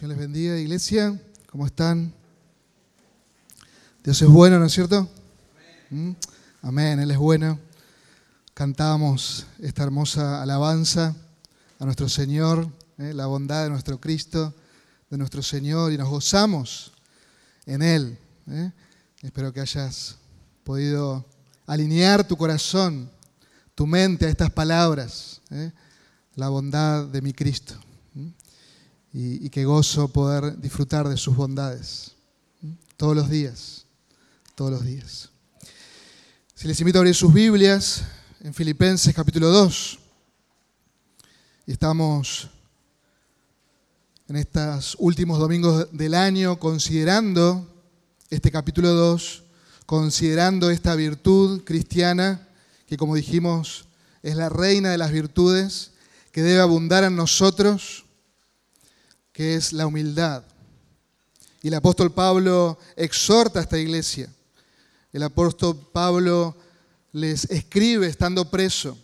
Señor 0.00 0.16
les 0.16 0.18
bendiga, 0.18 0.56
iglesia. 0.56 1.20
¿Cómo 1.50 1.66
están? 1.66 2.10
Dios 4.02 4.22
es 4.22 4.28
bueno, 4.30 4.58
¿no 4.58 4.64
es 4.64 4.72
cierto? 4.72 5.06
¿Mm? 5.90 6.12
Amén, 6.62 7.00
Él 7.00 7.10
es 7.10 7.18
bueno. 7.18 7.58
Cantábamos 8.54 9.44
esta 9.58 9.82
hermosa 9.82 10.40
alabanza 10.40 11.14
a 11.78 11.84
nuestro 11.84 12.08
Señor, 12.08 12.66
¿eh? 12.96 13.12
la 13.12 13.26
bondad 13.26 13.64
de 13.64 13.68
nuestro 13.68 14.00
Cristo, 14.00 14.54
de 15.10 15.18
nuestro 15.18 15.42
Señor, 15.42 15.92
y 15.92 15.98
nos 15.98 16.08
gozamos 16.08 16.92
en 17.66 17.82
Él. 17.82 18.18
¿eh? 18.48 18.72
Espero 19.20 19.52
que 19.52 19.60
hayas 19.60 20.16
podido 20.64 21.26
alinear 21.66 22.26
tu 22.26 22.38
corazón, 22.38 23.10
tu 23.74 23.86
mente 23.86 24.24
a 24.24 24.30
estas 24.30 24.50
palabras, 24.50 25.42
¿eh? 25.50 25.70
la 26.36 26.48
bondad 26.48 27.04
de 27.04 27.20
mi 27.20 27.34
Cristo. 27.34 27.78
Y, 29.12 29.46
y 29.46 29.50
qué 29.50 29.64
gozo 29.64 30.08
poder 30.08 30.60
disfrutar 30.60 31.08
de 31.08 31.16
sus 31.16 31.34
bondades 31.34 32.12
todos 32.96 33.16
los 33.16 33.30
días, 33.30 33.86
todos 34.54 34.70
los 34.70 34.84
días. 34.84 35.30
Si 36.54 36.68
les 36.68 36.78
invito 36.80 36.98
a 36.98 37.00
abrir 37.00 37.14
sus 37.14 37.32
Biblias 37.32 38.02
en 38.40 38.52
Filipenses 38.52 39.14
capítulo 39.14 39.48
2, 39.48 39.98
y 41.66 41.72
estamos 41.72 42.50
en 44.28 44.36
estos 44.36 44.96
últimos 44.98 45.38
domingos 45.38 45.88
del 45.92 46.14
año 46.14 46.58
considerando 46.58 47.66
este 48.28 48.50
capítulo 48.50 48.90
2, 48.90 49.42
considerando 49.86 50.70
esta 50.70 50.94
virtud 50.94 51.64
cristiana 51.64 52.46
que 52.86 52.96
como 52.96 53.14
dijimos 53.14 53.86
es 54.22 54.36
la 54.36 54.48
reina 54.48 54.90
de 54.90 54.98
las 54.98 55.12
virtudes 55.12 55.92
que 56.30 56.42
debe 56.42 56.60
abundar 56.60 57.04
en 57.04 57.16
nosotros, 57.16 58.04
que 59.40 59.54
es 59.54 59.72
la 59.72 59.86
humildad. 59.86 60.44
Y 61.62 61.68
el 61.68 61.74
apóstol 61.74 62.12
Pablo 62.12 62.78
exhorta 62.94 63.58
a 63.58 63.62
esta 63.62 63.78
iglesia. 63.78 64.30
El 65.14 65.22
apóstol 65.22 65.88
Pablo 65.94 66.54
les 67.12 67.46
escribe 67.46 68.06
estando 68.06 68.50
preso 68.50 68.98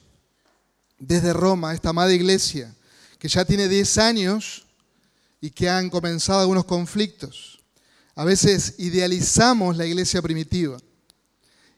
desde 0.98 1.33
Roma, 1.33 1.73
esta 1.73 1.89
amada 1.89 2.12
iglesia, 2.12 2.70
que 3.19 3.29
ya 3.29 3.47
tiene 3.47 3.67
10 3.67 3.97
años 3.97 4.67
y 5.41 5.48
que 5.48 5.70
han 5.70 5.89
comenzado 5.89 6.41
algunos 6.41 6.67
conflictos. 6.67 7.59
A 8.14 8.27
veces 8.27 8.75
idealizamos 8.77 9.79
la 9.79 9.87
iglesia 9.87 10.20
primitiva 10.20 10.77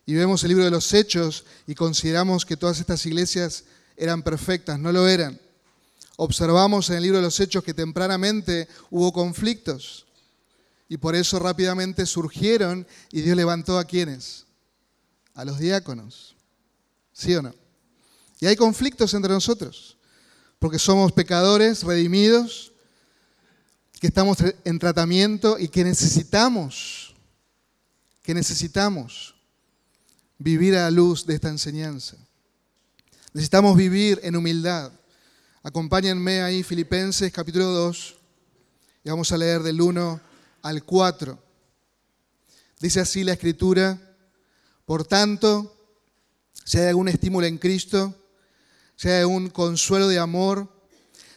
y 0.05 0.15
vemos 0.15 0.43
el 0.43 0.49
libro 0.49 0.65
de 0.65 0.73
los 0.73 0.93
Hechos 0.93 1.45
y 1.65 1.77
consideramos 1.77 2.45
que 2.45 2.57
todas 2.57 2.81
estas 2.81 3.07
iglesias 3.07 3.63
eran 3.97 4.25
perfectas, 4.25 4.81
no 4.81 4.91
lo 4.91 5.07
eran. 5.07 5.39
Observamos 6.21 6.91
en 6.91 6.97
el 6.97 7.05
libro 7.05 7.19
de 7.19 7.23
los 7.23 7.39
Hechos 7.39 7.63
que 7.63 7.75
tempranamente 7.75 8.67
hubo 8.91 9.13
conflictos 9.13 10.05
y 10.89 10.97
por 10.97 11.15
eso 11.15 11.39
rápidamente 11.39 12.07
surgieron 12.07 12.89
y 13.13 13.21
Dios 13.21 13.37
levantó 13.37 13.79
a 13.79 13.85
quienes? 13.85 14.45
A 15.35 15.45
los 15.45 15.61
diáconos. 15.61 16.35
¿Sí 17.13 17.37
o 17.37 17.43
no? 17.43 17.55
Y 18.41 18.47
hay 18.47 18.57
conflictos 18.57 19.15
entre 19.15 19.33
nosotros, 19.33 19.97
porque 20.59 20.81
somos 20.81 21.13
pecadores 21.13 21.85
redimidos, 21.85 22.73
que 24.01 24.09
estamos 24.09 24.39
en 24.65 24.79
tratamiento 24.81 25.57
y 25.57 25.69
que 25.69 25.85
necesitamos, 25.85 27.15
que 28.25 28.35
necesitamos 28.35 29.37
vivir 30.37 30.75
a 30.75 30.83
la 30.83 30.91
luz 30.91 31.27
de 31.27 31.37
esta 31.37 31.49
enseñanza. 31.49 32.17
Necesitamos 33.33 33.77
vivir 33.77 34.19
en 34.25 34.35
humildad. 34.35 34.98
Acompáñenme 35.65 36.43
ahí, 36.43 36.63
Filipenses 36.63 37.33
capítulo 37.33 37.65
2, 37.67 38.17
y 39.03 39.11
vamos 39.11 39.33
a 39.33 39.37
leer 39.37 39.61
del 39.65 39.81
1 39.81 40.21
al 40.63 40.85
4. 40.85 41.37
Dice 42.79 43.01
así 43.01 43.25
la 43.25 43.33
escritura, 43.33 44.01
por 44.85 45.05
tanto, 45.05 45.77
si 46.65 46.79
hay 46.79 46.87
algún 46.87 47.09
estímulo 47.09 47.45
en 47.45 47.59
Cristo, 47.59 48.15
si 48.95 49.09
hay 49.09 49.23
algún 49.23 49.51
consuelo 49.51 50.07
de 50.07 50.21
amor, 50.21 50.73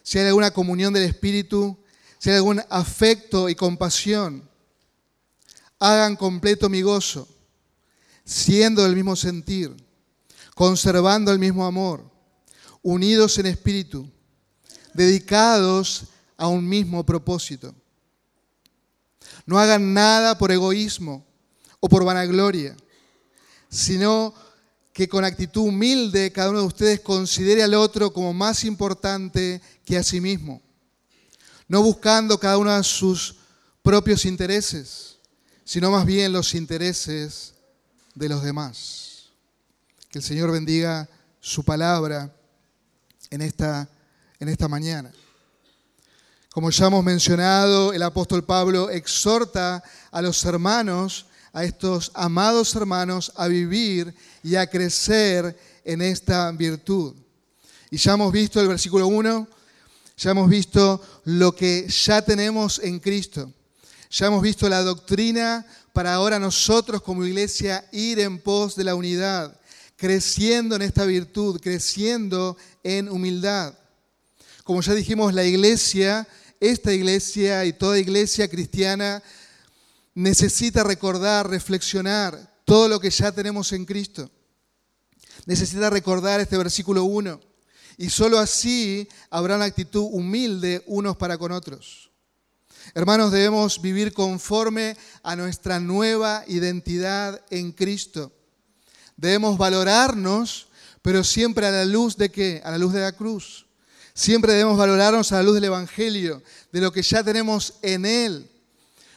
si 0.04 0.20
hay 0.20 0.28
alguna 0.28 0.52
comunión 0.52 0.94
del 0.94 1.04
Espíritu, 1.04 1.80
si 2.20 2.30
hay 2.30 2.36
algún 2.36 2.62
afecto 2.70 3.50
y 3.50 3.56
compasión, 3.56 4.48
hagan 5.80 6.16
completo 6.16 6.70
mi 6.70 6.84
gozo, 6.84 7.28
siendo 8.24 8.84
del 8.84 8.96
mismo 8.96 9.16
sentir, 9.16 9.76
conservando 10.54 11.32
el 11.32 11.40
mismo 11.40 11.66
amor, 11.66 12.11
unidos 12.82 13.38
en 13.38 13.46
espíritu 13.46 14.10
dedicados 14.94 16.06
a 16.38 16.48
un 16.48 16.68
mismo 16.68 17.06
propósito. 17.06 17.74
No 19.46 19.60
hagan 19.60 19.94
nada 19.94 20.38
por 20.38 20.52
egoísmo 20.52 21.26
o 21.80 21.90
por 21.90 22.04
vanagloria, 22.04 22.76
sino 23.70 24.34
que 24.94 25.08
con 25.08 25.24
actitud 25.24 25.62
humilde 25.62 26.32
cada 26.32 26.50
uno 26.50 26.60
de 26.60 26.68
ustedes 26.68 27.00
considere 27.00 27.64
al 27.64 27.74
otro 27.74 28.12
como 28.12 28.34
más 28.34 28.64
importante 28.64 29.62
que 29.86 29.98
a 29.98 30.04
sí 30.04 30.20
mismo, 30.20 30.62
no 31.68 31.82
buscando 31.82 32.40
cada 32.40 32.58
uno 32.58 32.84
sus 32.84 33.36
propios 33.82 34.26
intereses, 34.26 35.18
sino 35.64 35.92
más 35.92 36.06
bien 36.06 36.34
los 36.34 36.54
intereses 36.54 37.54
de 38.14 38.30
los 38.30 38.44
demás. 38.44 39.30
Que 40.10 40.20
el 40.20 40.24
Señor 40.24 40.52
bendiga 40.52 41.08
su 41.40 41.64
palabra 41.64 42.36
en 43.32 43.42
esta 43.42 43.90
en 44.42 44.50
esta 44.50 44.68
mañana. 44.68 45.12
Como 46.52 46.72
ya 46.72 46.88
hemos 46.88 47.04
mencionado, 47.04 47.94
el 47.94 48.02
apóstol 48.02 48.44
Pablo 48.44 48.90
exhorta 48.90 49.82
a 50.10 50.22
los 50.22 50.44
hermanos, 50.44 51.28
a 51.54 51.64
estos 51.64 52.12
amados 52.16 52.76
hermanos, 52.76 53.32
a 53.36 53.48
vivir 53.48 54.14
y 54.44 54.56
a 54.56 54.68
crecer 54.68 55.58
en 55.86 56.02
esta 56.02 56.52
virtud. 56.52 57.14
Y 57.92 57.98
ya 57.98 58.14
hemos 58.14 58.34
visto 58.34 58.60
el 58.60 58.68
versículo 58.68 59.08
1, 59.08 59.48
ya 60.18 60.32
hemos 60.32 60.50
visto 60.50 61.02
lo 61.26 61.56
que 61.56 61.88
ya 61.88 62.22
tenemos 62.24 62.80
en 62.80 63.00
Cristo. 63.00 63.54
Ya 64.10 64.26
hemos 64.26 64.42
visto 64.42 64.68
la 64.68 64.82
doctrina 64.82 65.66
para 65.94 66.16
ahora 66.16 66.40
nosotros 66.40 67.04
como 67.04 67.26
iglesia 67.26 67.88
ir 67.92 68.20
en 68.20 68.40
pos 68.40 68.76
de 68.76 68.86
la 68.86 68.96
unidad, 68.96 69.56
creciendo 70.02 70.76
en 70.76 70.82
esta 70.82 71.06
virtud, 71.06 71.62
creciendo 71.62 72.58
en 72.84 73.08
humildad. 73.08 73.76
Como 74.64 74.82
ya 74.82 74.96
dijimos, 74.96 75.32
la 75.32 75.44
iglesia, 75.44 76.28
esta 76.60 76.92
iglesia 76.92 77.66
y 77.66 77.74
toda 77.74 78.00
iglesia 78.00 78.50
cristiana 78.50 79.22
necesita 80.16 80.84
recordar, 80.84 81.48
reflexionar 81.48 82.52
todo 82.66 82.88
lo 82.90 83.00
que 83.00 83.12
ya 83.12 83.32
tenemos 83.32 83.74
en 83.74 83.86
Cristo. 83.86 84.32
Necesita 85.46 85.92
recordar 85.92 86.40
este 86.40 86.58
versículo 86.58 87.04
1. 87.04 87.40
Y 88.00 88.10
solo 88.10 88.40
así 88.40 89.08
habrá 89.30 89.56
una 89.56 89.66
actitud 89.66 90.08
humilde 90.12 90.84
unos 90.88 91.16
para 91.16 91.38
con 91.38 91.52
otros. 91.52 92.10
Hermanos, 92.96 93.32
debemos 93.32 93.80
vivir 93.80 94.14
conforme 94.14 94.98
a 95.22 95.36
nuestra 95.36 95.80
nueva 95.80 96.44
identidad 96.48 97.40
en 97.52 97.72
Cristo. 97.72 98.32
Debemos 99.22 99.56
valorarnos, 99.56 100.66
pero 101.04 101.24
siempre 101.24 101.68
a 101.68 101.72
la 101.72 101.86
luz 101.86 102.18
de 102.18 102.32
qué? 102.32 102.60
A 102.66 102.72
la 102.72 102.80
luz 102.80 102.92
de 102.92 103.02
la 103.02 103.12
cruz. 103.12 103.68
Siempre 104.16 104.54
debemos 104.54 104.80
valorarnos 104.80 105.32
a 105.32 105.36
la 105.36 105.44
luz 105.44 105.54
del 105.54 105.66
Evangelio, 105.66 106.42
de 106.72 106.82
lo 106.82 106.92
que 106.92 107.04
ya 107.04 107.24
tenemos 107.24 107.76
en 107.84 108.08
Él. 108.08 108.50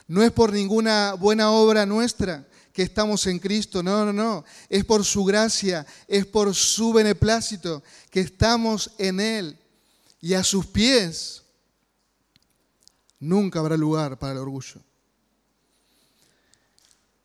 No 0.06 0.22
es 0.22 0.30
por 0.30 0.52
ninguna 0.52 1.14
buena 1.14 1.50
obra 1.50 1.86
nuestra 1.86 2.46
que 2.74 2.82
estamos 2.82 3.26
en 3.26 3.38
Cristo, 3.38 3.82
no, 3.82 4.04
no, 4.04 4.12
no. 4.12 4.44
Es 4.68 4.84
por 4.84 5.06
su 5.06 5.24
gracia, 5.24 5.86
es 6.06 6.26
por 6.26 6.54
su 6.54 6.92
beneplácito 6.92 7.82
que 8.10 8.20
estamos 8.20 8.90
en 8.98 9.20
Él. 9.20 9.58
Y 10.20 10.34
a 10.34 10.44
sus 10.44 10.66
pies 10.66 11.44
nunca 13.18 13.58
habrá 13.58 13.78
lugar 13.78 14.18
para 14.18 14.32
el 14.32 14.38
orgullo. 14.38 14.82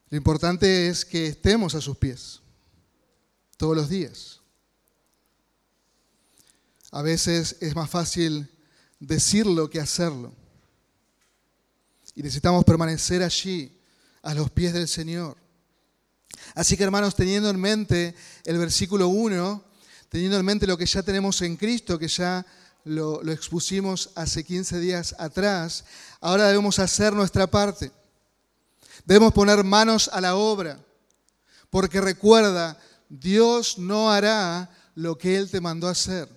Lo 0.09 0.17
importante 0.17 0.87
es 0.87 1.03
que 1.03 1.27
estemos 1.27 1.75
a 1.75 1.81
sus 1.81 1.97
pies 1.97 2.39
todos 3.59 3.75
los 3.75 3.89
días. 3.89 4.39
A 6.91 7.01
veces 7.01 7.57
es 7.59 7.75
más 7.75 7.89
fácil 7.89 8.49
decirlo 9.01 9.69
que 9.69 9.81
hacerlo. 9.81 10.33
Y 12.15 12.23
necesitamos 12.23 12.63
permanecer 12.63 13.21
allí, 13.21 13.77
a 14.21 14.33
los 14.33 14.49
pies 14.49 14.73
del 14.73 14.87
Señor. 14.87 15.37
Así 16.55 16.77
que 16.77 16.83
hermanos, 16.83 17.15
teniendo 17.15 17.49
en 17.49 17.59
mente 17.59 18.15
el 18.45 18.57
versículo 18.57 19.09
1, 19.09 19.63
teniendo 20.07 20.37
en 20.37 20.45
mente 20.45 20.65
lo 20.65 20.77
que 20.77 20.85
ya 20.85 21.03
tenemos 21.03 21.41
en 21.41 21.57
Cristo, 21.57 21.99
que 21.99 22.07
ya 22.07 22.45
lo, 22.85 23.21
lo, 23.23 23.31
expusimos 23.31 24.11
hace 24.15 24.45
15 24.45 24.79
días 24.79 25.15
atrás, 25.19 25.83
ahora 26.21 26.47
debemos 26.47 26.79
hacer 26.79 27.11
nuestra 27.11 27.45
parte. 27.47 27.91
Debemos 29.05 29.33
poner 29.33 29.63
manos 29.65 30.09
a 30.13 30.21
la 30.21 30.35
obra, 30.35 30.79
porque 31.69 32.01
recuerda, 32.01 32.77
Dios 33.09 33.77
no 33.79 34.11
hará 34.11 34.69
lo 34.95 35.17
que 35.17 35.35
Él 35.35 35.49
te 35.49 35.59
mandó 35.59 35.87
a 35.87 35.91
hacer. 35.91 36.29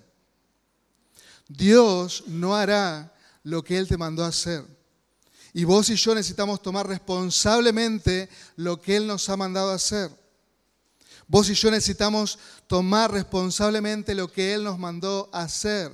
Dios 1.47 2.23
no 2.27 2.55
hará 2.55 3.13
lo 3.43 3.63
que 3.63 3.77
Él 3.77 3.87
te 3.87 3.97
mandó 3.97 4.23
a 4.23 4.29
hacer. 4.29 4.65
Y 5.53 5.65
vos 5.65 5.89
y 5.89 5.95
yo 5.95 6.15
necesitamos 6.15 6.61
tomar 6.61 6.87
responsablemente 6.87 8.27
lo 8.55 8.81
que 8.81 8.95
Él 8.95 9.05
nos 9.05 9.29
ha 9.29 9.37
mandado 9.37 9.69
a 9.69 9.75
hacer. 9.75 10.09
Vos 11.27 11.49
y 11.49 11.53
yo 11.53 11.69
necesitamos 11.69 12.39
tomar 12.67 13.11
responsablemente 13.11 14.15
lo 14.15 14.31
que 14.31 14.53
Él 14.53 14.63
nos 14.63 14.79
mandó 14.79 15.29
a 15.31 15.43
hacer. 15.43 15.91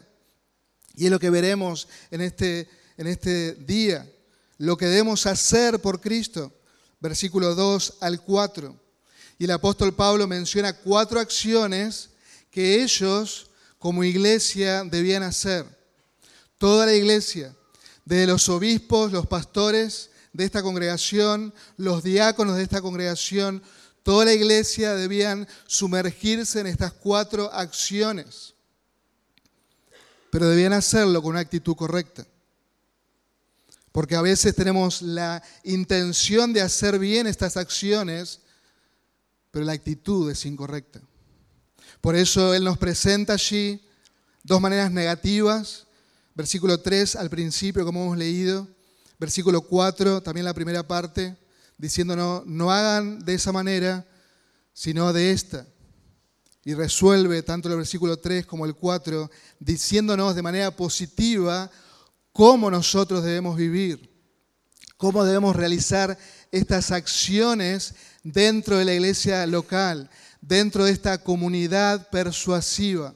Y 0.95 1.05
es 1.05 1.11
lo 1.11 1.19
que 1.19 1.29
veremos 1.29 1.87
en 2.09 2.21
este, 2.21 2.69
en 2.97 3.07
este 3.07 3.53
día, 3.55 4.09
lo 4.57 4.77
que 4.77 4.85
debemos 4.85 5.25
hacer 5.25 5.79
por 5.79 5.99
Cristo. 5.99 6.53
Versículo 6.99 7.53
2 7.53 7.97
al 7.99 8.21
4. 8.21 8.88
Y 9.39 9.45
el 9.45 9.51
apóstol 9.51 9.95
Pablo 9.95 10.27
menciona 10.27 10.73
cuatro 10.73 11.17
acciones 11.17 12.09
que 12.51 12.83
ellos 12.83 13.49
como 13.79 14.03
iglesia 14.03 14.83
debían 14.83 15.23
hacer. 15.23 15.65
Toda 16.57 16.85
la 16.85 16.93
iglesia, 16.93 17.55
desde 18.03 18.27
los 18.27 18.49
obispos, 18.49 19.13
los 19.13 19.27
pastores 19.27 20.09
de 20.33 20.43
esta 20.43 20.61
congregación, 20.61 21.53
los 21.77 22.03
diáconos 22.03 22.57
de 22.57 22.63
esta 22.63 22.81
congregación, 22.81 23.63
toda 24.03 24.25
la 24.25 24.33
iglesia 24.33 24.93
debían 24.93 25.47
sumergirse 25.67 26.59
en 26.59 26.67
estas 26.67 26.91
cuatro 26.91 27.49
acciones. 27.53 28.55
Pero 30.31 30.49
debían 30.49 30.73
hacerlo 30.73 31.21
con 31.21 31.31
una 31.31 31.39
actitud 31.39 31.77
correcta. 31.77 32.27
Porque 33.93 34.17
a 34.17 34.21
veces 34.21 34.53
tenemos 34.53 35.01
la 35.01 35.41
intención 35.63 36.51
de 36.51 36.61
hacer 36.61 36.99
bien 36.99 37.25
estas 37.25 37.55
acciones, 37.55 38.41
pero 39.51 39.65
la 39.65 39.73
actitud 39.73 40.29
es 40.29 40.45
incorrecta. 40.45 41.01
Por 42.01 42.15
eso 42.15 42.53
Él 42.53 42.63
nos 42.63 42.77
presenta 42.77 43.33
allí 43.33 43.81
dos 44.43 44.61
maneras 44.61 44.91
negativas. 44.91 45.87
Versículo 46.35 46.79
3 46.79 47.15
al 47.15 47.29
principio, 47.29 47.83
como 47.83 48.03
hemos 48.03 48.17
leído. 48.17 48.67
Versículo 49.19 49.61
4, 49.61 50.23
también 50.23 50.45
la 50.45 50.53
primera 50.53 50.87
parte, 50.87 51.35
diciéndonos, 51.77 52.45
no 52.45 52.71
hagan 52.71 53.19
de 53.19 53.33
esa 53.33 53.51
manera, 53.51 54.07
sino 54.73 55.11
de 55.11 55.31
esta. 55.31 55.67
Y 56.63 56.73
resuelve 56.73 57.43
tanto 57.43 57.69
el 57.69 57.75
versículo 57.75 58.17
3 58.17 58.45
como 58.45 58.65
el 58.65 58.75
4, 58.75 59.29
diciéndonos 59.59 60.35
de 60.35 60.41
manera 60.41 60.71
positiva 60.71 61.69
cómo 62.31 62.71
nosotros 62.71 63.23
debemos 63.23 63.57
vivir, 63.57 64.09
cómo 64.95 65.25
debemos 65.25 65.55
realizar 65.55 66.17
estas 66.51 66.91
acciones 66.91 67.95
dentro 68.23 68.77
de 68.77 68.85
la 68.85 68.93
iglesia 68.93 69.45
local, 69.47 70.09
dentro 70.41 70.85
de 70.85 70.91
esta 70.91 71.17
comunidad 71.17 72.09
persuasiva, 72.09 73.13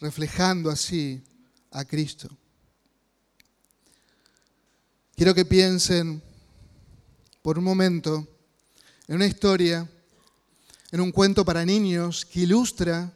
reflejando 0.00 0.70
así 0.70 1.22
a 1.70 1.84
Cristo. 1.84 2.28
Quiero 5.16 5.34
que 5.34 5.44
piensen 5.44 6.22
por 7.42 7.58
un 7.58 7.64
momento 7.64 8.26
en 9.08 9.16
una 9.16 9.26
historia, 9.26 9.88
en 10.92 11.00
un 11.00 11.10
cuento 11.10 11.44
para 11.44 11.64
niños 11.64 12.24
que 12.24 12.40
ilustra 12.40 13.12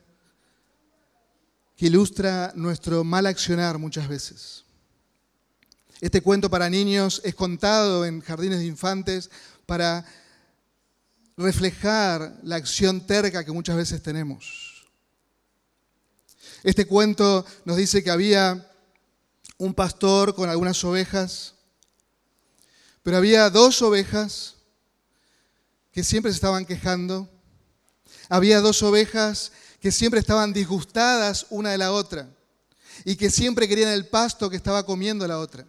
que 1.82 1.86
ilustra 1.86 2.52
nuestro 2.54 3.02
mal 3.02 3.26
accionar 3.26 3.76
muchas 3.76 4.06
veces. 4.06 4.64
Este 6.02 6.20
cuento 6.20 6.50
para 6.50 6.68
niños 6.68 7.20
es 7.22 7.36
contado 7.36 8.04
en 8.04 8.22
jardines 8.22 8.58
de 8.58 8.66
infantes 8.66 9.30
para 9.66 10.04
reflejar 11.36 12.40
la 12.42 12.56
acción 12.56 13.06
terca 13.06 13.44
que 13.44 13.52
muchas 13.52 13.76
veces 13.76 14.02
tenemos. 14.02 14.90
Este 16.64 16.88
cuento 16.88 17.46
nos 17.64 17.76
dice 17.76 18.02
que 18.02 18.10
había 18.10 18.68
un 19.58 19.74
pastor 19.74 20.34
con 20.34 20.50
algunas 20.50 20.82
ovejas, 20.82 21.54
pero 23.04 23.16
había 23.16 23.48
dos 23.48 23.80
ovejas 23.80 24.56
que 25.92 26.02
siempre 26.02 26.32
se 26.32 26.36
estaban 26.36 26.66
quejando. 26.66 27.30
Había 28.28 28.60
dos 28.60 28.82
ovejas 28.82 29.52
que 29.78 29.92
siempre 29.92 30.18
estaban 30.18 30.52
disgustadas 30.52 31.46
una 31.50 31.70
de 31.70 31.78
la 31.78 31.92
otra 31.92 32.28
y 33.04 33.14
que 33.14 33.30
siempre 33.30 33.68
querían 33.68 33.90
el 33.90 34.08
pasto 34.08 34.50
que 34.50 34.56
estaba 34.56 34.84
comiendo 34.84 35.28
la 35.28 35.38
otra. 35.38 35.64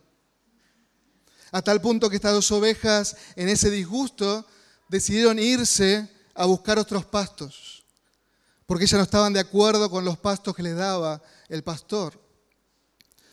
A 1.54 1.62
tal 1.62 1.80
punto 1.80 2.10
que 2.10 2.16
estas 2.16 2.34
dos 2.34 2.52
ovejas, 2.52 3.16
en 3.36 3.48
ese 3.48 3.70
disgusto, 3.70 4.44
decidieron 4.90 5.38
irse 5.38 6.10
a 6.34 6.46
buscar 6.46 6.80
otros 6.80 7.06
pastos, 7.06 7.86
porque 8.66 8.86
ellas 8.86 8.98
no 8.98 9.04
estaban 9.04 9.34
de 9.34 9.40
acuerdo 9.40 9.88
con 9.92 10.04
los 10.04 10.18
pastos 10.18 10.56
que 10.56 10.64
les 10.64 10.76
daba 10.76 11.22
el 11.50 11.64
pastor. 11.64 12.20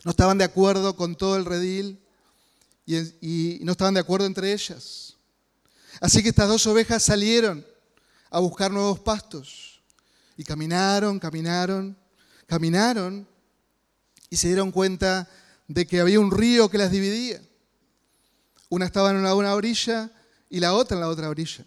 No 0.04 0.10
estaban 0.10 0.36
de 0.36 0.44
acuerdo 0.44 0.94
con 0.96 1.16
todo 1.16 1.36
el 1.36 1.46
redil 1.46 1.98
y, 2.84 3.58
no 3.62 3.72
estaban 3.72 3.94
de 3.94 4.00
acuerdo 4.00 4.26
entre 4.26 4.52
ellas. 4.52 5.16
Así 5.98 6.22
que 6.22 6.28
estas 6.28 6.48
dos 6.48 6.66
ovejas 6.66 7.02
salieron 7.02 7.66
a 8.28 8.38
buscar 8.38 8.70
nuevos 8.70 9.00
pastos 9.00 9.80
y 10.36 10.44
caminaron, 10.44 11.18
caminaron, 11.18 11.96
caminaron 12.46 13.26
y 14.28 14.36
se 14.36 14.48
dieron 14.48 14.72
cuenta 14.72 15.26
de 15.68 15.86
que 15.86 16.00
había 16.00 16.20
un 16.20 16.30
río 16.30 16.68
que 16.68 16.76
las 16.76 16.90
dividía. 16.90 17.40
Una 18.70 18.86
estaba 18.86 19.10
en 19.10 19.16
una 19.16 19.34
orilla 19.54 20.10
y 20.48 20.60
la 20.60 20.72
otra 20.72 20.96
en 20.96 21.02
la 21.02 21.08
otra 21.08 21.28
orilla. 21.28 21.66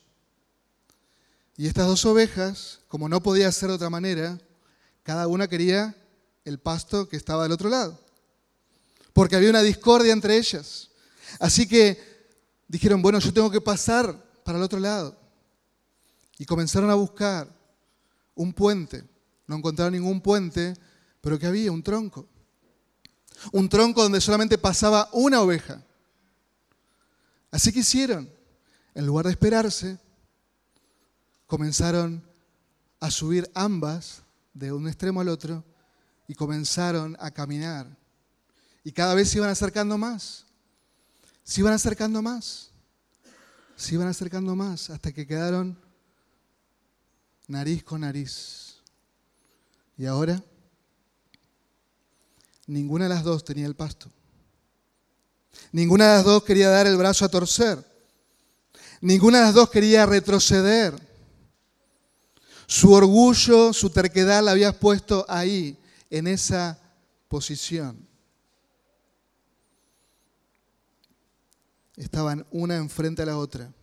Y 1.56 1.68
estas 1.68 1.86
dos 1.86 2.04
ovejas, 2.06 2.80
como 2.88 3.08
no 3.08 3.22
podía 3.22 3.52
ser 3.52 3.70
de 3.70 3.76
otra 3.76 3.92
manera, 3.92 4.40
cada 5.04 5.28
una 5.28 5.48
quería 5.48 5.96
el 6.46 6.60
pasto 6.60 7.08
que 7.08 7.18
estaba 7.18 7.44
del 7.44 7.52
otro 7.52 7.70
lado, 7.70 8.00
porque 9.14 9.36
había 9.36 9.52
una 9.52 9.62
discordia 9.62 10.14
entre 10.14 10.38
ellas. 10.38 10.90
Así 11.40 11.68
que 11.68 12.00
dijeron, 12.68 13.02
bueno, 13.02 13.20
yo 13.20 13.32
tengo 13.32 13.52
que 13.52 13.62
pasar 13.62 14.16
para 14.44 14.58
el 14.58 14.64
otro 14.64 14.80
lado. 14.80 15.16
Y 16.40 16.46
comenzaron 16.46 16.90
a 16.90 16.96
buscar 16.96 17.48
un 18.34 18.54
puente. 18.54 19.04
No 19.46 19.58
encontraron 19.58 19.94
ningún 19.94 20.22
puente, 20.22 20.74
pero 21.22 21.38
que 21.38 21.46
había 21.46 21.72
un 21.72 21.84
tronco. 21.84 22.28
Un 23.52 23.70
tronco 23.70 24.02
donde 24.02 24.22
solamente 24.22 24.58
pasaba 24.58 25.10
una 25.12 25.42
oveja. 25.42 25.84
Así 27.54 27.72
que 27.72 27.82
hicieron 27.82 28.28
en 28.96 29.06
lugar 29.06 29.26
de 29.28 29.32
esperarse, 29.32 30.00
comenzaron 31.46 32.24
a 33.00 33.12
subir 33.12 33.48
ambas 33.54 34.24
de 34.56 34.72
un 34.72 34.88
extremo 34.88 35.22
al 35.22 35.30
otro 35.30 35.64
y 36.28 36.34
comenzaron 36.34 37.16
a 37.20 37.30
caminar. 37.30 37.96
Y 38.84 38.92
cada 38.92 39.14
vez 39.14 39.30
se 39.30 39.38
iban 39.38 39.52
acercando 39.52 40.00
más, 40.00 40.48
se 41.44 41.62
iban 41.62 41.74
acercando 41.74 42.24
más, 42.24 42.72
se 43.76 43.94
iban 43.94 44.08
acercando 44.08 44.56
más 44.56 44.90
hasta 44.90 45.12
que 45.12 45.28
quedaron 45.28 45.80
nariz 47.48 47.84
con 47.84 48.02
nariz. 48.02 48.82
Y 49.96 50.08
ahora 50.08 50.44
ninguna 52.66 53.06
de 53.06 53.10
las 53.10 53.24
dos 53.24 53.46
tenía 53.46 53.68
el 53.68 53.76
pasto. 53.76 54.10
Ninguna 55.74 56.08
de 56.08 56.18
las 56.18 56.24
dos 56.24 56.44
quería 56.44 56.70
dar 56.70 56.86
el 56.86 56.96
brazo 56.98 57.26
a 57.26 57.30
torcer. 57.30 57.84
Ninguna 59.02 59.40
de 59.40 59.46
las 59.46 59.56
dos 59.56 59.72
quería 59.72 60.06
retroceder. 60.06 60.94
Su 62.68 62.92
orgullo, 62.92 63.74
su 63.74 63.90
terquedad 63.90 64.44
la 64.44 64.52
había 64.52 64.80
puesto 64.80 65.26
ahí, 65.28 65.76
en 66.12 66.28
esa 66.28 66.80
posición. 67.28 68.08
Estaban 71.96 72.46
una 72.52 72.78
enfrente 72.78 73.24
a 73.24 73.26
la 73.26 73.38
otra. 73.40 73.74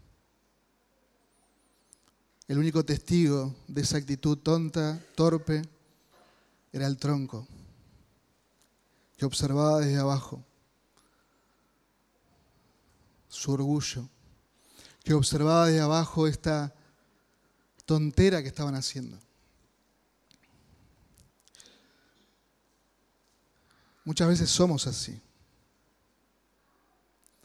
El 2.46 2.58
único 2.58 2.84
testigo 2.84 3.52
de 3.66 3.82
esa 3.82 3.96
actitud 3.96 4.38
tonta, 4.38 5.04
torpe, 5.16 5.62
era 6.72 6.86
el 6.86 6.96
tronco, 6.98 7.48
que 9.16 9.26
observaba 9.26 9.80
desde 9.80 9.98
abajo 9.98 10.44
su 13.30 13.52
orgullo 13.52 14.08
que 15.02 15.14
observaba 15.14 15.68
de 15.68 15.80
abajo 15.80 16.26
esta 16.26 16.74
tontera 17.86 18.42
que 18.42 18.48
estaban 18.48 18.74
haciendo. 18.74 19.18
Muchas 24.04 24.28
veces 24.28 24.50
somos 24.50 24.86
así. 24.86 25.18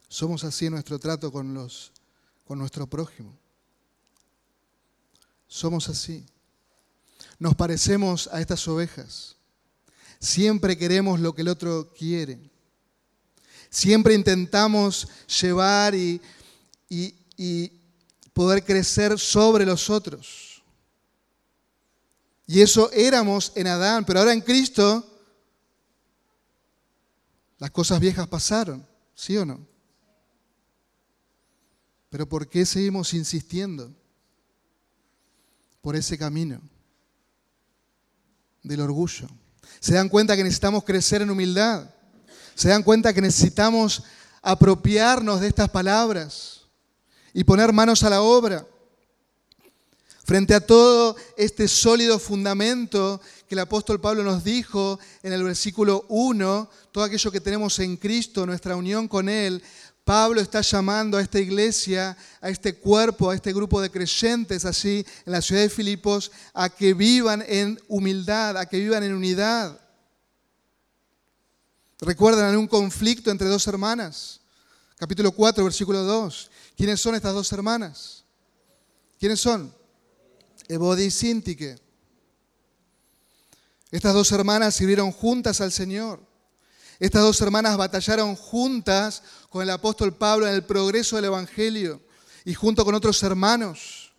Somos 0.09 0.43
así 0.43 0.65
en 0.65 0.73
nuestro 0.73 0.97
trato 0.99 1.31
con, 1.31 1.53
los, 1.53 1.91
con 2.45 2.57
nuestro 2.57 2.87
prójimo. 2.87 3.37
Somos 5.47 5.87
así. 5.87 6.25
Nos 7.37 7.55
parecemos 7.55 8.27
a 8.31 8.41
estas 8.41 8.67
ovejas. 8.67 9.35
Siempre 10.19 10.77
queremos 10.77 11.19
lo 11.19 11.35
que 11.35 11.43
el 11.43 11.49
otro 11.49 11.93
quiere. 11.93 12.54
Siempre 13.75 14.13
intentamos 14.13 15.05
llevar 15.41 15.95
y, 15.95 16.21
y, 16.87 17.13
y 17.35 17.69
poder 18.31 18.63
crecer 18.63 19.19
sobre 19.19 19.65
los 19.65 19.89
otros. 19.89 20.63
Y 22.47 22.61
eso 22.61 22.89
éramos 22.93 23.51
en 23.53 23.67
Adán, 23.67 24.05
pero 24.05 24.19
ahora 24.19 24.31
en 24.31 24.39
Cristo 24.39 25.05
las 27.57 27.69
cosas 27.69 27.99
viejas 27.99 28.29
pasaron. 28.29 28.87
¿Sí 29.13 29.35
o 29.35 29.45
no? 29.45 29.59
Pero 32.09 32.29
¿por 32.29 32.47
qué 32.47 32.65
seguimos 32.65 33.13
insistiendo 33.13 33.93
por 35.81 35.97
ese 35.97 36.17
camino 36.17 36.61
del 38.63 38.79
orgullo? 38.79 39.27
¿Se 39.81 39.95
dan 39.95 40.07
cuenta 40.07 40.37
que 40.37 40.45
necesitamos 40.45 40.85
crecer 40.85 41.21
en 41.21 41.29
humildad? 41.29 41.89
¿Se 42.55 42.69
dan 42.69 42.83
cuenta 42.83 43.13
que 43.13 43.21
necesitamos 43.21 44.03
apropiarnos 44.41 45.41
de 45.41 45.47
estas 45.49 45.69
palabras 45.69 46.61
y 47.33 47.43
poner 47.43 47.73
manos 47.73 48.01
a 48.03 48.09
la 48.09 48.21
obra? 48.21 48.65
Frente 50.23 50.55
a 50.55 50.65
todo 50.65 51.17
este 51.35 51.67
sólido 51.67 52.17
fundamento 52.17 53.19
que 53.49 53.55
el 53.55 53.59
apóstol 53.59 53.99
Pablo 53.99 54.23
nos 54.23 54.45
dijo 54.45 54.97
en 55.21 55.33
el 55.33 55.43
versículo 55.43 56.05
1, 56.07 56.69
todo 56.93 57.03
aquello 57.03 57.29
que 57.29 57.41
tenemos 57.41 57.77
en 57.79 57.97
Cristo, 57.97 58.45
nuestra 58.45 58.77
unión 58.77 59.09
con 59.09 59.27
Él, 59.27 59.61
Pablo 60.05 60.39
está 60.39 60.61
llamando 60.61 61.17
a 61.17 61.21
esta 61.21 61.39
iglesia, 61.39 62.15
a 62.39 62.49
este 62.49 62.75
cuerpo, 62.75 63.31
a 63.31 63.35
este 63.35 63.51
grupo 63.51 63.81
de 63.81 63.91
creyentes 63.91 64.63
así 64.63 65.05
en 65.25 65.31
la 65.33 65.41
ciudad 65.41 65.61
de 65.61 65.69
Filipos, 65.69 66.31
a 66.53 66.69
que 66.69 66.93
vivan 66.93 67.43
en 67.47 67.81
humildad, 67.89 68.57
a 68.57 68.65
que 68.65 68.79
vivan 68.79 69.03
en 69.03 69.13
unidad. 69.13 69.84
¿Recuerdan 71.99 72.57
un 72.57 72.67
conflicto 72.67 73.31
entre 73.31 73.47
dos 73.47 73.65
hermanas? 73.67 74.41
Capítulo 74.97 75.31
4, 75.31 75.63
versículo 75.63 76.03
2. 76.03 76.51
¿Quiénes 76.75 76.99
son 76.99 77.15
estas 77.15 77.33
dos 77.33 77.51
hermanas? 77.53 78.25
¿Quiénes 79.19 79.39
son? 79.39 79.73
Ebodi 80.67 81.05
y 81.05 81.11
Sintique. 81.11 81.77
Estas 83.91 84.13
dos 84.13 84.31
hermanas 84.31 84.75
sirvieron 84.75 85.11
juntas 85.11 85.61
al 85.61 85.71
Señor. 85.71 86.19
Estas 86.99 87.21
dos 87.21 87.39
hermanas 87.41 87.77
batallaron 87.77 88.35
juntas 88.35 89.23
con 89.49 89.61
el 89.61 89.69
apóstol 89.69 90.13
Pablo 90.15 90.47
en 90.47 90.53
el 90.53 90.63
progreso 90.63 91.15
del 91.15 91.25
Evangelio 91.25 92.01
y 92.43 92.53
junto 92.53 92.83
con 92.83 92.95
otros 92.95 93.21
hermanos. 93.23 94.11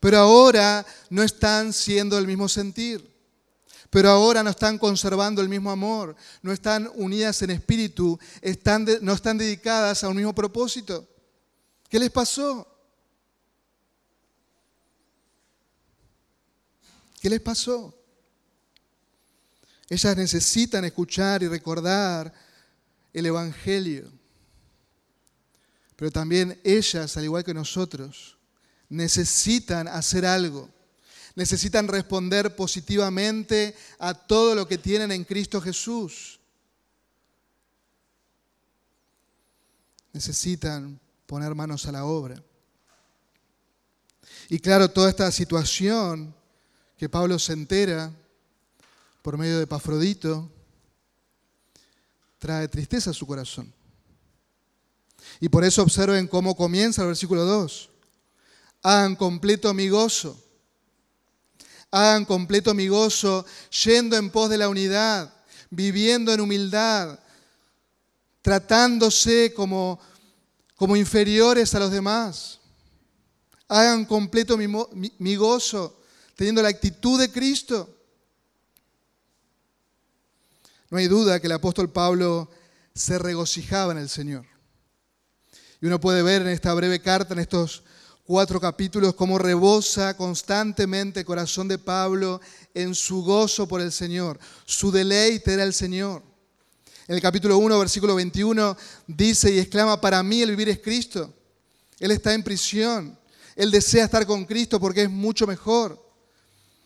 Pero 0.00 0.18
ahora 0.18 0.84
no 1.10 1.22
están 1.22 1.72
siendo 1.72 2.18
el 2.18 2.26
mismo 2.26 2.48
sentir. 2.48 3.13
Pero 3.94 4.10
ahora 4.10 4.42
no 4.42 4.50
están 4.50 4.76
conservando 4.76 5.40
el 5.40 5.48
mismo 5.48 5.70
amor. 5.70 6.16
No 6.42 6.50
están 6.50 6.90
unidas 6.96 7.40
en 7.42 7.50
espíritu. 7.50 8.18
Están 8.42 8.84
no 9.02 9.12
están 9.12 9.38
dedicadas 9.38 10.02
a 10.02 10.08
un 10.08 10.16
mismo 10.16 10.34
propósito. 10.34 11.08
¿Qué 11.88 12.00
les 12.00 12.10
pasó? 12.10 12.66
¿Qué 17.20 17.30
les 17.30 17.40
pasó? 17.40 17.96
Ellas 19.88 20.16
necesitan 20.16 20.84
escuchar 20.84 21.44
y 21.44 21.46
recordar 21.46 22.34
el 23.12 23.26
Evangelio. 23.26 24.10
Pero 25.94 26.10
también 26.10 26.60
ellas, 26.64 27.16
al 27.16 27.22
igual 27.22 27.44
que 27.44 27.54
nosotros, 27.54 28.36
necesitan 28.88 29.86
hacer 29.86 30.26
algo. 30.26 30.73
Necesitan 31.34 31.88
responder 31.88 32.54
positivamente 32.54 33.76
a 33.98 34.14
todo 34.14 34.54
lo 34.54 34.68
que 34.68 34.78
tienen 34.78 35.10
en 35.12 35.24
Cristo 35.24 35.60
Jesús. 35.60 36.38
Necesitan 40.12 41.00
poner 41.26 41.54
manos 41.54 41.86
a 41.86 41.92
la 41.92 42.04
obra. 42.04 42.40
Y 44.48 44.58
claro, 44.58 44.88
toda 44.90 45.10
esta 45.10 45.30
situación 45.32 46.34
que 46.96 47.08
Pablo 47.08 47.38
se 47.38 47.52
entera 47.52 48.12
por 49.24 49.38
medio 49.38 49.58
de 49.58 49.66
Pafrodito, 49.66 50.50
trae 52.38 52.68
tristeza 52.68 53.08
a 53.08 53.14
su 53.14 53.26
corazón. 53.26 53.72
Y 55.40 55.48
por 55.48 55.64
eso 55.64 55.82
observen 55.82 56.28
cómo 56.28 56.54
comienza 56.54 57.00
el 57.00 57.08
versículo 57.08 57.46
2. 57.46 57.88
Hagan 58.82 59.16
completo 59.16 59.72
mi 59.72 59.88
gozo. 59.88 60.38
Hagan 61.96 62.24
completo 62.24 62.74
mi 62.74 62.88
gozo 62.88 63.46
yendo 63.84 64.16
en 64.16 64.28
pos 64.28 64.50
de 64.50 64.58
la 64.58 64.68
unidad, 64.68 65.32
viviendo 65.70 66.32
en 66.32 66.40
humildad, 66.40 67.20
tratándose 68.42 69.54
como, 69.54 70.00
como 70.74 70.96
inferiores 70.96 71.72
a 71.72 71.78
los 71.78 71.92
demás. 71.92 72.58
Hagan 73.68 74.06
completo 74.06 74.56
mi, 74.56 74.66
mi 75.18 75.36
gozo 75.36 76.02
teniendo 76.34 76.62
la 76.62 76.68
actitud 76.70 77.20
de 77.20 77.30
Cristo. 77.30 77.96
No 80.90 80.98
hay 80.98 81.06
duda 81.06 81.38
que 81.38 81.46
el 81.46 81.52
apóstol 81.52 81.92
Pablo 81.92 82.50
se 82.92 83.20
regocijaba 83.20 83.92
en 83.92 83.98
el 83.98 84.08
Señor. 84.08 84.44
Y 85.80 85.86
uno 85.86 86.00
puede 86.00 86.24
ver 86.24 86.42
en 86.42 86.48
esta 86.48 86.74
breve 86.74 87.00
carta, 87.00 87.34
en 87.34 87.38
estos 87.38 87.84
cuatro 88.24 88.60
capítulos, 88.60 89.14
cómo 89.14 89.38
rebosa 89.38 90.16
constantemente 90.16 91.20
el 91.20 91.26
corazón 91.26 91.68
de 91.68 91.78
Pablo 91.78 92.40
en 92.72 92.94
su 92.94 93.22
gozo 93.22 93.68
por 93.68 93.80
el 93.80 93.92
Señor. 93.92 94.38
Su 94.64 94.90
deleite 94.90 95.52
era 95.54 95.62
el 95.62 95.74
Señor. 95.74 96.22
En 97.06 97.14
el 97.14 97.20
capítulo 97.20 97.58
1, 97.58 97.78
versículo 97.78 98.14
21, 98.14 98.76
dice 99.06 99.52
y 99.52 99.58
exclama, 99.58 100.00
para 100.00 100.22
mí 100.22 100.40
el 100.40 100.50
vivir 100.50 100.70
es 100.70 100.78
Cristo. 100.78 101.32
Él 102.00 102.10
está 102.10 102.32
en 102.32 102.42
prisión. 102.42 103.18
Él 103.56 103.70
desea 103.70 104.06
estar 104.06 104.26
con 104.26 104.46
Cristo 104.46 104.80
porque 104.80 105.02
es 105.02 105.10
mucho 105.10 105.46
mejor. 105.46 106.02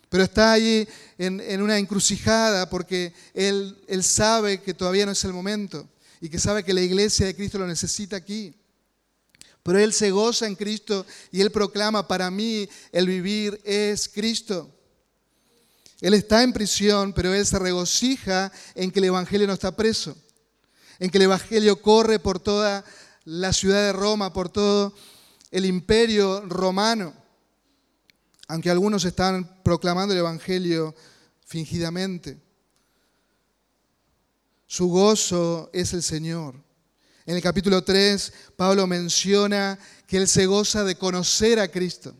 Pero 0.08 0.24
está 0.24 0.52
ahí 0.52 0.88
en, 1.18 1.62
una 1.62 1.78
encrucijada 1.78 2.68
porque 2.68 3.12
él 3.32 4.02
sabe 4.02 4.60
que 4.60 4.74
todavía 4.74 5.06
no 5.06 5.12
es 5.12 5.22
el 5.24 5.32
momento 5.32 5.88
y 6.20 6.28
que 6.28 6.38
sabe 6.38 6.64
que 6.64 6.74
la 6.74 6.80
iglesia 6.80 7.26
de 7.26 7.36
Cristo 7.36 7.58
lo 7.58 7.66
necesita 7.66 8.16
aquí. 8.16 8.54
Pero 9.68 9.78
él 9.78 9.92
se 9.92 10.10
goza 10.10 10.46
en 10.46 10.56
Cristo 10.56 11.04
y 11.30 11.42
él 11.42 11.50
proclama, 11.50 12.08
para 12.08 12.30
mí 12.30 12.66
el 12.90 13.06
vivir 13.06 13.60
es 13.64 14.08
Cristo. 14.08 14.74
Él 16.00 16.14
está 16.14 16.42
en 16.42 16.54
prisión, 16.54 17.12
pero 17.12 17.34
él 17.34 17.44
se 17.44 17.58
regocija 17.58 18.50
en 18.74 18.90
que 18.90 19.00
el 19.00 19.04
Evangelio 19.04 19.46
no 19.46 19.52
está 19.52 19.76
preso, 19.76 20.16
en 20.98 21.10
que 21.10 21.18
el 21.18 21.24
Evangelio 21.24 21.82
corre 21.82 22.18
por 22.18 22.40
toda 22.40 22.82
la 23.24 23.52
ciudad 23.52 23.82
de 23.82 23.92
Roma, 23.92 24.32
por 24.32 24.48
todo 24.48 24.94
el 25.50 25.66
imperio 25.66 26.40
romano 26.46 27.12
aunque 28.48 28.70
algunos 28.70 29.04
están 29.04 29.62
proclamando 29.62 30.14
el 30.14 30.20
Evangelio 30.20 30.94
fingidamente. 31.44 32.40
Su 34.66 34.88
gozo 34.88 35.68
es 35.74 35.92
el 35.92 36.02
Señor. 36.02 36.54
En 37.28 37.36
el 37.36 37.42
capítulo 37.42 37.84
3, 37.84 38.32
Pablo 38.56 38.86
menciona 38.86 39.78
que 40.06 40.16
él 40.16 40.26
se 40.26 40.46
goza 40.46 40.82
de 40.82 40.96
conocer 40.96 41.60
a 41.60 41.68
Cristo. 41.68 42.14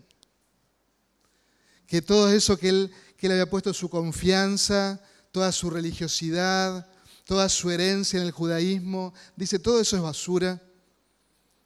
Que 1.87 2.03
todo 2.03 2.31
eso 2.31 2.59
que 2.59 2.69
él, 2.69 2.93
que 3.17 3.27
había 3.27 3.49
puesto 3.49 3.73
su 3.73 3.89
confianza, 3.89 5.01
toda 5.33 5.51
su 5.51 5.71
religiosidad, 5.71 6.87
toda 7.25 7.49
su 7.49 7.71
herencia 7.71 8.21
en 8.21 8.27
el 8.27 8.33
judaísmo, 8.33 9.15
dice, 9.35 9.59
todo 9.59 9.81
eso 9.81 9.97
es 9.97 10.03
basura. 10.03 10.61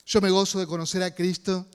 Yo 0.07 0.21
me 0.21 0.31
gozo 0.31 0.61
de 0.61 0.67
conocer 0.69 1.03
a 1.03 1.13
Cristo 1.13 1.67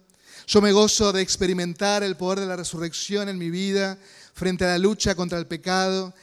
yo 0.47 0.61
me 0.61 0.71
gozo 0.71 1.11
de 1.11 1.21
experimentar 1.21 2.03
el 2.03 2.15
poder 2.15 2.39
de 2.39 2.45
la 2.45 2.55
resurrección 2.55 3.27
en 3.27 3.37
mi 3.37 3.49
vida 3.49 3.99
frente 4.33 4.63
a 4.63 4.69
la 4.69 4.77
lucha 4.77 5.13
contra 5.13 5.37
el 5.37 5.45
pecado. 5.45 6.13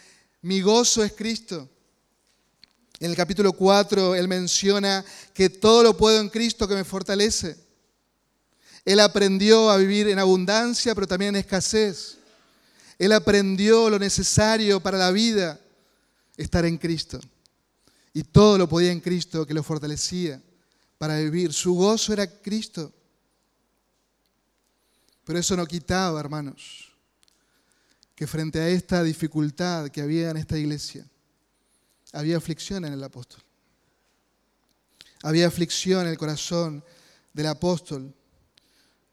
Mi 0.41 0.63
gozo 0.63 1.05
es 1.05 1.13
Cristo. 1.13 1.69
En 3.01 3.11
el 3.11 3.17
capítulo 3.17 3.53
4 3.53 4.15
él 4.15 4.29
menciona 4.29 5.05
que 5.33 5.51
todo 5.51 5.83
lo 5.83 5.97
puedo 5.97 6.21
en 6.21 6.29
Cristo 6.29 6.69
que 6.69 6.75
me 6.75 6.85
fortalece. 6.85 7.57
Él 8.85 9.01
aprendió 9.01 9.71
a 9.71 9.77
vivir 9.77 10.09
en 10.09 10.19
abundancia, 10.19 10.95
pero 10.95 11.07
también 11.07 11.35
en 11.35 11.41
escasez. 11.41 12.19
Él 12.99 13.13
aprendió 13.13 13.91
lo 13.91 13.99
necesario 13.99 14.81
para 14.81 14.99
la 14.99 15.11
vida, 15.11 15.59
estar 16.37 16.65
en 16.65 16.79
Cristo. 16.79 17.21
Y 18.13 18.23
todo 18.23 18.59
lo 18.59 18.69
podía 18.69 18.93
en 18.93 19.01
Cristo 19.01 19.47
que 19.47 19.55
lo 19.55 19.63
fortalecía 19.63 20.41
para 20.99 21.19
vivir. 21.19 21.53
Su 21.53 21.75
gozo 21.75 22.13
era 22.13 22.27
Cristo. 22.27 22.93
Pero 25.25 25.39
eso 25.39 25.57
no 25.57 25.67
quitaba, 25.67 26.21
hermanos, 26.21 26.93
que 28.15 28.27
frente 28.27 28.61
a 28.61 28.69
esta 28.69 29.03
dificultad 29.03 29.89
que 29.89 30.03
había 30.03 30.31
en 30.31 30.37
esta 30.37 30.59
iglesia, 30.59 31.07
había 32.15 32.37
aflicción 32.37 32.85
en 32.85 32.93
el 32.93 33.03
apóstol. 33.03 33.41
Había 35.23 35.47
aflicción 35.47 36.03
en 36.03 36.13
el 36.13 36.19
corazón 36.19 36.85
del 37.33 37.47
apóstol 37.47 38.15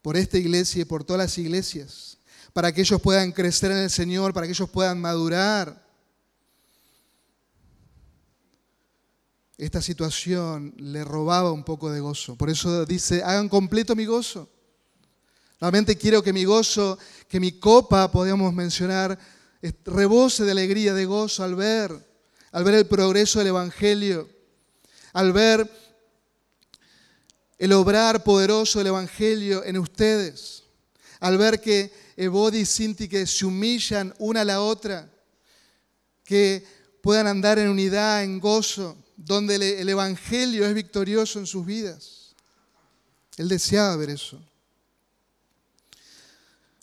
por 0.00 0.16
esta 0.16 0.38
iglesia 0.38 0.82
y 0.82 0.84
por 0.84 1.04
todas 1.04 1.18
las 1.18 1.38
iglesias, 1.38 2.18
para 2.52 2.72
que 2.72 2.82
ellos 2.82 3.00
puedan 3.00 3.32
crecer 3.32 3.70
en 3.70 3.78
el 3.78 3.90
Señor, 3.90 4.32
para 4.32 4.46
que 4.46 4.52
ellos 4.52 4.68
puedan 4.70 5.00
madurar. 5.00 5.82
Esta 9.56 9.80
situación 9.80 10.74
le 10.76 11.04
robaba 11.04 11.52
un 11.52 11.64
poco 11.64 11.90
de 11.90 12.00
gozo. 12.00 12.36
Por 12.36 12.50
eso 12.50 12.84
dice, 12.84 13.22
hagan 13.22 13.48
completo 13.48 13.94
mi 13.94 14.06
gozo. 14.06 14.50
Realmente 15.60 15.96
quiero 15.96 16.22
que 16.22 16.32
mi 16.32 16.44
gozo, 16.44 16.98
que 17.28 17.38
mi 17.38 17.52
copa, 17.52 18.10
podemos 18.10 18.52
mencionar, 18.52 19.16
rebose 19.84 20.44
de 20.44 20.50
alegría, 20.50 20.92
de 20.92 21.04
gozo 21.04 21.44
al 21.44 21.54
ver, 21.54 22.11
al 22.52 22.64
ver 22.64 22.74
el 22.74 22.86
progreso 22.86 23.38
del 23.38 23.48
Evangelio, 23.48 24.28
al 25.12 25.32
ver 25.32 25.68
el 27.58 27.72
obrar 27.72 28.22
poderoso 28.22 28.78
del 28.78 28.88
Evangelio 28.88 29.64
en 29.64 29.78
ustedes, 29.78 30.64
al 31.20 31.38
ver 31.38 31.60
que 31.60 31.92
Ebodi 32.16 32.58
y 32.58 32.66
Sinti 32.66 33.08
que 33.08 33.26
se 33.26 33.46
humillan 33.46 34.14
una 34.18 34.42
a 34.42 34.44
la 34.44 34.60
otra, 34.60 35.10
que 36.24 36.64
puedan 37.00 37.26
andar 37.26 37.58
en 37.58 37.68
unidad, 37.68 38.22
en 38.22 38.38
gozo, 38.38 38.96
donde 39.16 39.80
el 39.80 39.88
Evangelio 39.88 40.66
es 40.66 40.74
victorioso 40.74 41.38
en 41.38 41.46
sus 41.46 41.64
vidas. 41.64 42.34
Él 43.36 43.48
deseaba 43.48 43.96
ver 43.96 44.10
eso. 44.10 44.40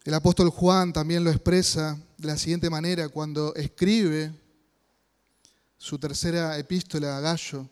El 0.04 0.14
apóstol 0.14 0.50
Juan 0.50 0.92
también 0.92 1.24
lo 1.24 1.30
expresa 1.30 2.00
de 2.18 2.28
la 2.28 2.38
siguiente 2.38 2.70
manera 2.70 3.10
cuando 3.10 3.54
escribe 3.56 4.32
su 5.80 5.98
tercera 5.98 6.58
epístola 6.60 7.18
a 7.18 7.22
Gallo. 7.22 7.68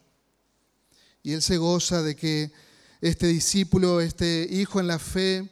Y 1.22 1.34
él 1.34 1.42
se 1.42 1.58
goza 1.58 2.02
de 2.02 2.16
que 2.16 2.52
este 3.02 3.28
discípulo, 3.28 4.00
este 4.00 4.48
hijo 4.50 4.80
en 4.80 4.88
la 4.88 4.98
fe, 4.98 5.52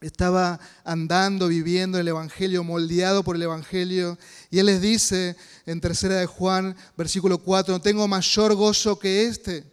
estaba 0.00 0.58
andando, 0.82 1.46
viviendo 1.46 2.00
el 2.00 2.08
Evangelio, 2.08 2.64
moldeado 2.64 3.22
por 3.22 3.36
el 3.36 3.42
Evangelio. 3.42 4.18
Y 4.50 4.58
Él 4.58 4.66
les 4.66 4.82
dice 4.82 5.36
en 5.64 5.80
tercera 5.80 6.16
de 6.16 6.26
Juan, 6.26 6.76
versículo 6.96 7.38
4, 7.38 7.72
no 7.72 7.80
tengo 7.80 8.08
mayor 8.08 8.56
gozo 8.56 8.98
que 8.98 9.26
este, 9.26 9.64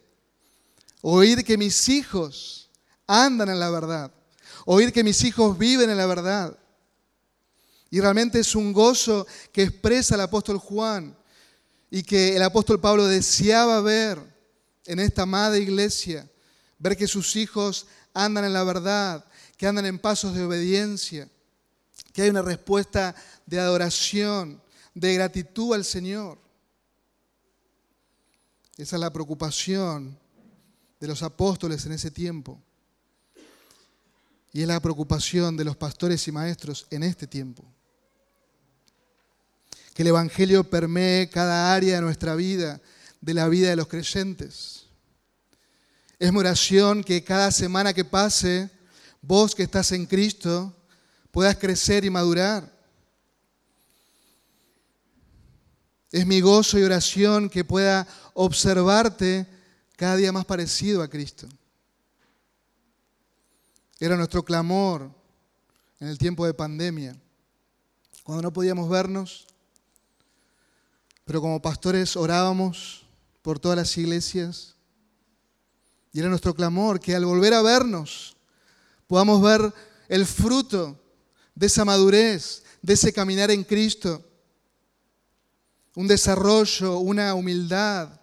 oír 1.02 1.42
que 1.42 1.58
mis 1.58 1.88
hijos 1.88 2.70
andan 3.08 3.48
en 3.48 3.58
la 3.58 3.68
verdad, 3.70 4.12
oír 4.64 4.92
que 4.92 5.02
mis 5.02 5.24
hijos 5.24 5.58
viven 5.58 5.90
en 5.90 5.96
la 5.96 6.06
verdad. 6.06 6.56
Y 7.90 8.00
realmente 8.00 8.38
es 8.38 8.54
un 8.54 8.72
gozo 8.72 9.26
que 9.50 9.64
expresa 9.64 10.14
el 10.14 10.20
apóstol 10.20 10.58
Juan 10.58 11.16
y 11.90 12.02
que 12.02 12.36
el 12.36 12.42
apóstol 12.42 12.80
Pablo 12.80 13.06
deseaba 13.06 13.80
ver 13.80 14.18
en 14.86 15.00
esta 15.00 15.22
amada 15.22 15.58
iglesia, 15.58 16.30
ver 16.78 16.96
que 16.96 17.08
sus 17.08 17.34
hijos 17.36 17.86
andan 18.14 18.44
en 18.44 18.52
la 18.52 18.64
verdad, 18.64 19.24
que 19.56 19.66
andan 19.66 19.86
en 19.86 19.98
pasos 19.98 20.34
de 20.34 20.44
obediencia, 20.44 21.28
que 22.12 22.22
hay 22.22 22.30
una 22.30 22.42
respuesta 22.42 23.14
de 23.44 23.58
adoración, 23.58 24.62
de 24.94 25.14
gratitud 25.14 25.74
al 25.74 25.84
Señor. 25.84 26.38
Esa 28.76 28.96
es 28.96 29.00
la 29.00 29.12
preocupación 29.12 30.18
de 30.98 31.08
los 31.08 31.22
apóstoles 31.22 31.84
en 31.86 31.92
ese 31.92 32.10
tiempo. 32.10 32.60
Y 34.52 34.62
es 34.62 34.68
la 34.68 34.80
preocupación 34.80 35.56
de 35.56 35.64
los 35.64 35.76
pastores 35.76 36.26
y 36.26 36.32
maestros 36.32 36.86
en 36.90 37.02
este 37.02 37.26
tiempo. 37.26 37.64
Que 39.94 40.02
el 40.02 40.08
Evangelio 40.08 40.64
permee 40.64 41.28
cada 41.28 41.74
área 41.74 41.96
de 41.96 42.02
nuestra 42.02 42.34
vida, 42.34 42.80
de 43.20 43.34
la 43.34 43.48
vida 43.48 43.70
de 43.70 43.76
los 43.76 43.88
creyentes. 43.88 44.86
Es 46.18 46.32
mi 46.32 46.38
oración 46.38 47.02
que 47.02 47.24
cada 47.24 47.50
semana 47.50 47.94
que 47.94 48.04
pase 48.04 48.70
vos 49.22 49.54
que 49.54 49.62
estás 49.62 49.92
en 49.92 50.06
Cristo 50.06 50.74
puedas 51.30 51.56
crecer 51.56 52.04
y 52.04 52.10
madurar. 52.10 52.70
Es 56.12 56.26
mi 56.26 56.40
gozo 56.40 56.78
y 56.78 56.82
oración 56.82 57.48
que 57.48 57.64
pueda 57.64 58.06
observarte 58.34 59.46
cada 59.96 60.16
día 60.16 60.32
más 60.32 60.44
parecido 60.44 61.02
a 61.02 61.08
Cristo. 61.08 61.46
Era 63.98 64.16
nuestro 64.16 64.42
clamor 64.44 65.10
en 66.00 66.08
el 66.08 66.18
tiempo 66.18 66.46
de 66.46 66.54
pandemia, 66.54 67.14
cuando 68.24 68.42
no 68.42 68.52
podíamos 68.52 68.88
vernos, 68.88 69.46
pero 71.30 71.40
como 71.40 71.62
pastores 71.62 72.16
orábamos 72.16 73.06
por 73.40 73.60
todas 73.60 73.78
las 73.78 73.96
iglesias. 73.96 74.74
Y 76.12 76.18
era 76.18 76.28
nuestro 76.28 76.52
clamor 76.52 76.98
que 76.98 77.14
al 77.14 77.24
volver 77.24 77.54
a 77.54 77.62
vernos, 77.62 78.36
podamos 79.06 79.40
ver 79.40 79.72
el 80.08 80.26
fruto 80.26 81.00
de 81.54 81.66
esa 81.66 81.84
madurez, 81.84 82.64
de 82.82 82.94
ese 82.94 83.12
caminar 83.12 83.52
en 83.52 83.62
Cristo, 83.62 84.28
un 85.94 86.08
desarrollo, 86.08 86.98
una 86.98 87.32
humildad. 87.34 88.20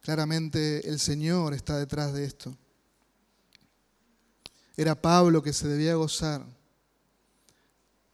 Claramente 0.00 0.84
el 0.88 0.98
Señor 0.98 1.54
está 1.54 1.78
detrás 1.78 2.12
de 2.12 2.24
esto. 2.24 2.58
Era 4.76 5.00
Pablo 5.00 5.40
que 5.40 5.52
se 5.52 5.68
debía 5.68 5.94
gozar, 5.94 6.57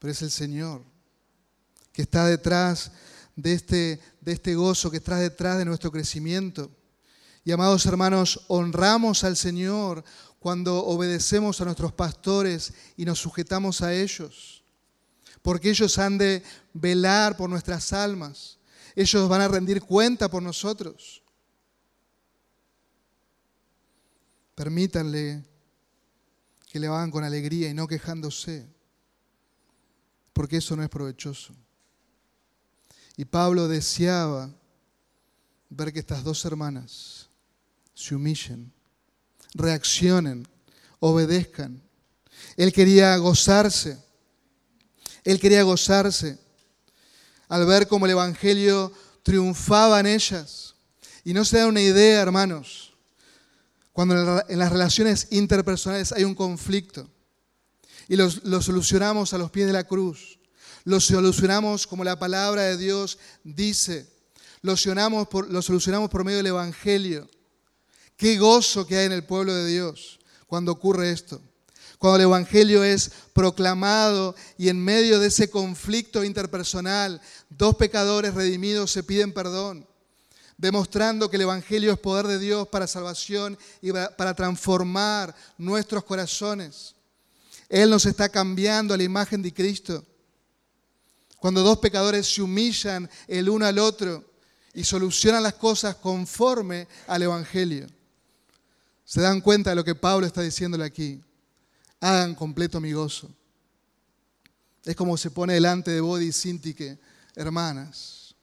pero 0.05 0.13
es 0.13 0.21
el 0.21 0.31
Señor 0.31 0.83
que 1.91 2.03
está 2.03 2.27
detrás 2.27 2.93
de 3.37 3.55
este, 3.55 4.01
de 4.21 4.33
este 4.33 4.55
gozo, 4.55 4.91
que 4.91 4.99
está 4.99 5.17
detrás 5.17 5.57
de 5.57 5.65
nuestro 5.65 5.91
crecimiento. 5.91 6.71
Y 7.43 7.53
amados 7.53 7.87
hermanos, 7.87 8.45
honramos 8.49 9.25
al 9.25 9.35
Señor 9.35 10.05
cuando 10.39 10.85
obedecemos 10.85 11.59
a 11.59 11.65
nuestros 11.65 11.95
pastores 11.95 12.75
y 12.99 13.07
nos 13.07 13.19
sujetamos 13.19 13.81
a 13.81 13.95
ellos, 13.95 14.63
porque 15.41 15.71
ellos 15.71 15.97
han 15.97 16.19
de 16.19 16.43
velar 16.75 17.39
por 17.39 17.49
nuestras 17.49 17.95
almas, 17.95 18.59
ellos 18.95 19.27
van 19.27 19.41
a 19.41 19.49
rendir 19.49 19.81
cuenta 19.81 20.31
por 20.31 20.43
nosotros. 20.43 21.23
Permítanle 24.55 25.43
que 26.71 26.79
le 26.79 26.89
hagan 26.89 27.11
con 27.11 27.25
alegría 27.25 27.71
y 27.71 27.75
no 27.75 27.89
quejándose, 27.89 28.74
porque 30.35 30.59
eso 30.59 30.77
no 30.77 30.83
es 30.83 30.91
provechoso. 30.91 31.55
Y 33.17 33.25
Pablo 33.25 33.69
deseaba 33.69 34.51
ver 35.71 35.93
que 35.93 36.01
estas 36.01 36.25
dos 36.25 36.45
hermanas 36.45 37.29
se 37.95 38.15
humillen, 38.15 38.73
reaccionen, 39.55 40.47
obedezcan. 40.99 41.81
Él 42.57 42.73
quería 42.73 43.17
gozarse. 43.17 43.97
Él 45.23 45.39
quería 45.41 45.63
gozarse 45.63 46.39
al 47.49 47.65
ver 47.65 47.87
cómo 47.87 48.07
el 48.07 48.13
Evangelio 48.13 48.93
triunfaba 49.23 50.01
en 50.01 50.07
ellas. 50.07 50.75
Y 51.23 51.33
no 51.33 51.45
se 51.45 51.59
da 51.59 51.69
una 51.69 51.81
idea, 51.81 52.21
hermanos, 52.21 52.95
cuando 53.93 54.45
en 54.49 54.59
las 54.59 54.73
relaciones 54.73 55.29
interpersonales 55.31 56.11
hay 56.11 56.25
un 56.25 56.35
conflicto 56.35 57.09
y 58.09 58.17
lo, 58.17 58.31
solucionamos 58.31 59.33
a 59.33 59.39
los 59.39 59.51
pies 59.51 59.67
de 59.67 59.73
la 59.73 59.85
cruz, 59.85 60.39
lo 60.85 61.01
solucionamos 61.01 61.87
como 61.87 62.05
la 62.05 62.19
palabra 62.19 62.63
de 62.63 62.77
Dios 62.77 63.19
dice, 63.43 64.09
lo 64.63 64.77
solucionamos 64.77 65.29
lo 65.49 65.63
solucionamos 65.63 66.11
por 66.11 66.25
medio 66.25 66.39
del 66.39 66.49
Evangelio. 66.49 67.29
Qué 68.17 68.39
gozo 68.39 68.87
que 68.87 68.97
hay 68.97 69.07
en 69.07 69.13
el 69.13 69.25
pueblo 69.25 69.55
de 69.55 69.67
Dios 69.67 70.21
cuando 70.47 70.73
ocurre 70.73 71.11
esto. 71.11 71.41
Cuando 71.99 72.17
el 72.17 72.23
Evangelio 72.23 72.85
es 72.85 73.11
proclamado 73.33 74.35
y 74.59 74.69
en 74.69 74.83
medio 74.83 75.19
de 75.19 75.29
ese 75.29 75.49
conflicto 75.49 76.23
interpersonal, 76.23 77.21
dos 77.49 77.77
pecadores 77.77 78.35
redimidos 78.35 78.91
se 78.91 79.03
piden 79.03 79.33
perdón, 79.33 79.87
demostrando 80.59 81.31
que 81.31 81.37
el 81.37 81.43
Evangelio 81.43 81.93
es 81.93 81.99
poder 81.99 82.27
de 82.27 82.39
Dios 82.39 82.69
para 82.69 82.87
salvación 82.87 83.59
y 83.81 83.91
para 83.93 84.35
transformar 84.35 85.35
nuestros 85.57 86.05
corazones. 86.05 86.95
Él 87.75 87.91
nos 87.91 88.07
está 88.07 88.29
cambiando 88.29 88.95
a 88.95 88.97
la 88.97 89.03
imagen 89.03 89.43
de 89.43 89.53
Cristo. 89.53 90.07
Cuando 91.41 91.65
dos 91.65 91.79
pecadores 91.79 92.33
se 92.33 92.41
humillan 92.41 93.11
el 93.27 93.49
uno 93.49 93.67
al 93.67 93.81
otro 93.81 94.25
y 94.75 94.85
solucionan 94.85 95.43
las 95.43 95.55
cosas 95.55 95.97
conforme 95.97 96.87
al 97.09 97.23
Evangelio. 97.23 97.89
¿Se 99.05 99.21
dan 99.21 99.41
cuenta 99.41 99.71
de 99.71 99.77
lo 99.77 99.83
que 99.83 99.97
Pablo 99.97 100.25
está 100.25 100.41
diciéndole 100.41 100.85
aquí? 100.85 101.21
Hagan 101.99 102.37
completo 102.37 102.81
mi 102.81 102.93
gozo. 102.93 103.29
Es 104.85 104.95
como 104.95 105.17
se 105.17 105.33
pone 105.33 105.55
delante 105.55 105.91
de 105.91 106.01
Body 106.01 106.31
y 106.31 106.75
que, 106.75 106.97
hermanas, 107.35 108.37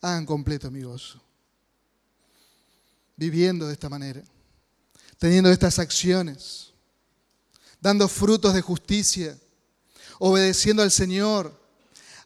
hagan 0.00 0.24
completo 0.24 0.70
mi 0.70 0.82
gozo. 0.82 1.20
Viviendo 3.16 3.66
de 3.66 3.72
esta 3.72 3.88
manera, 3.88 4.22
teniendo 5.18 5.50
estas 5.50 5.80
acciones, 5.80 6.73
dando 7.84 8.08
frutos 8.08 8.54
de 8.54 8.62
justicia, 8.62 9.38
obedeciendo 10.18 10.82
al 10.82 10.90
Señor, 10.90 11.54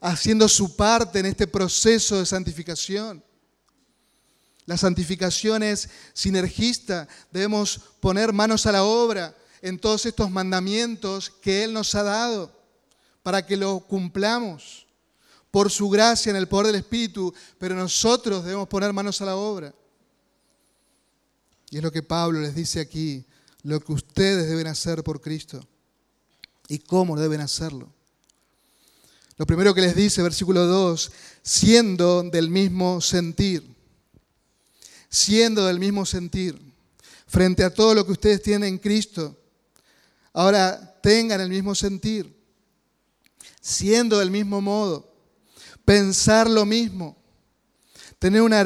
haciendo 0.01 0.49
su 0.49 0.77
parte 0.77 1.19
en 1.19 1.27
este 1.27 1.49
proceso 1.49 2.17
de 2.17 2.27
santificación. 2.27 3.25
La 4.67 4.77
santificación 4.77 5.65
es 5.65 5.89
sinergista. 6.13 7.09
Debemos 7.33 7.81
poner 7.99 8.33
manos 8.33 8.67
a 8.67 8.73
la 8.73 8.85
obra 8.85 9.37
en 9.61 9.81
todos 9.81 10.07
estos 10.07 10.31
mandamientos 10.31 11.29
que 11.29 11.65
Él 11.65 11.73
nos 11.73 11.93
ha 11.97 12.05
dado 12.05 12.53
para 13.25 13.45
que 13.45 13.57
lo 13.57 13.81
cumplamos 13.81 14.87
por 15.51 15.73
su 15.73 15.89
gracia 15.89 16.31
en 16.31 16.37
el 16.37 16.47
poder 16.47 16.69
del 16.69 16.77
Espíritu, 16.77 17.35
pero 17.59 17.75
nosotros 17.75 18.45
debemos 18.45 18.69
poner 18.69 18.93
manos 18.93 19.21
a 19.23 19.25
la 19.25 19.35
obra. 19.35 19.75
Y 21.69 21.79
es 21.79 21.83
lo 21.83 21.91
que 21.91 22.05
Pablo 22.05 22.39
les 22.39 22.55
dice 22.55 22.79
aquí, 22.79 23.25
lo 23.69 23.81
que 23.81 23.93
ustedes 23.93 24.49
deben 24.49 24.67
hacer 24.67 25.05
por 25.05 25.21
Cristo 25.21 25.61
y 26.69 26.79
cómo 26.79 27.21
deben 27.21 27.43
hacerlo. 27.43 27.93
Lo 29.37 29.45
primero 29.45 29.75
que 29.75 29.83
les 29.83 29.95
dice, 29.95 30.23
versículo 30.23 30.65
2, 30.65 31.13
siendo 31.43 32.23
del 32.23 32.49
mismo 32.49 33.03
sentir, 33.03 33.77
siendo 35.11 35.67
del 35.67 35.79
mismo 35.79 36.07
sentir, 36.07 36.59
frente 37.27 37.63
a 37.63 37.73
todo 37.73 37.95
lo 37.95 38.07
que 38.07 38.13
ustedes 38.13 38.43
tienen 38.43 38.71
en 38.71 38.79
Cristo, 38.79 39.39
ahora 40.33 40.99
tengan 41.03 41.43
el 41.43 41.51
mismo 41.51 41.75
sentir, 41.75 42.35
siendo 43.61 44.19
del 44.19 44.31
mismo 44.31 44.63
modo, 44.63 45.13
pensar 45.85 46.49
lo 46.49 46.65
mismo, 46.65 47.18
tener 48.19 48.43
una 48.43 48.61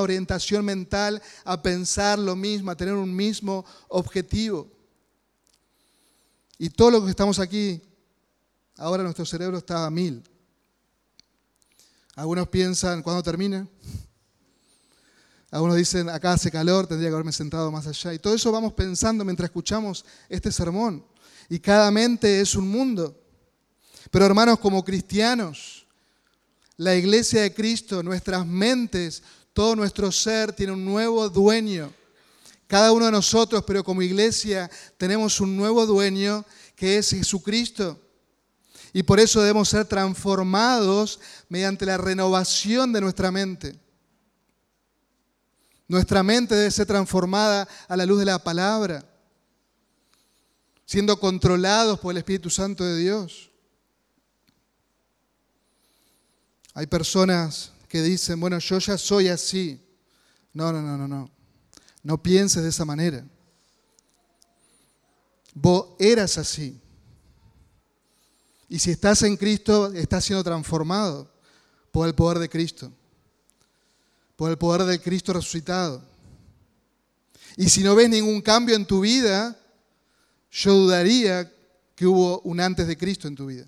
orientación, 0.00 0.64
mental 0.64 1.22
a 1.44 1.62
pensar 1.62 2.18
lo 2.18 2.36
mismo, 2.36 2.70
a 2.70 2.76
tener 2.76 2.94
un 2.94 3.14
mismo 3.14 3.64
objetivo. 3.88 4.70
Y 6.58 6.70
todo 6.70 6.90
lo 6.90 7.04
que 7.04 7.10
estamos 7.10 7.38
aquí, 7.38 7.82
ahora 8.76 9.02
nuestro 9.02 9.24
cerebro 9.24 9.58
está 9.58 9.86
a 9.86 9.90
mil. 9.90 10.22
Algunos 12.14 12.48
piensan, 12.48 13.02
¿cuándo 13.02 13.22
termina? 13.22 13.68
Algunos 15.50 15.76
dicen, 15.76 16.08
acá 16.08 16.32
hace 16.32 16.50
calor, 16.50 16.86
tendría 16.86 17.10
que 17.10 17.14
haberme 17.14 17.32
sentado 17.32 17.70
más 17.70 17.86
allá. 17.86 18.12
Y 18.12 18.18
todo 18.18 18.34
eso 18.34 18.50
vamos 18.50 18.72
pensando 18.72 19.24
mientras 19.24 19.48
escuchamos 19.48 20.04
este 20.28 20.50
sermón. 20.50 21.04
Y 21.48 21.60
cada 21.60 21.90
mente 21.90 22.40
es 22.40 22.54
un 22.54 22.68
mundo. 22.68 23.22
Pero 24.10 24.26
hermanos, 24.26 24.58
como 24.58 24.84
cristianos, 24.84 25.85
la 26.76 26.94
iglesia 26.94 27.42
de 27.42 27.54
Cristo, 27.54 28.02
nuestras 28.02 28.46
mentes, 28.46 29.22
todo 29.52 29.74
nuestro 29.74 30.12
ser 30.12 30.52
tiene 30.52 30.72
un 30.72 30.84
nuevo 30.84 31.28
dueño. 31.30 31.92
Cada 32.66 32.92
uno 32.92 33.06
de 33.06 33.12
nosotros, 33.12 33.64
pero 33.66 33.84
como 33.84 34.02
iglesia, 34.02 34.70
tenemos 34.98 35.40
un 35.40 35.56
nuevo 35.56 35.86
dueño 35.86 36.44
que 36.74 36.98
es 36.98 37.10
Jesucristo. 37.10 37.98
Y 38.92 39.02
por 39.02 39.20
eso 39.20 39.40
debemos 39.40 39.68
ser 39.68 39.86
transformados 39.86 41.20
mediante 41.48 41.86
la 41.86 41.96
renovación 41.96 42.92
de 42.92 43.00
nuestra 43.00 43.30
mente. 43.30 43.78
Nuestra 45.88 46.22
mente 46.22 46.54
debe 46.54 46.70
ser 46.70 46.86
transformada 46.86 47.68
a 47.88 47.96
la 47.96 48.04
luz 48.04 48.18
de 48.18 48.24
la 48.24 48.42
palabra, 48.42 49.04
siendo 50.84 51.18
controlados 51.20 52.00
por 52.00 52.12
el 52.12 52.18
Espíritu 52.18 52.50
Santo 52.50 52.84
de 52.84 52.98
Dios. 52.98 53.50
Hay 56.76 56.86
personas 56.86 57.72
que 57.88 58.02
dicen, 58.02 58.38
bueno, 58.38 58.58
yo 58.58 58.78
ya 58.78 58.98
soy 58.98 59.28
así. 59.28 59.80
No, 60.52 60.70
no, 60.70 60.82
no, 60.82 60.98
no, 60.98 61.08
no. 61.08 61.30
No 62.02 62.22
pienses 62.22 62.62
de 62.62 62.68
esa 62.68 62.84
manera. 62.84 63.24
Vos 65.54 65.96
eras 65.98 66.36
así. 66.36 66.78
Y 68.68 68.78
si 68.78 68.90
estás 68.90 69.22
en 69.22 69.38
Cristo, 69.38 69.90
estás 69.94 70.26
siendo 70.26 70.44
transformado 70.44 71.32
por 71.90 72.06
el 72.06 72.14
poder 72.14 72.40
de 72.40 72.50
Cristo, 72.50 72.92
por 74.36 74.50
el 74.50 74.58
poder 74.58 74.84
del 74.84 75.00
Cristo 75.00 75.32
resucitado. 75.32 76.04
Y 77.56 77.70
si 77.70 77.82
no 77.82 77.94
ves 77.94 78.10
ningún 78.10 78.42
cambio 78.42 78.76
en 78.76 78.84
tu 78.84 79.00
vida, 79.00 79.58
yo 80.50 80.74
dudaría 80.74 81.50
que 81.94 82.06
hubo 82.06 82.40
un 82.40 82.60
antes 82.60 82.86
de 82.86 82.98
Cristo 82.98 83.28
en 83.28 83.34
tu 83.34 83.46
vida. 83.46 83.66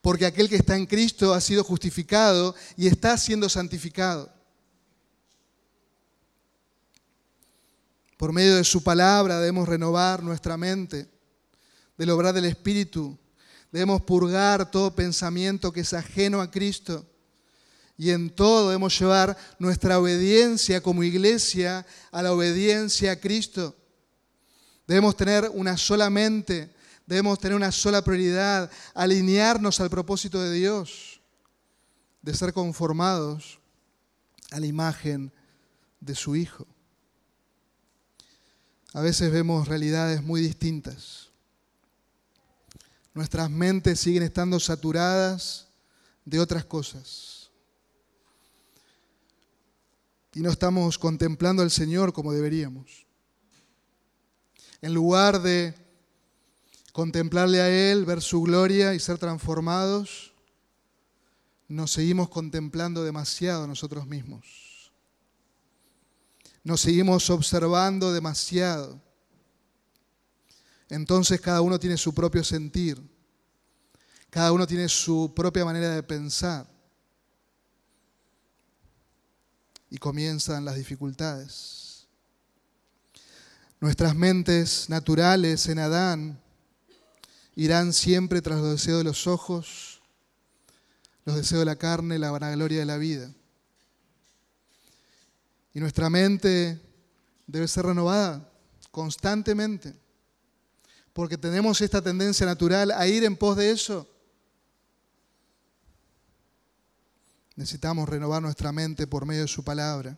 Porque 0.00 0.26
aquel 0.26 0.48
que 0.48 0.56
está 0.56 0.76
en 0.76 0.86
Cristo 0.86 1.34
ha 1.34 1.40
sido 1.40 1.62
justificado 1.62 2.54
y 2.76 2.86
está 2.86 3.16
siendo 3.18 3.48
santificado. 3.48 4.32
Por 8.16 8.32
medio 8.32 8.56
de 8.56 8.64
su 8.64 8.82
palabra 8.82 9.38
debemos 9.38 9.68
renovar 9.68 10.22
nuestra 10.22 10.56
mente, 10.56 11.08
del 11.96 12.10
obrar 12.10 12.34
del 12.34 12.44
Espíritu. 12.46 13.18
Debemos 13.72 14.02
purgar 14.02 14.70
todo 14.70 14.94
pensamiento 14.94 15.72
que 15.72 15.80
es 15.80 15.92
ajeno 15.92 16.40
a 16.40 16.50
Cristo. 16.50 17.06
Y 17.96 18.10
en 18.10 18.30
todo 18.30 18.68
debemos 18.68 18.98
llevar 18.98 19.36
nuestra 19.58 19.98
obediencia 19.98 20.82
como 20.82 21.02
iglesia 21.02 21.86
a 22.10 22.22
la 22.22 22.32
obediencia 22.32 23.12
a 23.12 23.16
Cristo. 23.16 23.76
Debemos 24.86 25.16
tener 25.16 25.50
una 25.54 25.76
sola 25.76 26.10
mente, 26.10 26.74
debemos 27.10 27.40
tener 27.40 27.56
una 27.56 27.72
sola 27.72 28.02
prioridad, 28.02 28.70
alinearnos 28.94 29.80
al 29.80 29.90
propósito 29.90 30.40
de 30.40 30.52
Dios, 30.52 31.20
de 32.22 32.32
ser 32.32 32.52
conformados 32.52 33.58
a 34.52 34.60
la 34.60 34.66
imagen 34.66 35.32
de 35.98 36.14
su 36.14 36.36
Hijo. 36.36 36.68
A 38.92 39.00
veces 39.00 39.32
vemos 39.32 39.66
realidades 39.66 40.22
muy 40.22 40.40
distintas. 40.40 41.30
Nuestras 43.12 43.50
mentes 43.50 43.98
siguen 43.98 44.22
estando 44.22 44.60
saturadas 44.60 45.66
de 46.24 46.38
otras 46.38 46.64
cosas. 46.64 47.50
Y 50.32 50.42
no 50.42 50.50
estamos 50.50 50.96
contemplando 50.96 51.64
al 51.64 51.72
Señor 51.72 52.12
como 52.12 52.32
deberíamos. 52.32 53.04
En 54.80 54.94
lugar 54.94 55.42
de 55.42 55.89
contemplarle 56.92 57.60
a 57.60 57.68
Él, 57.68 58.04
ver 58.04 58.20
su 58.20 58.42
gloria 58.42 58.94
y 58.94 59.00
ser 59.00 59.18
transformados, 59.18 60.32
nos 61.68 61.92
seguimos 61.92 62.28
contemplando 62.28 63.04
demasiado 63.04 63.66
nosotros 63.66 64.06
mismos. 64.06 64.92
Nos 66.64 66.80
seguimos 66.80 67.30
observando 67.30 68.12
demasiado. 68.12 69.00
Entonces 70.88 71.40
cada 71.40 71.60
uno 71.60 71.78
tiene 71.78 71.96
su 71.96 72.12
propio 72.12 72.42
sentir. 72.42 73.00
Cada 74.28 74.52
uno 74.52 74.66
tiene 74.66 74.88
su 74.88 75.32
propia 75.34 75.64
manera 75.64 75.94
de 75.94 76.02
pensar. 76.02 76.66
Y 79.88 79.98
comienzan 79.98 80.64
las 80.64 80.76
dificultades. 80.76 82.08
Nuestras 83.80 84.14
mentes 84.14 84.88
naturales 84.90 85.66
en 85.68 85.78
Adán 85.78 86.39
irán 87.54 87.92
siempre 87.92 88.42
tras 88.42 88.60
los 88.60 88.72
deseos 88.72 88.98
de 88.98 89.04
los 89.04 89.26
ojos, 89.26 90.00
los 91.24 91.36
deseos 91.36 91.60
de 91.60 91.66
la 91.66 91.76
carne, 91.76 92.18
la 92.18 92.30
vanagloria 92.30 92.80
de 92.80 92.86
la 92.86 92.96
vida. 92.96 93.32
Y 95.74 95.80
nuestra 95.80 96.10
mente 96.10 96.80
debe 97.46 97.68
ser 97.68 97.86
renovada 97.86 98.50
constantemente, 98.90 99.94
porque 101.12 101.38
tenemos 101.38 101.80
esta 101.80 102.02
tendencia 102.02 102.46
natural 102.46 102.90
a 102.92 103.06
ir 103.06 103.24
en 103.24 103.36
pos 103.36 103.56
de 103.56 103.70
eso. 103.70 104.08
Necesitamos 107.56 108.08
renovar 108.08 108.40
nuestra 108.42 108.72
mente 108.72 109.06
por 109.06 109.26
medio 109.26 109.42
de 109.42 109.48
su 109.48 109.62
palabra. 109.62 110.16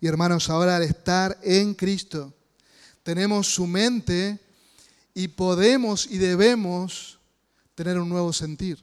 Y 0.00 0.06
hermanos, 0.06 0.48
ahora 0.48 0.76
al 0.76 0.82
estar 0.82 1.38
en 1.42 1.74
Cristo, 1.74 2.32
tenemos 3.02 3.48
su 3.48 3.66
mente 3.66 4.38
y 5.14 5.28
podemos 5.28 6.06
y 6.06 6.18
debemos 6.18 7.18
tener 7.74 7.98
un 7.98 8.08
nuevo 8.08 8.32
sentir. 8.32 8.82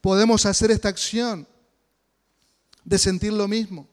Podemos 0.00 0.46
hacer 0.46 0.70
esta 0.70 0.88
acción 0.88 1.46
de 2.84 2.98
sentir 2.98 3.32
lo 3.32 3.48
mismo. 3.48 3.88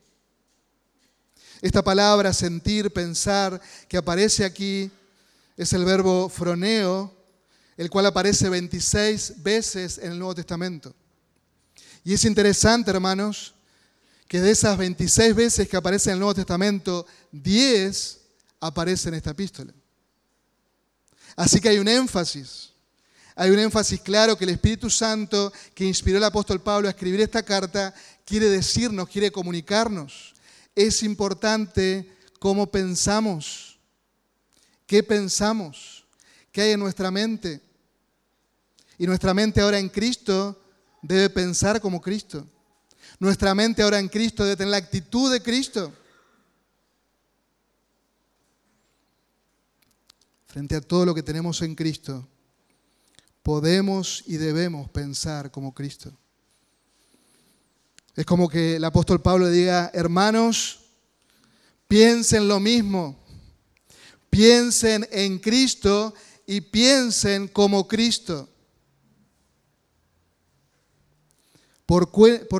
Esta 1.61 1.81
palabra 1.81 2.33
sentir, 2.33 2.91
pensar, 2.91 3.59
que 3.87 3.97
aparece 3.97 4.43
aquí, 4.43 4.91
es 5.55 5.71
el 5.73 5.85
verbo 5.85 6.29
froneo, 6.29 7.15
el 7.77 7.89
cual 7.89 8.05
aparece 8.07 8.49
26 8.49 9.41
veces 9.41 9.97
en 9.97 10.11
el 10.11 10.19
Nuevo 10.19 10.35
Testamento. 10.35 10.93
Y 12.03 12.13
es 12.13 12.25
interesante, 12.25 12.91
hermanos, 12.91 13.53
que 14.27 14.41
de 14.41 14.51
esas 14.51 14.77
26 14.77 15.35
veces 15.35 15.67
que 15.67 15.77
aparece 15.77 16.09
en 16.09 16.15
el 16.15 16.19
Nuevo 16.19 16.35
Testamento, 16.35 17.05
10 17.31 18.19
aparecen 18.59 19.13
en 19.13 19.17
esta 19.17 19.31
epístola. 19.31 19.73
Así 21.35 21.59
que 21.59 21.69
hay 21.69 21.79
un 21.79 21.87
énfasis. 21.87 22.71
Hay 23.35 23.49
un 23.49 23.59
énfasis 23.59 23.99
claro 24.01 24.37
que 24.37 24.43
el 24.43 24.51
Espíritu 24.51 24.89
Santo 24.89 25.51
que 25.73 25.85
inspiró 25.85 26.17
al 26.17 26.23
apóstol 26.25 26.61
Pablo 26.61 26.87
a 26.87 26.91
escribir 26.91 27.21
esta 27.21 27.43
carta 27.43 27.93
quiere 28.25 28.47
decirnos, 28.49 29.09
quiere 29.09 29.31
comunicarnos 29.31 30.33
es 30.75 31.03
importante 31.03 32.09
cómo 32.39 32.67
pensamos, 32.67 33.79
qué 34.85 35.03
pensamos, 35.03 36.05
qué 36.51 36.61
hay 36.61 36.71
en 36.71 36.79
nuestra 36.79 37.11
mente. 37.11 37.61
Y 38.97 39.07
nuestra 39.07 39.33
mente 39.33 39.61
ahora 39.61 39.79
en 39.79 39.89
Cristo 39.89 40.59
debe 41.01 41.29
pensar 41.29 41.81
como 41.81 42.01
Cristo. 42.01 42.47
Nuestra 43.19 43.53
mente 43.53 43.81
ahora 43.81 43.99
en 43.99 44.09
Cristo 44.09 44.43
debe 44.43 44.57
tener 44.57 44.71
la 44.71 44.77
actitud 44.77 45.31
de 45.31 45.41
Cristo. 45.41 45.93
Frente 50.53 50.75
a 50.75 50.81
todo 50.81 51.03
lo 51.03 51.15
que 51.15 51.23
tenemos 51.23 51.63
en 51.63 51.73
Cristo, 51.73 52.27
podemos 53.41 54.23
y 54.27 54.37
debemos 54.37 54.87
pensar 54.87 55.49
como 55.49 55.73
Cristo. 55.73 56.15
Es 58.15 58.23
como 58.23 58.47
que 58.47 58.75
el 58.75 58.83
apóstol 58.83 59.19
Pablo 59.19 59.49
diga, 59.49 59.89
hermanos, 59.95 60.81
piensen 61.87 62.47
lo 62.47 62.59
mismo, 62.59 63.17
piensen 64.29 65.07
en 65.11 65.39
Cristo 65.39 66.13
y 66.45 66.61
piensen 66.61 67.47
como 67.47 67.87
Cristo. 67.87 68.47
¿Por 71.87 72.11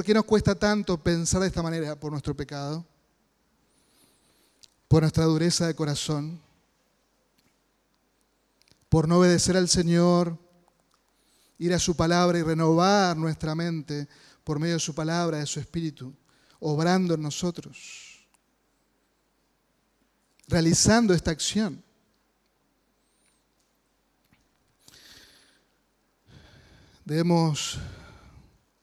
qué, 0.03 0.13
nos 0.15 0.25
cuesta 0.25 0.55
tanto 0.55 0.97
pensar 0.97 1.41
de 1.41 1.47
esta 1.47 1.61
manera? 1.61 1.95
Por 1.99 2.11
nuestro 2.11 2.35
pecado, 2.35 2.83
por 4.87 5.03
nuestra 5.03 5.25
dureza 5.25 5.67
de 5.67 5.75
corazón, 5.75 6.41
por 8.93 9.07
no 9.07 9.17
obedecer 9.17 9.57
al 9.57 9.67
Señor, 9.67 10.37
ir 11.57 11.73
a 11.73 11.79
su 11.79 11.95
palabra 11.95 12.37
y 12.37 12.43
renovar 12.43 13.17
nuestra 13.17 13.55
mente 13.55 14.07
por 14.43 14.59
medio 14.59 14.75
de 14.75 14.79
su 14.79 14.93
palabra, 14.93 15.39
de 15.39 15.47
su 15.47 15.59
espíritu, 15.59 16.15
obrando 16.59 17.15
en 17.15 17.23
nosotros, 17.23 18.27
realizando 20.47 21.11
esta 21.15 21.31
acción. 21.31 21.83
Debemos 27.03 27.79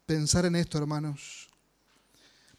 pensar 0.07 0.44
en 0.44 0.57
esto, 0.57 0.77
hermanos, 0.77 1.49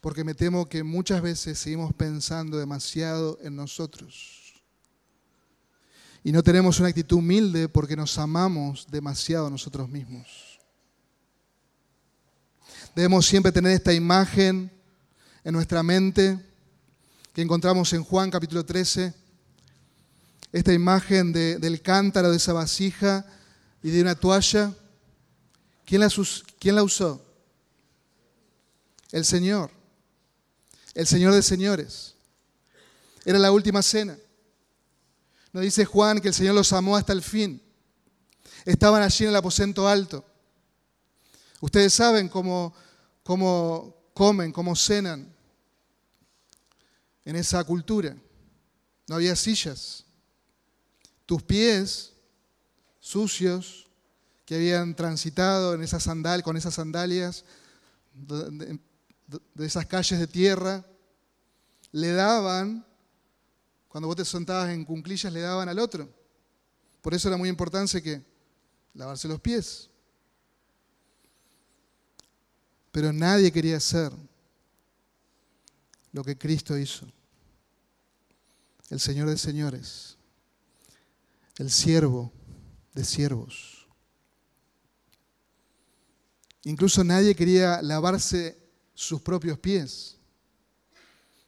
porque 0.00 0.24
me 0.24 0.32
temo 0.32 0.70
que 0.70 0.82
muchas 0.82 1.20
veces 1.20 1.58
seguimos 1.58 1.92
pensando 1.92 2.56
demasiado 2.56 3.38
en 3.42 3.56
nosotros. 3.56 4.41
Y 6.24 6.32
no 6.32 6.42
tenemos 6.42 6.78
una 6.78 6.88
actitud 6.88 7.18
humilde 7.18 7.68
porque 7.68 7.96
nos 7.96 8.16
amamos 8.18 8.86
demasiado 8.90 9.50
nosotros 9.50 9.88
mismos. 9.88 10.60
Debemos 12.94 13.26
siempre 13.26 13.50
tener 13.50 13.72
esta 13.72 13.92
imagen 13.92 14.70
en 15.42 15.52
nuestra 15.52 15.82
mente 15.82 16.38
que 17.32 17.42
encontramos 17.42 17.92
en 17.92 18.04
Juan 18.04 18.30
capítulo 18.30 18.64
13, 18.64 19.14
esta 20.52 20.72
imagen 20.72 21.32
del 21.32 21.80
cántaro, 21.80 22.30
de 22.30 22.36
esa 22.36 22.52
vasija 22.52 23.24
y 23.82 23.90
de 23.90 24.02
una 24.02 24.14
toalla. 24.14 24.72
¿Quién 25.86 26.02
la, 26.02 26.08
quién 26.58 26.76
la 26.76 26.82
usó? 26.82 27.24
el 29.12 29.26
Señor, 29.26 29.70
el 30.94 31.06
Señor 31.06 31.34
de 31.34 31.42
señores. 31.42 32.14
Era 33.24 33.38
la 33.38 33.52
última 33.52 33.82
cena. 33.82 34.16
Nos 35.52 35.62
dice 35.62 35.84
Juan 35.84 36.20
que 36.20 36.28
el 36.28 36.34
Señor 36.34 36.54
los 36.54 36.72
amó 36.72 36.96
hasta 36.96 37.12
el 37.12 37.22
fin. 37.22 37.62
Estaban 38.64 39.02
allí 39.02 39.24
en 39.24 39.30
el 39.30 39.36
aposento 39.36 39.88
alto. 39.88 40.24
Ustedes 41.60 41.92
saben 41.92 42.28
cómo, 42.28 42.74
cómo 43.22 44.10
comen, 44.14 44.52
cómo 44.52 44.74
cenan 44.74 45.32
en 47.24 47.36
esa 47.36 47.62
cultura. 47.64 48.16
No 49.08 49.16
había 49.16 49.36
sillas. 49.36 50.04
Tus 51.26 51.42
pies 51.42 52.12
sucios 53.00 53.86
que 54.44 54.54
habían 54.54 54.94
transitado 54.94 55.74
en 55.74 55.86
sandal, 55.86 56.42
con 56.42 56.56
esas 56.56 56.74
sandalias, 56.74 57.44
de 58.12 58.78
esas 59.66 59.86
calles 59.86 60.18
de 60.18 60.26
tierra, 60.26 60.84
le 61.90 62.12
daban, 62.12 62.86
cuando 63.92 64.08
vos 64.08 64.16
te 64.16 64.24
sentabas 64.24 64.70
en 64.70 64.86
cunclillas, 64.86 65.30
le 65.30 65.42
daban 65.42 65.68
al 65.68 65.78
otro. 65.78 66.08
Por 67.02 67.12
eso 67.12 67.28
era 67.28 67.36
muy 67.36 67.50
importante 67.50 68.02
que 68.02 68.24
lavarse 68.94 69.28
los 69.28 69.38
pies. 69.38 69.90
Pero 72.90 73.12
nadie 73.12 73.52
quería 73.52 73.76
hacer 73.76 74.10
lo 76.10 76.24
que 76.24 76.38
Cristo 76.38 76.78
hizo. 76.78 77.06
El 78.88 78.98
Señor 78.98 79.28
de 79.28 79.36
señores, 79.36 80.16
el 81.58 81.70
siervo 81.70 82.32
de 82.94 83.04
siervos. 83.04 83.86
Incluso 86.64 87.04
nadie 87.04 87.34
quería 87.34 87.82
lavarse 87.82 88.58
sus 88.94 89.20
propios 89.20 89.58
pies. 89.58 90.16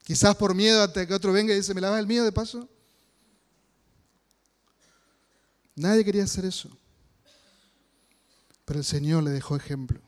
Quizás 0.04 0.36
por 0.36 0.54
miedo 0.54 0.82
a 0.82 0.92
que 0.92 1.14
otro 1.14 1.32
venga 1.32 1.52
y 1.52 1.56
dice, 1.56 1.72
¿me 1.72 1.80
lavas 1.80 1.98
el 1.98 2.06
mío 2.06 2.24
de 2.24 2.30
paso? 2.30 2.68
Nadie 5.74 6.04
quería 6.04 6.24
hacer 6.24 6.44
eso. 6.44 6.70
Pero 8.66 8.78
el 8.78 8.84
Señor 8.84 9.22
le 9.22 9.30
dejó 9.30 9.56
ejemplo. 9.56 9.98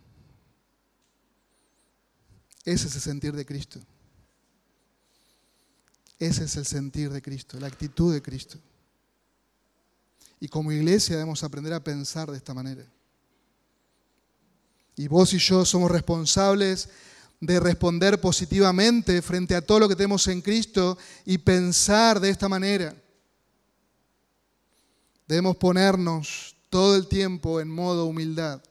Ese 2.64 2.88
es 2.88 2.94
el 2.94 3.00
sentir 3.00 3.35
de 3.35 3.46
Cristo. 3.46 3.80
Ese 6.18 6.44
es 6.44 6.56
el 6.56 6.66
sentir 6.66 7.11
de 7.11 7.22
Cristo, 7.22 7.59
la 7.59 7.66
actitud 7.66 8.12
de 8.12 8.22
Cristo. 8.22 8.59
Y 10.40 10.48
como 10.48 10.72
iglesia 10.72 11.16
debemos 11.16 11.42
aprender 11.42 11.72
a 11.72 11.82
pensar 11.82 12.30
de 12.30 12.37
esta 12.37 12.52
manera. 12.52 12.85
Y 14.96 15.09
vos 15.09 15.32
y 15.32 15.38
yo 15.38 15.64
somos 15.64 15.90
responsables 15.90 16.88
de 17.40 17.61
responder 17.61 18.20
positivamente 18.20 19.20
frente 19.22 19.55
a 19.55 19.61
todo 19.61 19.81
lo 19.81 19.88
que 19.88 19.96
tenemos 19.96 20.27
en 20.29 20.40
Cristo 20.40 20.96
y 21.25 21.38
pensar 21.38 22.20
de 22.20 22.31
esta 22.31 22.49
manera. 22.49 22.94
Debemos 25.27 25.57
ponernos 25.57 26.57
todo 26.70 26.96
el 26.96 27.09
tiempo 27.09 27.61
en 27.61 27.68
modo 27.68 28.07
humildad. 28.07 28.62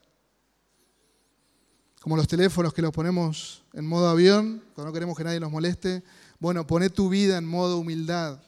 Como 2.02 2.18
los 2.18 2.28
teléfonos 2.28 2.74
que 2.74 2.82
los 2.82 2.92
ponemos 2.92 3.64
en 3.74 3.86
modo 3.86 4.08
avión, 4.08 4.64
cuando 4.74 4.90
no 4.90 4.94
queremos 4.94 5.18
que 5.18 5.24
nadie 5.24 5.40
nos 5.40 5.52
moleste. 5.52 6.04
Bueno, 6.40 6.66
poné 6.66 6.90
tu 6.90 7.10
vida 7.10 7.38
en 7.38 7.46
modo 7.46 7.78
humildad. 7.78 8.40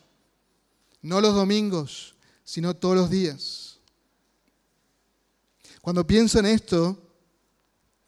No 1.01 1.21
los 1.21 1.35
domingos, 1.35 2.15
sino 2.43 2.75
todos 2.75 2.95
los 2.95 3.09
días. 3.09 3.79
Cuando 5.81 6.05
pienso 6.05 6.39
en 6.39 6.45
esto, 6.45 6.97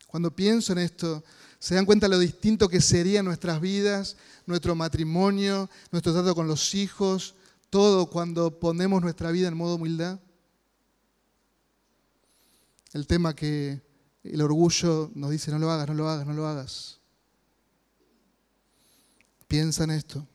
cuando 0.08 0.36
pienso 0.36 0.74
en 0.74 0.80
esto, 0.80 1.24
¿Se 1.60 1.76
dan 1.76 1.86
cuenta 1.86 2.08
lo 2.08 2.18
distinto 2.18 2.70
que 2.70 2.80
serían 2.80 3.26
nuestras 3.26 3.60
vidas, 3.60 4.16
nuestro 4.46 4.76
matrimonio, 4.76 5.70
nuestro 5.92 6.14
trato 6.14 6.34
con 6.34 6.48
los 6.48 6.74
hijos, 6.74 7.36
todo 7.70 8.10
cuando 8.10 8.60
ponemos 8.60 9.02
nuestra 9.02 9.30
vida 9.32 9.50
en 9.50 9.58
modo 9.58 9.76
humildad? 9.76 10.20
El 12.94 13.06
tema 13.06 13.36
que 13.36 13.82
el 14.24 14.42
orgullo 14.42 15.12
nos 15.14 15.32
dice, 15.32 15.52
no 15.52 15.60
lo 15.60 15.70
hagas, 15.70 15.90
no 15.90 15.94
lo 15.94 16.10
hagas, 16.10 16.26
no 16.26 16.34
lo 16.34 16.48
hagas. 16.48 16.98
Piensa 19.50 19.84
en 19.84 19.92
esto. 19.92 20.26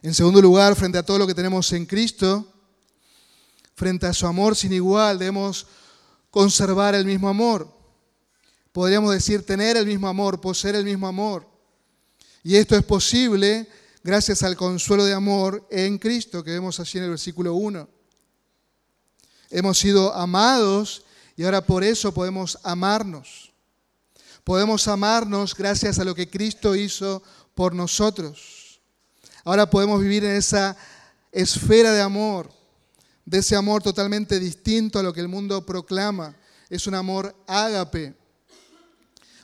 En 0.00 0.14
segundo 0.14 0.40
lugar, 0.40 0.74
frente 0.76 0.96
a 0.96 1.04
todo 1.04 1.18
lo 1.18 1.26
que 1.26 1.34
tenemos 1.34 1.70
en 1.72 1.84
Cristo, 1.84 2.50
frente 3.74 4.06
a 4.06 4.14
su 4.14 4.26
amor 4.26 4.56
sin 4.56 4.72
igual, 4.72 5.18
debemos 5.18 5.66
conservar 6.30 6.94
el 6.94 7.04
mismo 7.04 7.28
amor 7.28 7.81
podríamos 8.72 9.12
decir, 9.12 9.44
tener 9.44 9.76
el 9.76 9.86
mismo 9.86 10.08
amor, 10.08 10.40
poseer 10.40 10.76
el 10.76 10.84
mismo 10.84 11.06
amor. 11.06 11.46
Y 12.42 12.56
esto 12.56 12.76
es 12.76 12.82
posible 12.82 13.68
gracias 14.02 14.42
al 14.42 14.56
consuelo 14.56 15.04
de 15.04 15.12
amor 15.12 15.66
en 15.70 15.98
Cristo 15.98 16.42
que 16.42 16.50
vemos 16.50 16.80
allí 16.80 16.98
en 16.98 17.04
el 17.04 17.10
versículo 17.10 17.54
1. 17.54 17.88
Hemos 19.50 19.78
sido 19.78 20.12
amados 20.14 21.04
y 21.36 21.44
ahora 21.44 21.64
por 21.64 21.84
eso 21.84 22.12
podemos 22.12 22.58
amarnos. 22.62 23.52
Podemos 24.44 24.88
amarnos 24.88 25.54
gracias 25.54 25.98
a 25.98 26.04
lo 26.04 26.14
que 26.14 26.28
Cristo 26.28 26.74
hizo 26.74 27.22
por 27.54 27.74
nosotros. 27.74 28.80
Ahora 29.44 29.68
podemos 29.68 30.00
vivir 30.00 30.24
en 30.24 30.32
esa 30.32 30.76
esfera 31.30 31.92
de 31.92 32.00
amor, 32.00 32.50
de 33.24 33.38
ese 33.38 33.54
amor 33.54 33.82
totalmente 33.82 34.40
distinto 34.40 34.98
a 34.98 35.02
lo 35.02 35.12
que 35.12 35.20
el 35.20 35.28
mundo 35.28 35.64
proclama. 35.64 36.34
Es 36.68 36.86
un 36.86 36.94
amor 36.94 37.36
ágape, 37.46 38.14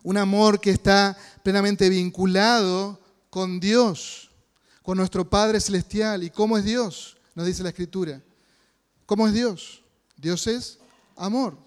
un 0.02 0.16
amor 0.16 0.60
que 0.60 0.70
está 0.70 1.16
plenamente 1.42 1.88
vinculado 1.88 3.00
con 3.30 3.60
Dios, 3.60 4.30
con 4.82 4.98
nuestro 4.98 5.28
Padre 5.28 5.60
Celestial. 5.60 6.22
¿Y 6.22 6.30
cómo 6.30 6.56
es 6.56 6.64
Dios? 6.64 7.16
Nos 7.34 7.46
dice 7.46 7.62
la 7.62 7.70
Escritura. 7.70 8.22
¿Cómo 9.06 9.26
es 9.26 9.34
Dios? 9.34 9.82
Dios 10.16 10.46
es 10.46 10.78
amor. 11.16 11.58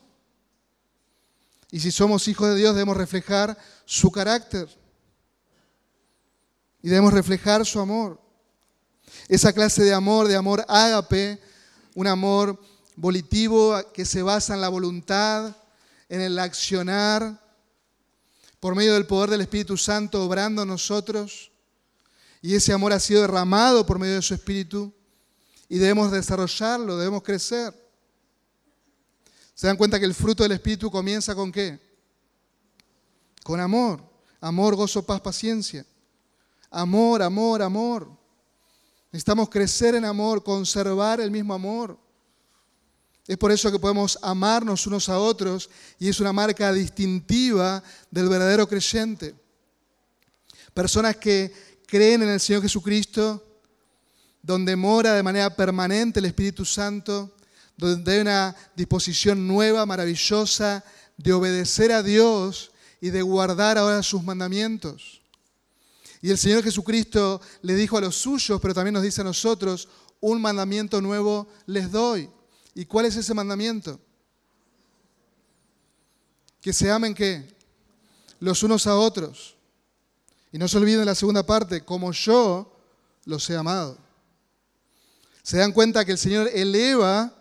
Y 1.72 1.80
si 1.80 1.92
somos 1.92 2.28
hijos 2.28 2.50
de 2.50 2.56
Dios 2.56 2.76
debemos 2.76 2.98
reflejar 2.98 3.58
su 3.86 4.12
carácter. 4.12 4.68
Y 6.82 6.90
debemos 6.90 7.14
reflejar 7.14 7.66
su 7.66 7.80
amor. 7.80 8.20
Esa 9.28 9.54
clase 9.54 9.84
de 9.84 9.94
amor, 9.94 10.28
de 10.28 10.36
amor 10.36 10.66
ágape, 10.68 11.40
un 11.96 12.08
amor 12.08 12.60
volitivo 12.96 13.76
que 13.94 14.06
se 14.06 14.22
basa 14.22 14.54
en 14.54 14.62
la 14.62 14.70
voluntad, 14.70 15.56
en 16.10 16.22
el 16.22 16.38
accionar, 16.40 17.41
por 18.62 18.76
medio 18.76 18.94
del 18.94 19.08
poder 19.08 19.32
del 19.32 19.42
Espíritu 19.42 19.76
Santo 19.76 20.24
obrando 20.24 20.62
en 20.62 20.68
nosotros. 20.68 21.52
Y 22.44 22.56
ese 22.56 22.72
amor 22.72 22.94
ha 22.94 23.00
sido 23.00 23.22
derramado 23.22 23.86
por 23.86 23.98
medio 23.98 24.16
de 24.16 24.22
su 24.22 24.36
Espíritu. 24.36 24.94
Y 25.68 25.80
debemos 25.80 26.12
desarrollarlo, 26.12 26.96
debemos 26.96 27.24
crecer. 27.24 27.74
¿Se 29.56 29.66
dan 29.66 29.78
cuenta 29.78 30.00
que 30.00 30.06
el 30.06 30.14
fruto 30.14 30.44
del 30.44 30.52
Espíritu 30.52 30.92
comienza 30.92 31.34
con 31.34 31.52
qué? 31.52 31.80
Con 33.44 33.60
amor. 33.60 34.04
Amor, 34.40 34.76
gozo, 34.76 35.04
paz, 35.04 35.20
paciencia. 35.22 35.84
Amor, 36.70 37.24
amor, 37.24 37.64
amor. 37.64 38.10
Necesitamos 39.12 39.50
crecer 39.50 39.96
en 39.96 40.06
amor, 40.06 40.44
conservar 40.44 41.20
el 41.20 41.32
mismo 41.32 41.56
amor. 41.56 41.98
Es 43.28 43.38
por 43.38 43.52
eso 43.52 43.72
que 43.72 43.80
podemos 43.80 44.18
amarnos 44.22 44.88
unos 44.88 45.08
a 45.10 45.20
otros 45.20 45.70
y 46.00 46.10
es 46.10 46.20
una 46.20 46.34
marca 46.34 46.74
distintiva 46.74 47.84
del 48.10 48.30
verdadero 48.30 48.68
creyente. 48.68 49.36
Personas 50.74 51.18
que 51.18 51.54
creen 51.86 52.24
en 52.24 52.30
el 52.30 52.40
Señor 52.40 52.62
Jesucristo, 52.62 53.46
donde 54.42 54.76
mora 54.76 55.14
de 55.14 55.24
manera 55.24 55.56
permanente 55.56 56.20
el 56.20 56.26
Espíritu 56.26 56.66
Santo, 56.66 57.36
donde 57.78 58.12
hay 58.12 58.20
una 58.22 58.56
disposición 58.76 59.48
nueva, 59.48 59.86
maravillosa, 59.86 60.84
de 61.18 61.34
obedecer 61.34 61.92
a 61.92 62.02
Dios 62.02 62.72
y 63.00 63.10
de 63.10 63.22
guardar 63.22 63.78
ahora 63.78 64.02
sus 64.04 64.24
mandamientos. 64.24 65.22
Y 66.22 66.30
el 66.30 66.38
Señor 66.38 66.64
Jesucristo 66.64 67.42
le 67.62 67.76
dijo 67.76 67.98
a 67.98 68.02
los 68.02 68.16
suyos, 68.16 68.60
pero 68.62 68.74
también 68.74 68.94
nos 68.94 69.04
dice 69.04 69.22
a 69.22 69.26
nosotros, 69.26 69.88
un 70.20 70.42
mandamiento 70.42 71.02
nuevo 71.02 71.48
les 71.66 71.92
doy. 71.92 72.30
¿Y 72.74 72.86
cuál 72.86 73.06
es 73.06 73.16
ese 73.16 73.34
mandamiento? 73.34 74.00
Que 76.62 76.74
se 76.74 76.90
amen 76.90 77.14
qué? 77.14 77.56
Los 78.40 78.64
unos 78.64 78.88
a 78.88 78.96
otros. 78.96 79.56
Y 80.52 80.58
no 80.58 80.68
se 80.68 80.78
olviden 80.78 81.06
la 81.06 81.16
segunda 81.16 81.46
parte, 81.46 81.84
como 81.84 82.12
yo 82.12 82.78
los 83.26 83.50
he 83.50 83.56
amado. 83.56 83.98
Se 85.44 85.58
dan 85.58 85.72
cuenta 85.72 86.06
que 86.06 86.12
el 86.12 86.18
Señor 86.18 86.50
eleva 86.54 87.34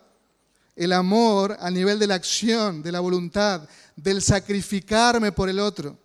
el 0.74 0.92
amor 0.92 1.56
al 1.60 1.74
nivel 1.74 1.98
de 1.98 2.06
la 2.06 2.14
acción, 2.14 2.82
de 2.82 2.92
la 2.92 3.00
voluntad, 3.00 3.68
del 3.96 4.22
sacrificarme 4.22 5.32
por 5.32 5.48
el 5.48 5.58
otro, 5.58 5.98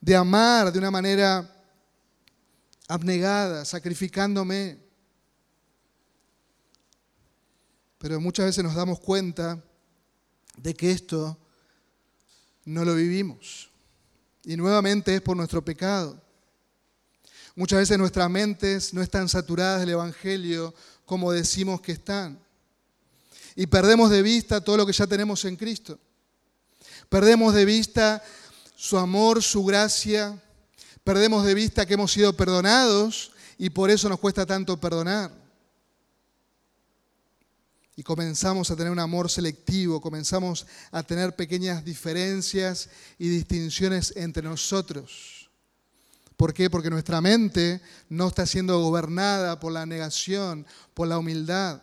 de 0.00 0.16
amar 0.16 0.72
de 0.72 0.78
una 0.78 0.90
manera 0.90 1.52
abnegada, 2.88 3.64
sacrificándome. 3.64 4.85
Pero 8.06 8.20
muchas 8.20 8.46
veces 8.46 8.62
nos 8.62 8.76
damos 8.76 9.00
cuenta 9.00 9.60
de 10.56 10.74
que 10.74 10.92
esto 10.92 11.36
no 12.64 12.84
lo 12.84 12.94
vivimos. 12.94 13.68
Y 14.44 14.56
nuevamente 14.56 15.12
es 15.12 15.20
por 15.20 15.36
nuestro 15.36 15.64
pecado. 15.64 16.16
Muchas 17.56 17.80
veces 17.80 17.98
nuestras 17.98 18.30
mentes 18.30 18.94
no 18.94 19.02
están 19.02 19.28
saturadas 19.28 19.80
del 19.80 19.88
Evangelio 19.88 20.72
como 21.04 21.32
decimos 21.32 21.80
que 21.80 21.90
están. 21.90 22.38
Y 23.56 23.66
perdemos 23.66 24.08
de 24.08 24.22
vista 24.22 24.60
todo 24.60 24.76
lo 24.76 24.86
que 24.86 24.92
ya 24.92 25.08
tenemos 25.08 25.44
en 25.44 25.56
Cristo. 25.56 25.98
Perdemos 27.08 27.54
de 27.54 27.64
vista 27.64 28.22
su 28.76 28.98
amor, 28.98 29.42
su 29.42 29.64
gracia. 29.64 30.40
Perdemos 31.02 31.44
de 31.44 31.54
vista 31.54 31.84
que 31.84 31.94
hemos 31.94 32.12
sido 32.12 32.36
perdonados 32.36 33.32
y 33.58 33.68
por 33.68 33.90
eso 33.90 34.08
nos 34.08 34.20
cuesta 34.20 34.46
tanto 34.46 34.76
perdonar. 34.76 35.45
Y 37.98 38.02
comenzamos 38.02 38.70
a 38.70 38.76
tener 38.76 38.92
un 38.92 38.98
amor 38.98 39.30
selectivo, 39.30 40.02
comenzamos 40.02 40.66
a 40.92 41.02
tener 41.02 41.34
pequeñas 41.34 41.82
diferencias 41.82 42.90
y 43.18 43.28
distinciones 43.28 44.12
entre 44.16 44.42
nosotros. 44.42 45.48
¿Por 46.36 46.52
qué? 46.52 46.68
Porque 46.68 46.90
nuestra 46.90 47.22
mente 47.22 47.80
no 48.10 48.28
está 48.28 48.44
siendo 48.44 48.78
gobernada 48.82 49.58
por 49.58 49.72
la 49.72 49.86
negación, 49.86 50.66
por 50.92 51.08
la 51.08 51.18
humildad. 51.18 51.82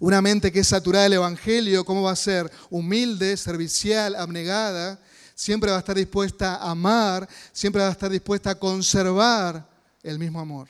Una 0.00 0.22
mente 0.22 0.50
que 0.50 0.60
es 0.60 0.68
saturada 0.68 1.04
del 1.04 1.14
Evangelio, 1.14 1.84
¿cómo 1.84 2.02
va 2.02 2.12
a 2.12 2.16
ser? 2.16 2.50
Humilde, 2.70 3.36
servicial, 3.36 4.16
abnegada, 4.16 4.98
siempre 5.34 5.70
va 5.70 5.76
a 5.76 5.80
estar 5.80 5.96
dispuesta 5.96 6.56
a 6.56 6.70
amar, 6.70 7.28
siempre 7.52 7.82
va 7.82 7.88
a 7.88 7.92
estar 7.92 8.10
dispuesta 8.10 8.50
a 8.50 8.58
conservar 8.58 9.68
el 10.02 10.18
mismo 10.18 10.40
amor. 10.40 10.68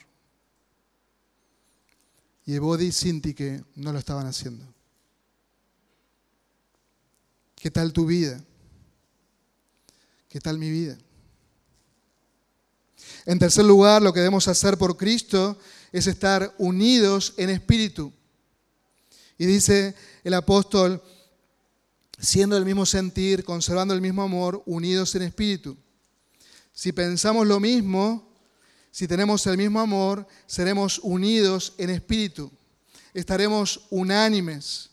Y 2.46 2.54
Ebodi 2.54 2.92
Sinti 2.92 3.34
que 3.34 3.62
no 3.76 3.92
lo 3.92 3.98
estaban 3.98 4.26
haciendo. 4.26 4.66
¿Qué 7.54 7.70
tal 7.70 7.92
tu 7.92 8.04
vida? 8.06 8.44
¿Qué 10.28 10.40
tal 10.40 10.58
mi 10.58 10.70
vida? 10.70 10.98
En 13.24 13.38
tercer 13.38 13.64
lugar, 13.64 14.02
lo 14.02 14.12
que 14.12 14.20
debemos 14.20 14.48
hacer 14.48 14.76
por 14.76 14.96
Cristo 14.96 15.58
es 15.92 16.06
estar 16.06 16.54
unidos 16.58 17.32
en 17.36 17.50
espíritu. 17.50 18.12
Y 19.38 19.46
dice 19.46 19.94
el 20.22 20.34
apóstol, 20.34 21.02
siendo 22.18 22.56
el 22.56 22.64
mismo 22.64 22.84
sentir, 22.84 23.44
conservando 23.44 23.94
el 23.94 24.00
mismo 24.00 24.22
amor, 24.22 24.62
unidos 24.66 25.14
en 25.14 25.22
espíritu. 25.22 25.76
Si 26.72 26.92
pensamos 26.92 27.46
lo 27.46 27.60
mismo, 27.60 28.33
si 28.94 29.08
tenemos 29.08 29.44
el 29.48 29.56
mismo 29.56 29.80
amor, 29.80 30.24
seremos 30.46 31.00
unidos 31.00 31.72
en 31.78 31.90
espíritu. 31.90 32.48
Estaremos 33.12 33.86
unánimes. 33.90 34.90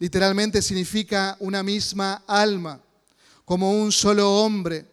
Literalmente 0.00 0.60
significa 0.60 1.36
una 1.38 1.62
misma 1.62 2.24
alma, 2.26 2.82
como 3.44 3.70
un 3.70 3.92
solo 3.92 4.40
hombre. 4.40 4.84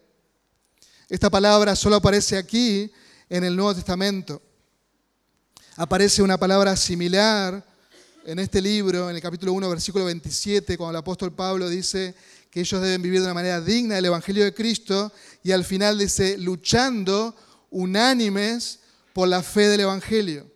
Esta 1.08 1.28
palabra 1.28 1.74
solo 1.74 1.96
aparece 1.96 2.38
aquí 2.38 2.88
en 3.28 3.42
el 3.42 3.56
Nuevo 3.56 3.74
Testamento. 3.74 4.40
Aparece 5.74 6.22
una 6.22 6.38
palabra 6.38 6.76
similar 6.76 7.66
en 8.24 8.38
este 8.38 8.62
libro, 8.62 9.10
en 9.10 9.16
el 9.16 9.22
capítulo 9.22 9.54
1, 9.54 9.70
versículo 9.70 10.04
27, 10.04 10.78
cuando 10.78 10.92
el 10.92 11.02
apóstol 11.02 11.32
Pablo 11.32 11.68
dice 11.68 12.14
que 12.48 12.60
ellos 12.60 12.80
deben 12.80 13.02
vivir 13.02 13.18
de 13.18 13.26
una 13.26 13.34
manera 13.34 13.60
digna 13.60 13.96
del 13.96 14.04
Evangelio 14.04 14.44
de 14.44 14.54
Cristo, 14.54 15.12
y 15.42 15.50
al 15.50 15.64
final 15.64 15.98
dice, 15.98 16.38
luchando 16.38 17.34
unánimes 17.72 18.78
por 19.12 19.26
la 19.26 19.42
fe 19.42 19.68
del 19.68 19.80
Evangelio. 19.80 20.48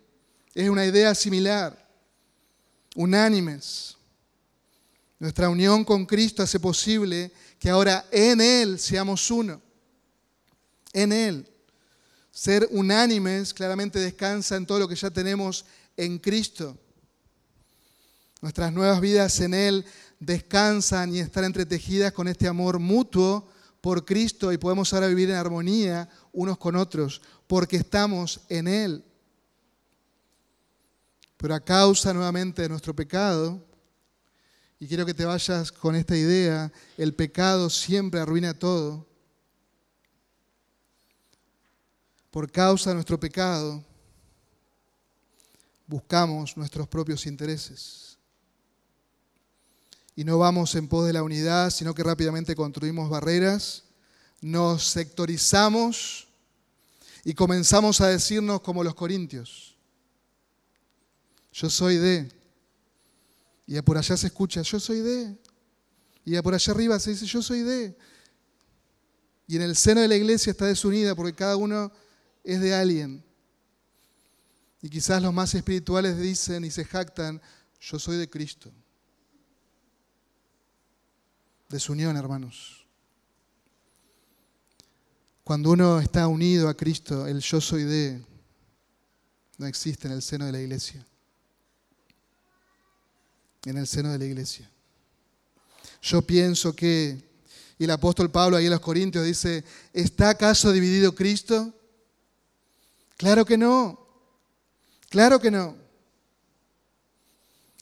Es 0.54 0.68
una 0.68 0.86
idea 0.86 1.14
similar, 1.14 1.76
unánimes. 2.94 3.96
Nuestra 5.18 5.48
unión 5.48 5.84
con 5.84 6.06
Cristo 6.06 6.42
hace 6.42 6.60
posible 6.60 7.32
que 7.58 7.70
ahora 7.70 8.06
en 8.12 8.40
Él 8.40 8.78
seamos 8.78 9.30
uno. 9.30 9.60
En 10.92 11.12
Él. 11.12 11.50
Ser 12.30 12.68
unánimes 12.70 13.54
claramente 13.54 13.98
descansa 13.98 14.56
en 14.56 14.66
todo 14.66 14.78
lo 14.78 14.88
que 14.88 14.94
ya 14.94 15.10
tenemos 15.10 15.64
en 15.96 16.18
Cristo. 16.18 16.78
Nuestras 18.42 18.72
nuevas 18.72 19.00
vidas 19.00 19.40
en 19.40 19.54
Él 19.54 19.84
descansan 20.20 21.14
y 21.14 21.20
están 21.20 21.44
entretejidas 21.44 22.12
con 22.12 22.28
este 22.28 22.46
amor 22.46 22.78
mutuo 22.78 23.48
por 23.86 24.04
Cristo 24.04 24.52
y 24.52 24.58
podemos 24.58 24.92
ahora 24.92 25.06
vivir 25.06 25.30
en 25.30 25.36
armonía 25.36 26.08
unos 26.32 26.58
con 26.58 26.74
otros 26.74 27.22
porque 27.46 27.76
estamos 27.76 28.40
en 28.48 28.66
Él. 28.66 29.04
Pero 31.36 31.54
a 31.54 31.60
causa 31.60 32.12
nuevamente 32.12 32.62
de 32.62 32.68
nuestro 32.68 32.96
pecado, 32.96 33.64
y 34.80 34.88
quiero 34.88 35.06
que 35.06 35.14
te 35.14 35.24
vayas 35.24 35.70
con 35.70 35.94
esta 35.94 36.16
idea, 36.16 36.72
el 36.98 37.14
pecado 37.14 37.70
siempre 37.70 38.18
arruina 38.18 38.58
todo. 38.58 39.06
Por 42.32 42.50
causa 42.50 42.90
de 42.90 42.94
nuestro 42.94 43.20
pecado, 43.20 43.84
buscamos 45.86 46.56
nuestros 46.56 46.88
propios 46.88 47.24
intereses 47.24 48.15
y 50.16 50.24
no 50.24 50.38
vamos 50.38 50.74
en 50.74 50.88
pos 50.88 51.06
de 51.06 51.12
la 51.12 51.22
unidad, 51.22 51.68
sino 51.68 51.94
que 51.94 52.02
rápidamente 52.02 52.56
construimos 52.56 53.10
barreras, 53.10 53.84
nos 54.40 54.82
sectorizamos 54.88 56.26
y 57.22 57.34
comenzamos 57.34 58.00
a 58.00 58.08
decirnos 58.08 58.62
como 58.62 58.82
los 58.82 58.94
corintios, 58.94 59.76
yo 61.52 61.68
soy 61.68 61.96
de, 61.98 62.32
y 63.66 63.80
por 63.82 63.98
allá 63.98 64.16
se 64.16 64.28
escucha, 64.28 64.62
yo 64.62 64.80
soy 64.80 65.00
de, 65.00 65.36
y 66.24 66.40
por 66.40 66.54
allá 66.54 66.72
arriba 66.72 66.98
se 66.98 67.10
dice, 67.10 67.26
yo 67.26 67.42
soy 67.42 67.60
de, 67.60 67.94
y 69.46 69.56
en 69.56 69.62
el 69.62 69.76
seno 69.76 70.00
de 70.00 70.08
la 70.08 70.16
iglesia 70.16 70.50
está 70.50 70.64
desunida 70.64 71.14
porque 71.14 71.34
cada 71.34 71.56
uno 71.56 71.92
es 72.42 72.60
de 72.60 72.74
alguien. 72.74 73.24
Y 74.82 74.88
quizás 74.88 75.22
los 75.22 75.32
más 75.32 75.54
espirituales 75.54 76.18
dicen 76.18 76.64
y 76.64 76.70
se 76.72 76.84
jactan, 76.84 77.40
yo 77.80 77.98
soy 78.00 78.16
de 78.16 78.28
Cristo 78.28 78.72
desunión, 81.68 82.16
hermanos. 82.16 82.86
Cuando 85.44 85.70
uno 85.70 86.00
está 86.00 86.26
unido 86.26 86.68
a 86.68 86.76
Cristo, 86.76 87.26
el 87.26 87.40
yo 87.40 87.60
soy 87.60 87.84
de 87.84 88.20
no 89.58 89.66
existe 89.66 90.06
en 90.06 90.14
el 90.14 90.22
seno 90.22 90.46
de 90.46 90.52
la 90.52 90.60
iglesia. 90.60 91.06
En 93.64 93.78
el 93.78 93.86
seno 93.86 94.10
de 94.12 94.18
la 94.18 94.24
iglesia. 94.24 94.70
Yo 96.02 96.22
pienso 96.22 96.74
que, 96.76 97.22
y 97.78 97.84
el 97.84 97.90
apóstol 97.90 98.30
Pablo 98.30 98.56
ahí 98.56 98.66
en 98.66 98.70
los 98.70 98.80
Corintios 98.80 99.24
dice, 99.24 99.64
¿está 99.92 100.30
acaso 100.30 100.72
dividido 100.72 101.14
Cristo? 101.14 101.72
Claro 103.16 103.44
que 103.44 103.56
no. 103.56 104.06
Claro 105.08 105.40
que 105.40 105.50
no. 105.50 105.76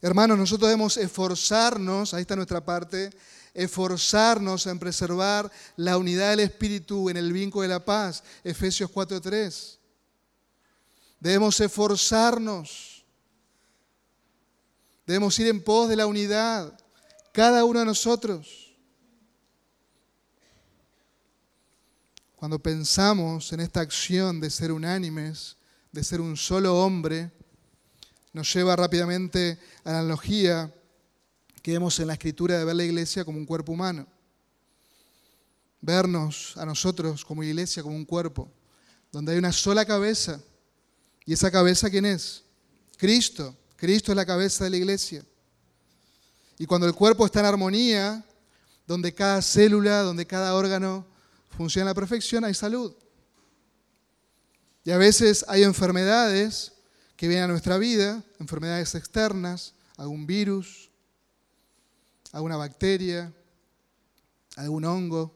Hermanos, 0.01 0.39
nosotros 0.39 0.69
debemos 0.69 0.97
esforzarnos, 0.97 2.15
ahí 2.15 2.23
está 2.23 2.37
nuestra 2.37 2.65
parte, 2.65 3.11
esforzarnos 3.55 4.67
en 4.67 4.79
preservar 4.79 5.51
la 5.77 5.97
unidad 5.97 6.31
del 6.31 6.41
Espíritu 6.41 7.09
en 7.09 7.17
el 7.17 7.33
vínculo 7.33 7.63
de 7.63 7.69
la 7.69 7.85
paz, 7.85 8.23
Efesios 8.43 8.91
4.3. 8.91 9.79
Debemos 11.21 11.59
esforzarnos. 11.61 13.05
Debemos 15.07 15.39
ir 15.39 15.47
en 15.47 15.63
pos 15.63 15.89
de 15.89 15.97
la 15.97 16.07
unidad, 16.07 16.79
cada 17.33 17.65
uno 17.65 17.81
de 17.81 17.87
nosotros. 17.87 18.77
Cuando 22.37 22.59
pensamos 22.59 23.53
en 23.53 23.61
esta 23.61 23.81
acción 23.81 24.41
de 24.41 24.51
ser 24.51 24.73
unánimes, 24.73 25.57
de 25.93 26.03
ser 26.03 26.21
un 26.21 26.37
solo 26.37 26.79
hombre, 26.83 27.31
nos 28.33 28.53
lleva 28.53 28.77
rápidamente 28.77 29.59
a 29.85 29.93
la 29.93 30.01
analogía 30.01 30.75
que 31.65 31.73
vemos 31.73 31.99
en 31.99 32.09
la 32.09 32.13
escritura 32.13 32.59
de 32.59 32.65
ver 32.67 32.77
la 32.77 32.85
iglesia 32.85 33.25
como 33.25 33.39
un 33.39 33.47
cuerpo 33.47 33.73
humano. 33.73 34.07
Vernos 35.81 36.55
a 36.59 36.67
nosotros 36.67 37.25
como 37.25 37.43
iglesia, 37.43 37.83
como 37.83 37.97
un 37.97 38.05
cuerpo, 38.05 38.53
donde 39.11 39.33
hay 39.33 39.39
una 39.39 39.51
sola 39.51 39.87
cabeza. 39.87 40.43
¿Y 41.25 41.33
esa 41.33 41.51
cabeza 41.51 41.89
quién 41.89 42.05
es? 42.05 42.45
Cristo. 42.99 43.57
Cristo 43.77 44.13
es 44.13 44.17
la 44.17 44.27
cabeza 44.27 44.65
de 44.65 44.71
la 44.71 44.77
iglesia. 44.77 45.25
Y 46.59 46.67
cuando 46.67 46.87
el 46.87 46.93
cuerpo 46.93 47.25
está 47.25 47.41
en 47.41 47.47
armonía, 47.47 48.23
donde 48.87 49.15
cada 49.15 49.41
célula, 49.41 50.03
donde 50.03 50.27
cada 50.27 50.55
órgano 50.57 51.07
funciona 51.57 51.89
a 51.89 51.93
la 51.93 51.99
perfección, 51.99 52.45
hay 52.45 52.53
salud. 52.53 52.95
Y 54.85 54.91
a 54.91 54.99
veces 54.99 55.47
hay 55.49 55.63
enfermedades 55.63 56.73
que 57.17 57.27
vienen 57.27 57.45
a 57.45 57.53
nuestra 57.53 57.79
vida, 57.79 58.23
enfermedades 58.39 58.95
externas, 58.95 59.73
algún 59.97 60.27
virus, 60.27 60.91
alguna 62.35 62.57
bacteria, 62.57 63.33
algún 64.57 64.85
hongo, 64.85 65.33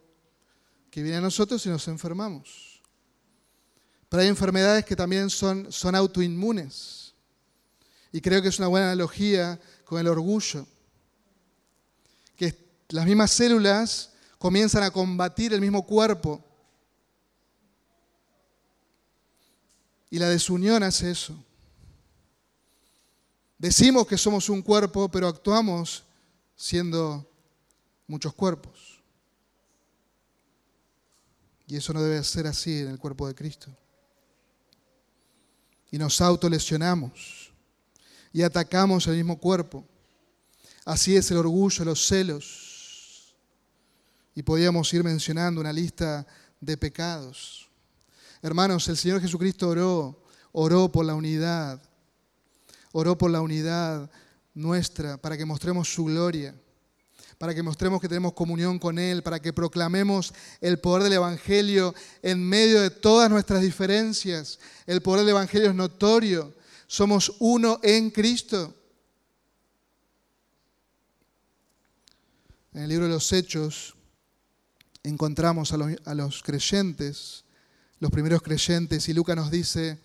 que 0.91 1.01
viene 1.01 1.19
a 1.19 1.21
nosotros 1.21 1.65
y 1.65 1.69
nos 1.69 1.87
enfermamos. 1.87 2.83
Pero 4.09 4.23
hay 4.23 4.29
enfermedades 4.29 4.85
que 4.85 4.97
también 4.97 5.31
son, 5.31 5.71
son 5.71 5.95
autoinmunes. 5.95 7.15
Y 8.11 8.21
creo 8.21 8.43
que 8.43 8.49
es 8.49 8.59
una 8.59 8.67
buena 8.67 8.87
analogía 8.87 9.61
con 9.85 10.01
el 10.01 10.09
orgullo. 10.09 10.67
Que 12.35 12.53
las 12.89 13.07
mismas 13.07 13.31
células 13.31 14.11
comienzan 14.37 14.83
a 14.83 14.91
combatir 14.91 15.53
el 15.53 15.61
mismo 15.61 15.87
cuerpo. 15.87 16.45
Y 20.11 20.19
la 20.19 20.29
desunión 20.29 20.83
hace 20.83 21.13
eso. 21.13 21.45
Decimos 23.57 24.05
que 24.09 24.19
somos 24.19 24.49
un 24.49 24.63
cuerpo, 24.63 25.09
pero 25.09 25.29
actuamos 25.29 26.08
siendo 26.59 27.31
muchos 28.09 28.35
cuerpos. 28.35 29.01
Y 31.69 31.77
eso 31.77 31.93
no 31.93 32.03
debe 32.03 32.23
ser 32.25 32.49
así 32.49 32.81
en 32.81 32.89
el 32.89 32.99
cuerpo 32.99 33.29
de 33.29 33.35
Cristo. 33.35 33.71
Y 35.93 35.99
nos 35.99 36.21
autolesionamos 36.21 37.53
y 38.33 38.43
atacamos 38.43 39.07
el 39.07 39.17
mismo 39.17 39.39
cuerpo. 39.39 39.87
Así 40.85 41.17
es 41.17 41.31
el 41.31 41.37
orgullo, 41.37 41.85
los 41.85 42.05
celos. 42.05 43.35
Y 44.35 44.43
podíamos 44.43 44.93
ir 44.93 45.05
mencionando 45.05 45.61
una 45.61 45.73
lista 45.73 46.27
de 46.61 46.77
pecados. 46.77 47.71
Hermanos, 48.43 48.89
el 48.89 48.97
Señor 48.97 49.21
Jesucristo 49.21 49.69
oró, 49.69 50.23
oró 50.53 50.91
por 50.91 51.05
la 51.05 51.15
unidad 51.15 51.81
oró 52.93 53.17
por 53.17 53.31
la 53.31 53.41
unidad 53.41 54.11
nuestra, 54.59 55.17
para 55.17 55.37
que 55.37 55.45
mostremos 55.45 55.93
su 55.93 56.05
gloria, 56.05 56.55
para 57.39 57.55
que 57.55 57.63
mostremos 57.63 58.01
que 58.01 58.09
tenemos 58.09 58.33
comunión 58.33 58.79
con 58.79 58.99
Él, 58.99 59.23
para 59.23 59.41
que 59.41 59.53
proclamemos 59.53 60.35
el 60.61 60.81
poder 60.81 61.05
del 61.05 61.13
Evangelio 61.15 61.95
en 62.23 62.43
medio 62.43 62.83
de 62.83 62.91
todas 62.91 63.31
nuestras 63.31 63.63
diferencias. 63.63 64.59
El 64.87 65.01
poder 65.01 65.21
del 65.21 65.31
Evangelio 65.31 65.71
es 65.71 65.75
notorio. 65.75 66.53
Somos 66.89 67.37
uno 67.39 67.79
en 67.83 68.11
Cristo. 68.11 68.75
En 72.75 72.83
el 72.83 72.89
libro 72.89 73.07
de 73.07 73.13
los 73.13 73.33
Hechos 73.33 73.95
encontramos 75.05 75.73
a 75.73 75.77
los, 75.77 75.93
a 76.05 76.15
los 76.15 76.43
creyentes, 76.43 77.45
los 78.01 78.11
primeros 78.11 78.43
creyentes, 78.43 79.09
y 79.09 79.15
Lucas 79.15 79.37
nos 79.37 79.51
dice 79.51 79.99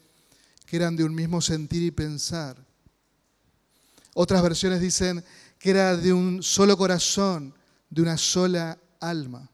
que 0.67 0.75
eran 0.75 0.95
de 0.95 1.03
un 1.03 1.15
mismo 1.15 1.41
sentir 1.41 1.81
y 1.81 1.91
pensar 1.91 2.72
otras 4.13 4.41
versiones 4.43 4.79
dicen 4.79 5.23
que 5.57 5.71
era 5.71 5.95
de 5.97 6.13
un 6.13 6.43
solo 6.43 6.77
corazón, 6.77 7.53
de 7.89 8.01
una 8.01 8.17
sola 8.17 8.77
alma. 8.99 9.49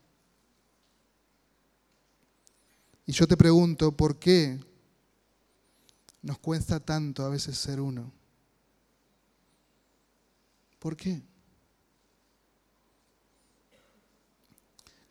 Y 3.06 3.12
yo 3.12 3.28
te 3.28 3.38
pregunto, 3.38 3.92
¿por 3.92 4.20
qué 4.20 4.60
nos 6.22 6.40
cuesta 6.40 6.80
tanto 6.80 7.24
a 7.24 7.30
veces 7.30 7.58
ser 7.58 7.80
uno? 7.80 8.12
¿Por 10.78 10.96
qué? 10.96 11.22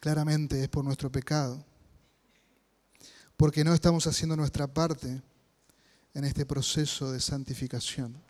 Claramente 0.01 0.63
es 0.63 0.69
por 0.69 0.85
nuestro 0.85 1.11
pecado, 1.11 1.65
porque 3.37 3.65
no 3.65 3.75
estamos 3.75 4.07
haciendo 4.07 4.37
nuestra 4.37 4.67
parte 4.67 5.21
en 6.15 6.25
este 6.25 6.47
proceso 6.47 7.11
de 7.11 7.21
santificación. 7.21 8.28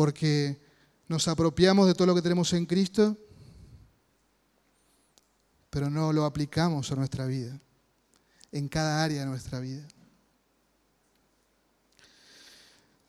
Porque 0.00 0.58
nos 1.08 1.28
apropiamos 1.28 1.86
de 1.86 1.92
todo 1.92 2.06
lo 2.06 2.14
que 2.14 2.22
tenemos 2.22 2.50
en 2.54 2.64
Cristo, 2.64 3.18
pero 5.68 5.90
no 5.90 6.10
lo 6.10 6.24
aplicamos 6.24 6.90
a 6.90 6.96
nuestra 6.96 7.26
vida, 7.26 7.60
en 8.50 8.66
cada 8.66 9.04
área 9.04 9.20
de 9.20 9.26
nuestra 9.26 9.60
vida. 9.60 9.86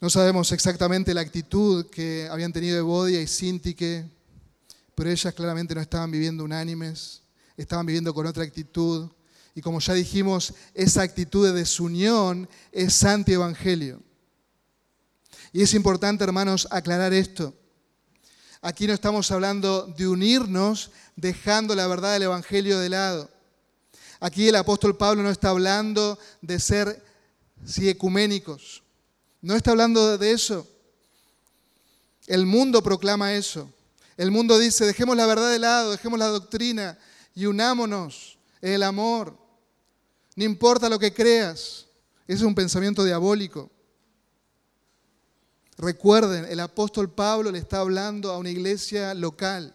No 0.02 0.10
sabemos 0.10 0.52
exactamente 0.52 1.14
la 1.14 1.22
actitud 1.22 1.86
que 1.90 2.28
habían 2.30 2.52
tenido 2.52 2.78
Evodia 2.78 3.22
y 3.22 3.28
Sintique, 3.28 4.04
pero 4.94 5.10
ellas 5.10 5.34
claramente 5.34 5.74
no 5.74 5.80
estaban 5.80 6.12
viviendo 6.12 6.44
unánimes, 6.44 7.22
estaban 7.56 7.86
viviendo 7.86 8.14
con 8.14 8.26
otra 8.26 8.44
actitud. 8.44 9.10
Y 9.56 9.62
como 9.62 9.80
ya 9.80 9.94
dijimos, 9.94 10.54
esa 10.74 11.04
actitud 11.04 11.48
de 11.48 11.54
desunión 11.54 12.50
es 12.74 13.02
anti-evangelio. 13.06 14.11
Y 15.54 15.62
es 15.62 15.74
importante, 15.74 16.24
hermanos, 16.24 16.68
aclarar 16.72 17.14
esto. 17.14 17.54
Aquí 18.62 18.88
no 18.88 18.94
estamos 18.94 19.32
hablando 19.32 19.88
de 19.98 20.08
unirnos 20.08 20.92
dejando 21.16 21.76
la 21.76 21.88
verdad 21.88 22.14
del 22.14 22.24
Evangelio 22.24 22.80
de 22.80 22.90
lado. 22.90 23.30
Aquí 24.20 24.48
el 24.48 24.56
apóstol 24.56 24.96
Pablo 24.96 25.24
no 25.24 25.32
está 25.32 25.50
hablando 25.50 26.18
de 26.42 26.60
ser 26.60 27.04
si 27.66 27.90
ecuménicos. 27.90 28.84
No 29.42 29.56
está 29.56 29.72
hablando 29.72 30.18
de 30.18 30.32
eso. 30.32 30.68
El 32.28 32.46
mundo 32.46 32.84
proclama 32.84 33.34
eso. 33.34 33.68
El 34.16 34.30
mundo 34.30 34.60
dice, 34.60 34.86
dejemos 34.86 35.18
la 35.18 35.26
verdad 35.26 35.50
de 35.50 35.58
lado, 35.58 35.92
dejemos 35.92 36.20
la 36.20 36.28
doctrina 36.28 36.98
y 37.34 37.48
unámonos 37.48 38.38
el 38.62 38.84
amor. 38.84 39.36
No 40.36 40.44
importa 40.44 40.88
lo 40.88 41.00
que 41.00 41.14
creas. 41.14 41.88
Ese 42.28 42.38
es 42.38 42.42
un 42.44 42.54
pensamiento 42.54 43.04
diabólico. 43.04 43.72
Recuerden, 45.78 46.46
el 46.46 46.60
apóstol 46.60 47.10
Pablo 47.10 47.52
le 47.52 47.60
está 47.60 47.80
hablando 47.80 48.32
a 48.32 48.38
una 48.38 48.50
iglesia 48.50 49.14
local, 49.14 49.74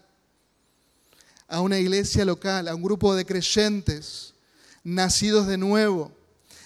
a 1.47 1.61
una 1.61 1.79
iglesia 1.79 2.23
local, 2.23 2.67
a 2.67 2.75
un 2.75 2.83
grupo 2.83 3.15
de 3.15 3.25
creyentes 3.25 4.33
nacidos 4.83 5.47
de 5.47 5.57
nuevo. 5.57 6.11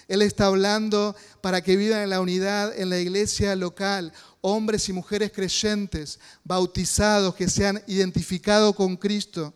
Él 0.06 0.22
está 0.22 0.46
hablando 0.46 1.16
para 1.40 1.60
que 1.62 1.76
vivan 1.76 2.02
en 2.02 2.10
la 2.10 2.20
unidad 2.20 2.78
en 2.78 2.90
la 2.90 2.98
iglesia 2.98 3.56
local, 3.56 4.12
hombres 4.40 4.88
y 4.88 4.92
mujeres 4.92 5.32
creyentes, 5.32 6.18
bautizados, 6.44 7.34
que 7.34 7.48
se 7.48 7.66
han 7.66 7.82
identificado 7.86 8.74
con 8.74 8.96
Cristo, 8.96 9.54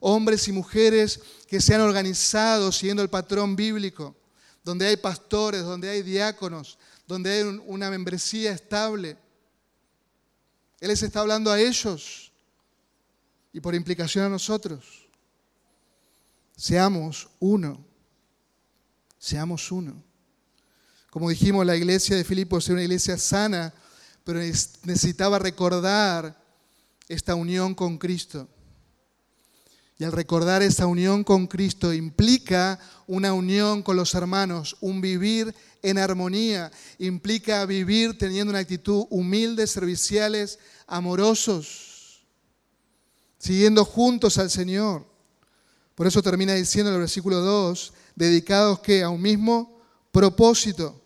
hombres 0.00 0.48
y 0.48 0.52
mujeres 0.52 1.20
que 1.46 1.60
se 1.60 1.74
han 1.74 1.80
organizado 1.80 2.72
siguiendo 2.72 3.02
el 3.02 3.08
patrón 3.08 3.54
bíblico, 3.54 4.14
donde 4.64 4.86
hay 4.86 4.96
pastores, 4.96 5.62
donde 5.62 5.88
hay 5.88 6.02
diáconos, 6.02 6.78
donde 7.06 7.30
hay 7.30 7.42
una 7.66 7.90
membresía 7.90 8.52
estable. 8.52 9.16
Él 10.80 10.88
les 10.88 11.02
está 11.02 11.20
hablando 11.20 11.50
a 11.50 11.60
ellos 11.60 12.32
y 13.52 13.60
por 13.60 13.74
implicación 13.74 14.24
a 14.24 14.28
nosotros. 14.28 15.08
Seamos 16.56 17.28
uno. 17.40 17.84
Seamos 19.18 19.70
uno. 19.72 20.02
Como 21.10 21.30
dijimos, 21.30 21.64
la 21.64 21.76
iglesia 21.76 22.16
de 22.16 22.24
Filipos 22.24 22.66
era 22.66 22.74
una 22.74 22.82
iglesia 22.82 23.16
sana, 23.16 23.72
pero 24.24 24.40
necesitaba 24.40 25.38
recordar 25.38 26.36
esta 27.08 27.34
unión 27.34 27.74
con 27.74 27.98
Cristo. 27.98 28.48
Y 29.98 30.04
al 30.04 30.12
recordar 30.12 30.62
esa 30.62 30.86
unión 30.86 31.22
con 31.22 31.46
Cristo 31.46 31.92
implica 31.92 32.80
una 33.06 33.32
unión 33.32 33.82
con 33.82 33.96
los 33.96 34.14
hermanos, 34.14 34.76
un 34.80 35.00
vivir 35.00 35.54
en 35.82 35.98
armonía, 35.98 36.72
implica 36.98 37.64
vivir 37.64 38.18
teniendo 38.18 38.50
una 38.50 38.58
actitud 38.58 39.06
humilde, 39.10 39.66
serviciales, 39.66 40.58
amorosos, 40.86 42.24
siguiendo 43.38 43.84
juntos 43.84 44.38
al 44.38 44.50
Señor. 44.50 45.06
Por 45.94 46.08
eso 46.08 46.22
termina 46.22 46.54
diciendo 46.54 46.90
en 46.90 46.94
el 46.96 47.00
versículo 47.02 47.40
2, 47.40 47.92
dedicados 48.16 48.80
que 48.80 49.02
a 49.02 49.10
un 49.10 49.22
mismo 49.22 49.80
propósito. 50.10 51.00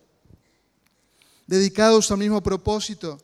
dedicados 1.46 2.10
al 2.10 2.18
mismo 2.18 2.42
propósito. 2.42 3.18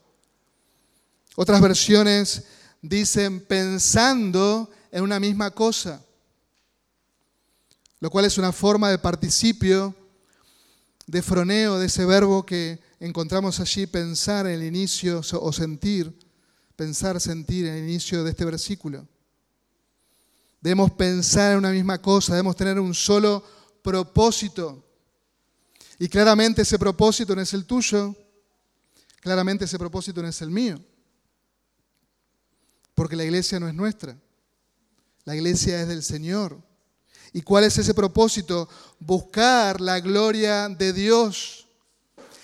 Otras 1.36 1.60
versiones 1.60 2.44
dicen 2.80 3.40
pensando 3.40 4.70
en 4.94 5.02
una 5.02 5.18
misma 5.18 5.50
cosa, 5.50 6.00
lo 7.98 8.10
cual 8.10 8.26
es 8.26 8.38
una 8.38 8.52
forma 8.52 8.90
de 8.90 8.98
participio, 8.98 9.92
de 11.04 11.20
froneo 11.20 11.80
de 11.80 11.86
ese 11.86 12.04
verbo 12.04 12.46
que 12.46 12.78
encontramos 13.00 13.58
allí, 13.58 13.88
pensar 13.88 14.46
en 14.46 14.52
el 14.52 14.62
inicio 14.62 15.20
o 15.32 15.52
sentir, 15.52 16.16
pensar, 16.76 17.20
sentir 17.20 17.66
en 17.66 17.74
el 17.74 17.88
inicio 17.88 18.22
de 18.22 18.30
este 18.30 18.44
versículo. 18.44 19.04
Debemos 20.60 20.92
pensar 20.92 21.54
en 21.54 21.58
una 21.58 21.72
misma 21.72 22.00
cosa, 22.00 22.34
debemos 22.34 22.54
tener 22.54 22.78
un 22.78 22.94
solo 22.94 23.44
propósito. 23.82 24.80
Y 25.98 26.06
claramente 26.06 26.62
ese 26.62 26.78
propósito 26.78 27.34
no 27.34 27.42
es 27.42 27.52
el 27.52 27.64
tuyo, 27.64 28.14
claramente 29.18 29.64
ese 29.64 29.76
propósito 29.76 30.22
no 30.22 30.28
es 30.28 30.40
el 30.40 30.50
mío, 30.50 30.80
porque 32.94 33.16
la 33.16 33.24
iglesia 33.24 33.58
no 33.58 33.66
es 33.66 33.74
nuestra, 33.74 34.16
la 35.24 35.34
iglesia 35.34 35.80
es 35.80 35.88
del 35.88 36.02
Señor. 36.02 36.60
¿Y 37.32 37.42
cuál 37.42 37.64
es 37.64 37.76
ese 37.78 37.94
propósito? 37.94 38.68
Buscar 39.00 39.80
la 39.80 40.00
gloria 40.00 40.68
de 40.68 40.92
Dios, 40.92 41.66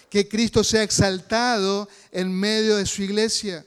que 0.09 0.29
Cristo 0.29 0.65
sea 0.65 0.83
exaltado 0.83 1.89
en 2.11 2.33
medio 2.33 2.77
de 2.77 2.87
su 2.87 3.03
iglesia. 3.03 3.65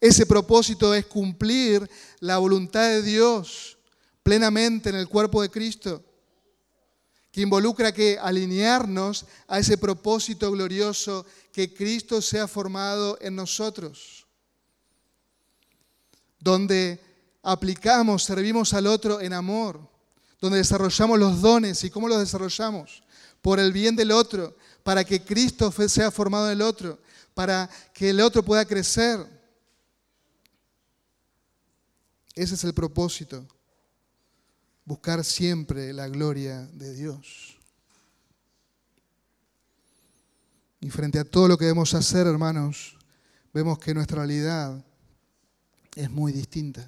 Ese 0.00 0.24
propósito 0.24 0.94
es 0.94 1.06
cumplir 1.06 1.88
la 2.20 2.38
voluntad 2.38 2.88
de 2.88 3.02
Dios 3.02 3.76
plenamente 4.22 4.90
en 4.90 4.96
el 4.96 5.08
cuerpo 5.08 5.42
de 5.42 5.50
Cristo, 5.50 6.02
que 7.32 7.42
involucra 7.42 7.92
que 7.92 8.18
alinearnos 8.18 9.26
a 9.46 9.58
ese 9.58 9.76
propósito 9.76 10.50
glorioso 10.50 11.26
que 11.52 11.74
Cristo 11.74 12.22
sea 12.22 12.48
formado 12.48 13.18
en 13.20 13.34
nosotros, 13.34 14.26
donde 16.38 17.07
aplicamos, 17.50 18.24
servimos 18.24 18.74
al 18.74 18.86
otro 18.86 19.20
en 19.20 19.32
amor, 19.32 19.80
donde 20.40 20.58
desarrollamos 20.58 21.18
los 21.18 21.40
dones 21.40 21.82
y 21.84 21.90
cómo 21.90 22.08
los 22.08 22.18
desarrollamos, 22.18 23.02
por 23.42 23.58
el 23.58 23.72
bien 23.72 23.96
del 23.96 24.10
otro, 24.10 24.56
para 24.82 25.04
que 25.04 25.22
Cristo 25.24 25.72
sea 25.72 26.10
formado 26.10 26.46
en 26.46 26.52
el 26.52 26.62
otro, 26.62 26.98
para 27.34 27.68
que 27.92 28.10
el 28.10 28.20
otro 28.20 28.42
pueda 28.42 28.64
crecer 28.64 29.38
ese 32.38 32.54
es 32.54 32.62
el 32.62 32.72
propósito, 32.72 33.44
buscar 34.84 35.24
siempre 35.24 35.92
la 35.92 36.06
gloria 36.06 36.68
de 36.72 36.94
Dios. 36.94 37.58
Y 40.80 40.88
frente 40.88 41.18
a 41.18 41.24
todo 41.24 41.48
lo 41.48 41.58
que 41.58 41.64
debemos 41.64 41.94
hacer, 41.94 42.28
hermanos, 42.28 42.96
vemos 43.52 43.80
que 43.80 43.92
nuestra 43.92 44.18
realidad 44.18 44.84
es 45.96 46.08
muy 46.08 46.30
distinta. 46.30 46.86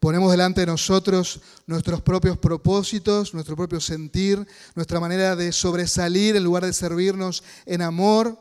Ponemos 0.00 0.30
delante 0.30 0.60
de 0.60 0.66
nosotros 0.66 1.40
nuestros 1.66 2.02
propios 2.02 2.38
propósitos, 2.38 3.34
nuestro 3.34 3.56
propio 3.56 3.80
sentir, 3.80 4.46
nuestra 4.74 5.00
manera 5.00 5.36
de 5.36 5.52
sobresalir 5.52 6.36
en 6.36 6.44
lugar 6.44 6.64
de 6.64 6.72
servirnos 6.72 7.42
en 7.64 7.82
amor. 7.82 8.38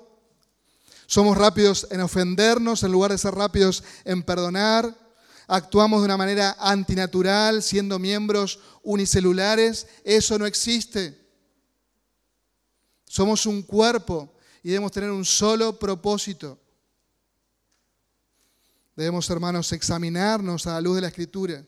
Somos 1.08 1.38
rápidos 1.38 1.88
en 1.92 2.02
ofendernos 2.02 2.84
en 2.84 2.92
lugar 2.92 3.12
de 3.12 3.18
ser 3.18 3.34
rápidos 3.36 3.84
en 4.04 4.24
perdonar 4.24 5.06
actuamos 5.48 6.02
de 6.02 6.06
una 6.06 6.18
manera 6.18 6.56
antinatural, 6.60 7.62
siendo 7.62 8.00
miembros 8.00 8.60
unicelulares, 8.84 9.88
eso 10.04 10.38
no 10.38 10.46
existe. 10.46 11.20
Somos 13.06 13.46
un 13.46 13.62
cuerpo 13.62 14.34
y 14.64 14.70
debemos 14.70 14.92
tener 14.92 15.12
un 15.12 15.26
solo 15.26 15.78
propósito. 15.78 16.60
Debemos, 18.96 19.30
hermanos, 19.30 19.72
examinarnos 19.74 20.68
a 20.68 20.74
la 20.74 20.82
luz 20.82 20.96
de 20.96 21.02
la 21.02 21.08
Escritura. 21.08 21.64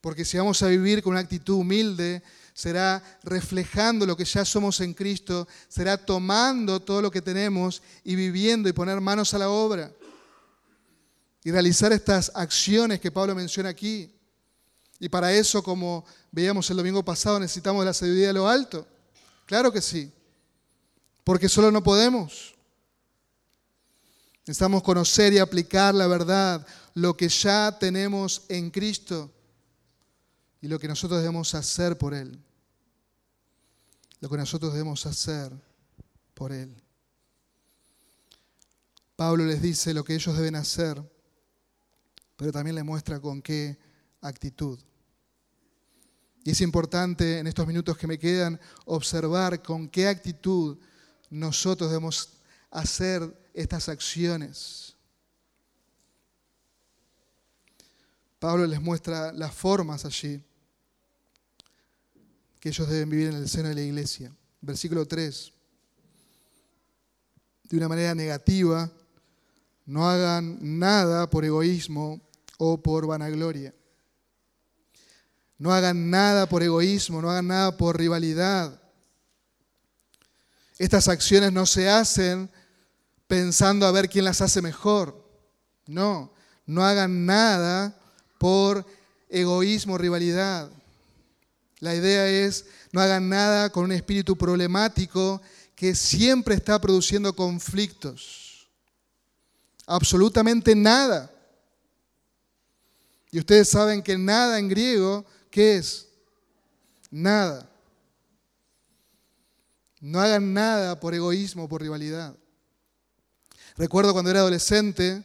Porque 0.00 0.24
si 0.24 0.38
vamos 0.38 0.62
a 0.62 0.68
vivir 0.68 1.02
con 1.02 1.12
una 1.12 1.20
actitud 1.20 1.54
humilde, 1.54 2.22
será 2.54 3.02
reflejando 3.22 4.06
lo 4.06 4.16
que 4.16 4.24
ya 4.24 4.44
somos 4.44 4.80
en 4.80 4.94
Cristo, 4.94 5.46
será 5.68 5.96
tomando 5.96 6.80
todo 6.80 7.02
lo 7.02 7.10
que 7.10 7.20
tenemos 7.20 7.82
y 8.04 8.14
viviendo 8.14 8.68
y 8.68 8.72
poner 8.72 9.00
manos 9.00 9.34
a 9.34 9.38
la 9.38 9.50
obra 9.50 9.92
y 11.46 11.52
realizar 11.52 11.92
estas 11.92 12.32
acciones 12.34 12.98
que 12.98 13.12
Pablo 13.12 13.32
menciona 13.32 13.68
aquí. 13.68 14.12
Y 14.98 15.08
para 15.08 15.32
eso, 15.32 15.62
como 15.62 16.04
veíamos 16.32 16.68
el 16.70 16.76
domingo 16.76 17.04
pasado, 17.04 17.38
necesitamos 17.38 17.84
la 17.84 17.94
sabiduría 17.94 18.28
de 18.28 18.32
lo 18.32 18.48
alto. 18.48 18.84
Claro 19.46 19.70
que 19.70 19.80
sí, 19.80 20.10
porque 21.22 21.48
solo 21.48 21.70
no 21.70 21.84
podemos. 21.84 22.55
Necesitamos 24.46 24.82
conocer 24.82 25.32
y 25.32 25.38
aplicar 25.38 25.94
la 25.94 26.06
verdad, 26.06 26.66
lo 26.94 27.16
que 27.16 27.28
ya 27.28 27.76
tenemos 27.78 28.44
en 28.48 28.70
Cristo 28.70 29.32
y 30.60 30.68
lo 30.68 30.78
que 30.78 30.88
nosotros 30.88 31.20
debemos 31.20 31.54
hacer 31.54 31.98
por 31.98 32.14
Él. 32.14 32.40
Lo 34.20 34.30
que 34.30 34.36
nosotros 34.36 34.72
debemos 34.72 35.04
hacer 35.04 35.52
por 36.34 36.52
Él. 36.52 36.74
Pablo 39.16 39.44
les 39.44 39.60
dice 39.60 39.92
lo 39.92 40.04
que 40.04 40.14
ellos 40.14 40.36
deben 40.36 40.56
hacer 40.56 41.02
pero 42.36 42.52
también 42.52 42.76
le 42.76 42.82
muestra 42.82 43.18
con 43.18 43.42
qué 43.42 43.78
actitud. 44.20 44.78
Y 46.44 46.50
es 46.50 46.60
importante 46.60 47.38
en 47.38 47.46
estos 47.46 47.66
minutos 47.66 47.96
que 47.96 48.06
me 48.06 48.18
quedan 48.18 48.60
observar 48.84 49.62
con 49.62 49.88
qué 49.88 50.06
actitud 50.06 50.78
nosotros 51.30 51.90
debemos 51.90 52.34
hacer 52.70 53.45
estas 53.56 53.88
acciones. 53.88 54.94
Pablo 58.38 58.66
les 58.66 58.80
muestra 58.82 59.32
las 59.32 59.54
formas 59.54 60.04
allí 60.04 60.42
que 62.60 62.68
ellos 62.68 62.86
deben 62.88 63.08
vivir 63.08 63.28
en 63.28 63.36
el 63.36 63.48
seno 63.48 63.70
de 63.70 63.74
la 63.74 63.80
iglesia. 63.80 64.30
Versículo 64.60 65.06
3. 65.06 65.52
De 67.64 67.76
una 67.78 67.88
manera 67.88 68.14
negativa, 68.14 68.90
no 69.86 70.08
hagan 70.08 70.58
nada 70.78 71.30
por 71.30 71.44
egoísmo 71.44 72.20
o 72.58 72.82
por 72.82 73.06
vanagloria. 73.06 73.74
No 75.58 75.72
hagan 75.72 76.10
nada 76.10 76.46
por 76.46 76.62
egoísmo, 76.62 77.22
no 77.22 77.30
hagan 77.30 77.46
nada 77.46 77.76
por 77.78 77.98
rivalidad. 77.98 78.78
Estas 80.78 81.08
acciones 81.08 81.52
no 81.52 81.64
se 81.64 81.88
hacen 81.88 82.50
pensando 83.26 83.86
a 83.86 83.92
ver 83.92 84.08
quién 84.08 84.24
las 84.24 84.40
hace 84.40 84.62
mejor. 84.62 85.24
No, 85.86 86.32
no 86.64 86.84
hagan 86.84 87.26
nada 87.26 87.98
por 88.38 88.86
egoísmo, 89.28 89.98
rivalidad. 89.98 90.70
La 91.80 91.94
idea 91.94 92.28
es, 92.28 92.66
no 92.92 93.00
hagan 93.00 93.28
nada 93.28 93.70
con 93.70 93.84
un 93.84 93.92
espíritu 93.92 94.36
problemático 94.36 95.40
que 95.74 95.94
siempre 95.94 96.54
está 96.54 96.80
produciendo 96.80 97.34
conflictos. 97.34 98.66
Absolutamente 99.86 100.74
nada. 100.74 101.30
Y 103.30 103.38
ustedes 103.38 103.68
saben 103.68 104.02
que 104.02 104.16
nada 104.16 104.58
en 104.58 104.68
griego, 104.68 105.24
¿qué 105.50 105.76
es? 105.76 106.08
Nada. 107.10 107.68
No 110.00 110.20
hagan 110.20 110.54
nada 110.54 110.98
por 110.98 111.14
egoísmo 111.14 111.68
por 111.68 111.82
rivalidad. 111.82 112.34
Recuerdo 113.76 114.12
cuando 114.12 114.30
era 114.30 114.40
adolescente, 114.40 115.22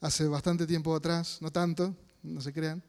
hace 0.00 0.28
bastante 0.28 0.66
tiempo 0.66 0.94
atrás, 0.94 1.38
no 1.40 1.50
tanto, 1.50 1.96
no 2.22 2.40
se 2.42 2.52
crean, 2.52 2.82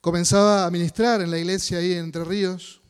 comenzaba 0.00 0.64
a 0.64 0.70
ministrar 0.70 1.20
en 1.20 1.30
la 1.30 1.38
iglesia 1.38 1.78
ahí 1.78 1.92
en 1.92 2.04
Entre 2.04 2.24
Ríos 2.24 2.80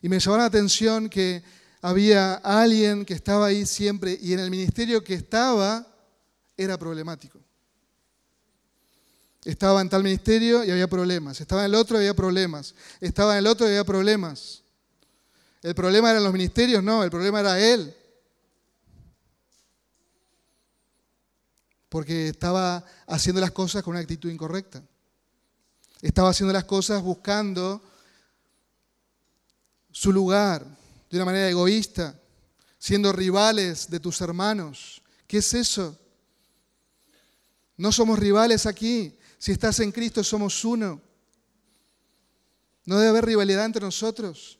y 0.00 0.08
me 0.08 0.18
llamó 0.18 0.38
la 0.38 0.46
atención 0.46 1.08
que 1.08 1.44
había 1.80 2.34
alguien 2.34 3.04
que 3.04 3.14
estaba 3.14 3.46
ahí 3.46 3.64
siempre 3.64 4.18
y 4.20 4.32
en 4.32 4.40
el 4.40 4.50
ministerio 4.50 5.04
que 5.04 5.14
estaba 5.14 5.86
era 6.56 6.76
problemático. 6.76 7.38
Estaba 9.44 9.80
en 9.80 9.88
tal 9.88 10.02
ministerio 10.02 10.64
y 10.64 10.70
había 10.70 10.88
problemas. 10.88 11.40
Estaba 11.40 11.62
en 11.62 11.66
el 11.66 11.74
otro 11.74 11.96
y 11.96 12.00
había 12.00 12.14
problemas. 12.14 12.74
Estaba 13.00 13.32
en 13.32 13.38
el 13.38 13.46
otro 13.46 13.66
y 13.66 13.70
había 13.70 13.84
problemas. 13.84 14.62
¿El 15.62 15.74
problema 15.74 16.10
eran 16.10 16.24
los 16.24 16.32
ministerios? 16.32 16.82
No, 16.82 17.02
el 17.02 17.10
problema 17.10 17.40
era 17.40 17.60
él. 17.60 17.94
Porque 21.92 22.28
estaba 22.28 22.82
haciendo 23.06 23.38
las 23.38 23.50
cosas 23.50 23.82
con 23.82 23.90
una 23.90 24.00
actitud 24.00 24.30
incorrecta. 24.30 24.82
Estaba 26.00 26.30
haciendo 26.30 26.50
las 26.50 26.64
cosas 26.64 27.02
buscando 27.02 27.82
su 29.90 30.10
lugar 30.10 30.64
de 31.10 31.18
una 31.18 31.26
manera 31.26 31.50
egoísta, 31.50 32.18
siendo 32.78 33.12
rivales 33.12 33.90
de 33.90 34.00
tus 34.00 34.22
hermanos. 34.22 35.02
¿Qué 35.26 35.36
es 35.36 35.52
eso? 35.52 35.98
No 37.76 37.92
somos 37.92 38.18
rivales 38.18 38.64
aquí. 38.64 39.14
Si 39.36 39.52
estás 39.52 39.78
en 39.80 39.92
Cristo 39.92 40.24
somos 40.24 40.64
uno. 40.64 40.98
No 42.86 42.96
debe 42.96 43.10
haber 43.10 43.26
rivalidad 43.26 43.66
entre 43.66 43.84
nosotros. 43.84 44.58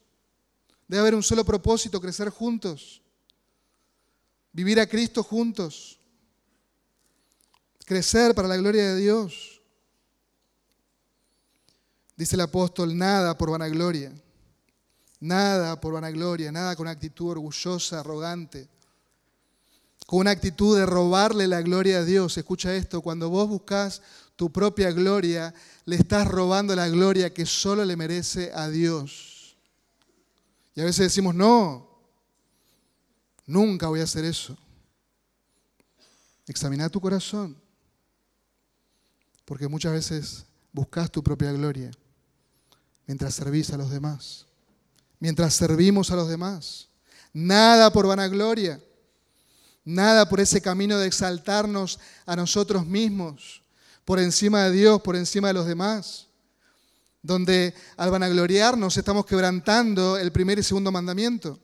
Debe 0.87 1.01
haber 1.01 1.15
un 1.15 1.23
solo 1.23 1.47
propósito, 1.47 1.99
crecer 1.99 2.29
juntos, 2.29 3.01
vivir 4.53 4.79
a 4.79 4.87
Cristo 4.87 5.23
juntos, 5.23 5.99
crecer 7.93 8.35
para 8.35 8.49
la 8.49 8.57
gloria 8.57 8.95
de 8.95 9.01
Dios. 9.01 9.61
Dice 12.17 12.37
el 12.37 12.41
apóstol, 12.41 12.97
nada 12.97 13.37
por 13.37 13.51
vanagloria, 13.51 14.11
nada 15.21 15.79
por 15.79 15.93
vanagloria, 15.93 16.51
nada 16.51 16.75
con 16.75 16.89
actitud 16.89 17.33
orgullosa, 17.33 18.01
arrogante, 18.01 18.67
con 20.07 20.21
una 20.21 20.31
actitud 20.31 20.79
de 20.79 20.87
robarle 20.87 21.47
la 21.47 21.61
gloria 21.61 21.99
a 21.99 22.05
Dios. 22.05 22.39
Escucha 22.39 22.75
esto, 22.75 23.03
cuando 23.03 23.29
vos 23.29 23.47
buscas 23.47 24.01
tu 24.37 24.51
propia 24.51 24.91
gloria, 24.91 25.53
le 25.85 25.97
estás 25.97 26.27
robando 26.27 26.75
la 26.75 26.89
gloria 26.89 27.35
que 27.35 27.45
solo 27.45 27.85
le 27.85 27.97
merece 27.97 28.53
a 28.55 28.71
Dios. 28.71 29.55
Y 30.75 30.81
a 30.81 30.85
veces 30.85 31.09
decimos, 31.09 31.35
no, 31.35 31.91
nunca 33.45 33.89
voy 33.89 34.01
a 34.01 34.05
hacer 34.05 34.25
eso. 34.25 34.57
Examina 36.47 36.89
tu 36.89 37.03
corazón, 37.03 37.62
porque 39.45 39.69
muchas 39.69 39.93
veces 39.93 40.45
buscas 40.73 41.11
tu 41.11 41.23
propia 41.23 41.53
gloria 41.53 41.91
mientras 43.07 43.35
servís 43.35 43.71
a 43.71 43.77
los 43.77 43.91
demás, 43.91 44.47
mientras 45.19 45.55
servimos 45.55 46.11
a 46.11 46.17
los 46.17 46.29
demás. 46.29 46.89
Nada 47.33 47.93
por 47.93 48.07
vanagloria, 48.07 48.81
nada 49.85 50.29
por 50.29 50.41
ese 50.41 50.61
camino 50.61 50.99
de 50.99 51.07
exaltarnos 51.07 51.99
a 52.27 52.37
nosotros 52.37 52.87
mismos, 52.87 53.63
por 54.05 54.19
encima 54.19 54.65
de 54.65 54.73
Dios, 54.73 55.01
por 55.03 55.17
encima 55.17 55.49
de 55.49 55.55
los 55.55 55.67
demás, 55.67 56.29
donde 57.23 57.75
al 57.97 58.11
vanagloriarnos 58.11 58.97
estamos 58.97 59.27
quebrantando 59.27 60.17
el 60.17 60.33
primer 60.33 60.59
y 60.59 60.63
segundo 60.63 60.93
mandamiento, 60.93 61.59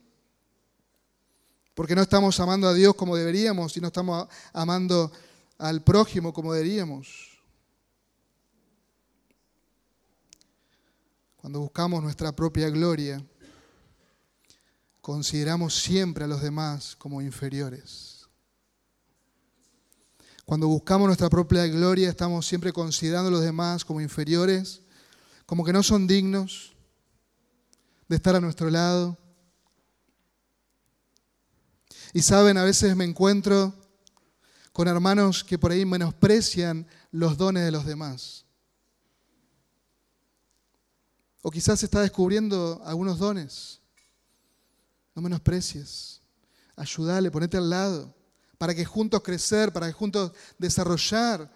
porque 1.74 1.95
no 1.95 2.03
estamos 2.03 2.39
amando 2.41 2.68
a 2.68 2.74
Dios 2.74 2.95
como 2.95 3.16
deberíamos 3.16 3.76
y 3.76 3.81
no 3.81 3.89
estamos 3.89 4.26
amando 4.53 5.12
al 5.59 5.83
prójimo 5.83 6.33
como 6.33 6.53
deberíamos. 6.53 7.28
Cuando 11.39 11.61
buscamos 11.61 12.03
nuestra 12.03 12.32
propia 12.32 12.68
gloria, 12.68 13.24
consideramos 15.01 15.72
siempre 15.72 16.24
a 16.24 16.26
los 16.26 16.43
demás 16.43 16.97
como 16.97 17.22
inferiores. 17.22 18.26
Cuando 20.45 20.66
buscamos 20.66 21.07
nuestra 21.07 21.30
propia 21.30 21.64
gloria, 21.68 22.09
estamos 22.09 22.45
siempre 22.45 22.72
considerando 22.72 23.28
a 23.28 23.30
los 23.30 23.43
demás 23.43 23.84
como 23.84 24.01
inferiores, 24.01 24.82
como 25.47 25.64
que 25.64 25.72
no 25.72 25.84
son 25.84 26.09
dignos 26.09 26.74
de 28.09 28.16
estar 28.16 28.34
a 28.34 28.41
nuestro 28.41 28.68
lado. 28.68 29.16
Y 32.12 32.22
saben, 32.22 32.59
a 32.59 32.64
veces 32.64 32.97
me 32.97 33.05
encuentro 33.05 33.72
con 34.72 34.89
hermanos 34.89 35.45
que 35.45 35.57
por 35.57 35.70
ahí 35.70 35.84
menosprecian 35.84 36.84
los 37.12 37.39
dones 37.39 37.64
de 37.64 37.70
los 37.70 37.86
demás. 37.86 38.47
O 41.49 41.51
quizás 41.51 41.82
está 41.82 42.03
descubriendo 42.03 42.78
algunos 42.84 43.18
dones. 43.18 43.80
No 45.14 45.22
menosprecies. 45.22 46.20
Ayúdale, 46.76 47.30
ponete 47.30 47.57
al 47.57 47.70
lado. 47.70 48.14
Para 48.59 48.74
que 48.74 48.84
juntos 48.84 49.22
crecer, 49.22 49.72
para 49.72 49.86
que 49.86 49.94
juntos 49.94 50.32
desarrollar 50.59 51.51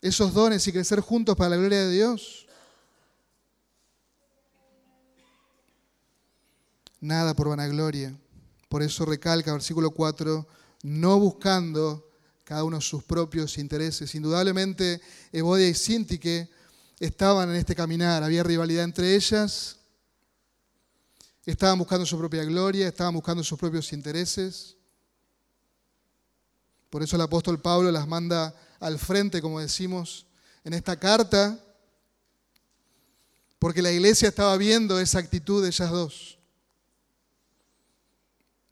esos 0.00 0.32
dones 0.32 0.66
y 0.66 0.72
crecer 0.72 1.00
juntos 1.00 1.36
para 1.36 1.50
la 1.50 1.56
gloria 1.56 1.84
de 1.84 1.90
Dios. 1.92 2.46
Nada 6.98 7.36
por 7.36 7.50
vanagloria. 7.50 8.18
Por 8.70 8.82
eso 8.82 9.04
recalca 9.04 9.52
versículo 9.52 9.90
4, 9.90 10.48
no 10.84 11.20
buscando 11.20 12.08
cada 12.44 12.64
uno 12.64 12.80
sus 12.80 13.04
propios 13.04 13.58
intereses. 13.58 14.14
Indudablemente, 14.14 15.02
Evodia 15.32 15.68
y 15.68 15.74
Sintique 15.74 16.48
estaban 16.98 17.50
en 17.50 17.56
este 17.56 17.74
caminar, 17.74 18.22
había 18.22 18.42
rivalidad 18.42 18.84
entre 18.84 19.14
ellas, 19.14 19.76
estaban 21.44 21.78
buscando 21.78 22.04
su 22.04 22.18
propia 22.18 22.44
gloria, 22.44 22.88
estaban 22.88 23.14
buscando 23.14 23.44
sus 23.44 23.58
propios 23.58 23.92
intereses. 23.92 24.76
Por 26.90 27.02
eso 27.02 27.16
el 27.16 27.22
apóstol 27.22 27.60
Pablo 27.60 27.90
las 27.90 28.08
manda 28.08 28.54
al 28.80 28.98
frente, 28.98 29.40
como 29.40 29.60
decimos 29.60 30.26
en 30.64 30.72
esta 30.72 30.98
carta, 30.98 31.58
porque 33.58 33.82
la 33.82 33.92
iglesia 33.92 34.28
estaba 34.28 34.56
viendo 34.56 34.98
esa 34.98 35.18
actitud 35.18 35.62
de 35.62 35.68
ellas 35.68 35.90
dos. 35.90 36.38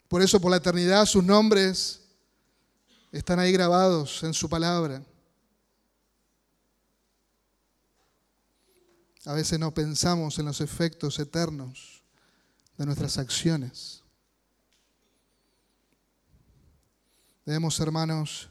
Por 0.08 0.22
eso 0.22 0.40
por 0.40 0.50
la 0.50 0.58
eternidad 0.58 1.06
sus 1.06 1.24
nombres 1.24 2.00
están 3.10 3.38
ahí 3.38 3.52
grabados 3.52 4.22
en 4.22 4.34
su 4.34 4.48
palabra. 4.48 5.02
A 9.26 9.32
veces 9.32 9.58
no 9.58 9.72
pensamos 9.72 10.38
en 10.38 10.44
los 10.44 10.60
efectos 10.60 11.18
eternos 11.18 12.02
de 12.76 12.84
nuestras 12.84 13.16
acciones. 13.16 14.02
Debemos, 17.46 17.78
hermanos, 17.80 18.50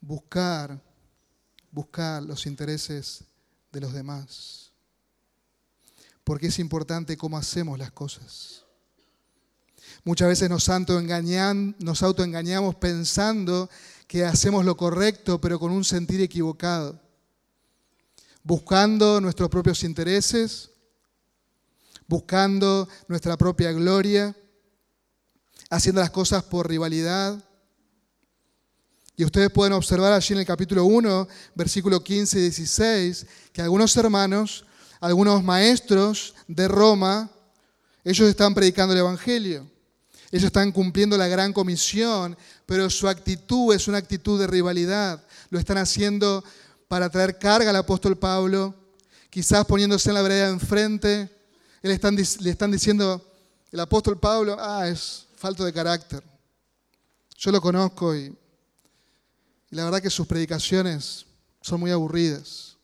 buscar, 0.00 0.82
buscar 1.70 2.22
los 2.22 2.46
intereses 2.46 3.24
de 3.72 3.80
los 3.80 3.92
demás. 3.94 4.72
Porque 6.22 6.48
es 6.48 6.58
importante 6.58 7.16
cómo 7.16 7.38
hacemos 7.38 7.78
las 7.78 7.90
cosas. 7.92 8.64
Muchas 10.04 10.28
veces 10.28 10.50
nos, 10.50 10.68
nos 10.68 12.02
autoengañamos 12.02 12.74
pensando 12.74 13.70
que 14.06 14.24
hacemos 14.26 14.66
lo 14.66 14.76
correcto, 14.76 15.40
pero 15.40 15.58
con 15.58 15.72
un 15.72 15.84
sentir 15.84 16.20
equivocado 16.20 17.07
buscando 18.42 19.20
nuestros 19.20 19.48
propios 19.48 19.84
intereses, 19.84 20.70
buscando 22.06 22.88
nuestra 23.06 23.36
propia 23.36 23.72
gloria, 23.72 24.34
haciendo 25.70 26.00
las 26.00 26.10
cosas 26.10 26.42
por 26.44 26.68
rivalidad. 26.68 27.44
Y 29.16 29.24
ustedes 29.24 29.50
pueden 29.50 29.72
observar 29.72 30.12
allí 30.12 30.32
en 30.32 30.40
el 30.40 30.46
capítulo 30.46 30.84
1, 30.84 31.28
versículo 31.54 32.02
15 32.02 32.38
y 32.38 32.42
16, 32.42 33.26
que 33.52 33.62
algunos 33.62 33.96
hermanos, 33.96 34.64
algunos 35.00 35.42
maestros 35.42 36.34
de 36.46 36.68
Roma, 36.68 37.30
ellos 38.04 38.28
están 38.28 38.54
predicando 38.54 38.94
el 38.94 39.00
Evangelio. 39.00 39.68
Ellos 40.30 40.44
están 40.44 40.72
cumpliendo 40.72 41.16
la 41.16 41.26
gran 41.26 41.52
comisión, 41.52 42.36
pero 42.66 42.90
su 42.90 43.08
actitud 43.08 43.74
es 43.74 43.88
una 43.88 43.98
actitud 43.98 44.38
de 44.38 44.46
rivalidad. 44.46 45.22
Lo 45.50 45.58
están 45.58 45.78
haciendo 45.78 46.44
para 46.88 47.10
traer 47.10 47.38
carga 47.38 47.70
al 47.70 47.76
apóstol 47.76 48.16
Pablo, 48.16 48.74
quizás 49.30 49.64
poniéndose 49.66 50.08
en 50.08 50.14
la 50.14 50.22
vereda 50.22 50.48
enfrente. 50.48 51.30
Le 51.82 51.92
están, 51.92 52.16
le 52.16 52.50
están 52.50 52.70
diciendo, 52.70 53.24
el 53.70 53.80
apóstol 53.80 54.18
Pablo, 54.18 54.56
ah, 54.58 54.88
es 54.88 55.26
falto 55.36 55.64
de 55.64 55.72
carácter. 55.72 56.22
Yo 57.36 57.52
lo 57.52 57.60
conozco 57.60 58.16
y, 58.16 58.36
y 59.70 59.76
la 59.76 59.84
verdad 59.84 60.02
que 60.02 60.10
sus 60.10 60.26
predicaciones 60.26 61.26
son 61.60 61.80
muy 61.80 61.90
aburridas. 61.90 62.76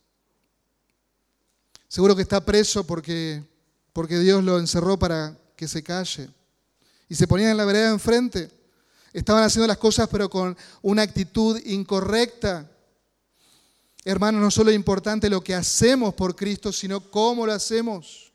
Seguro 1.87 2.15
que 2.15 2.21
está 2.21 2.43
preso 2.43 2.85
porque, 2.85 3.43
porque 3.91 4.19
Dios 4.19 4.43
lo 4.43 4.59
encerró 4.59 4.97
para 4.97 5.37
que 5.55 5.67
se 5.67 5.81
calle. 5.83 6.29
Y 7.07 7.15
se 7.15 7.27
ponían 7.27 7.51
en 7.51 7.57
la 7.57 7.65
vereda 7.65 7.89
enfrente. 7.89 8.51
Estaban 9.13 9.43
haciendo 9.43 9.67
las 9.67 9.77
cosas 9.77 10.09
pero 10.11 10.29
con 10.29 10.57
una 10.81 11.01
actitud 11.01 11.59
incorrecta. 11.65 12.69
Hermanos, 14.07 14.39
no 14.39 14.51
solo 14.51 14.69
es 14.69 14.75
importante 14.75 15.31
lo 15.31 15.43
que 15.43 15.55
hacemos 15.55 16.13
por 16.13 16.35
Cristo, 16.35 16.71
sino 16.71 16.99
cómo 17.09 17.47
lo 17.47 17.53
hacemos. 17.53 18.31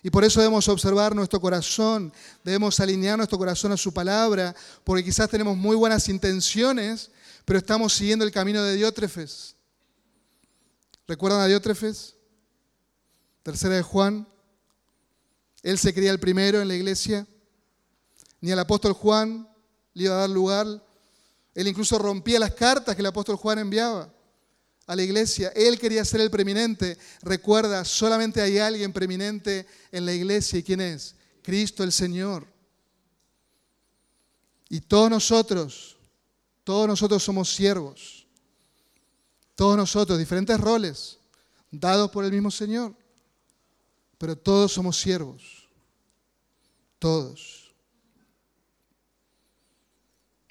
Y 0.00 0.10
por 0.10 0.22
eso 0.22 0.38
debemos 0.38 0.68
observar 0.68 1.12
nuestro 1.12 1.40
corazón, 1.40 2.12
debemos 2.44 2.78
alinear 2.78 3.16
nuestro 3.16 3.36
corazón 3.36 3.72
a 3.72 3.76
su 3.76 3.92
palabra, 3.92 4.54
porque 4.84 5.02
quizás 5.02 5.28
tenemos 5.28 5.56
muy 5.56 5.74
buenas 5.74 6.08
intenciones, 6.08 7.10
pero 7.44 7.58
estamos 7.58 7.94
siguiendo 7.94 8.24
el 8.24 8.30
camino 8.30 8.62
de 8.62 8.76
Diótrefes. 8.76 9.56
¿Recuerdan 11.08 11.40
a 11.40 11.46
Diótrefes? 11.46 12.14
Tercera 13.42 13.74
de 13.74 13.82
Juan. 13.82 14.24
Él 15.64 15.78
se 15.78 15.92
creía 15.92 16.12
el 16.12 16.20
primero 16.20 16.62
en 16.62 16.68
la 16.68 16.76
iglesia. 16.76 17.26
Ni 18.40 18.52
al 18.52 18.60
apóstol 18.60 18.92
Juan 18.92 19.48
le 19.94 20.04
iba 20.04 20.14
a 20.14 20.18
dar 20.18 20.30
lugar. 20.30 20.66
Él 21.56 21.66
incluso 21.66 21.98
rompía 21.98 22.38
las 22.38 22.54
cartas 22.54 22.94
que 22.94 23.02
el 23.02 23.06
apóstol 23.06 23.34
Juan 23.34 23.58
enviaba 23.58 24.12
a 24.88 24.96
la 24.96 25.02
iglesia. 25.02 25.52
Él 25.54 25.78
quería 25.78 26.04
ser 26.04 26.22
el 26.22 26.30
preeminente. 26.30 26.98
Recuerda, 27.22 27.84
solamente 27.84 28.40
hay 28.40 28.58
alguien 28.58 28.92
preeminente 28.92 29.66
en 29.92 30.06
la 30.06 30.14
iglesia. 30.14 30.58
¿Y 30.58 30.62
quién 30.62 30.80
es? 30.80 31.14
Cristo 31.42 31.84
el 31.84 31.92
Señor. 31.92 32.46
Y 34.70 34.80
todos 34.80 35.10
nosotros, 35.10 35.96
todos 36.64 36.88
nosotros 36.88 37.22
somos 37.22 37.54
siervos. 37.54 38.26
Todos 39.54 39.76
nosotros, 39.76 40.18
diferentes 40.18 40.58
roles, 40.58 41.18
dados 41.70 42.10
por 42.10 42.24
el 42.24 42.32
mismo 42.32 42.50
Señor. 42.50 42.94
Pero 44.16 44.36
todos 44.36 44.72
somos 44.72 44.98
siervos. 44.98 45.68
Todos. 46.98 47.74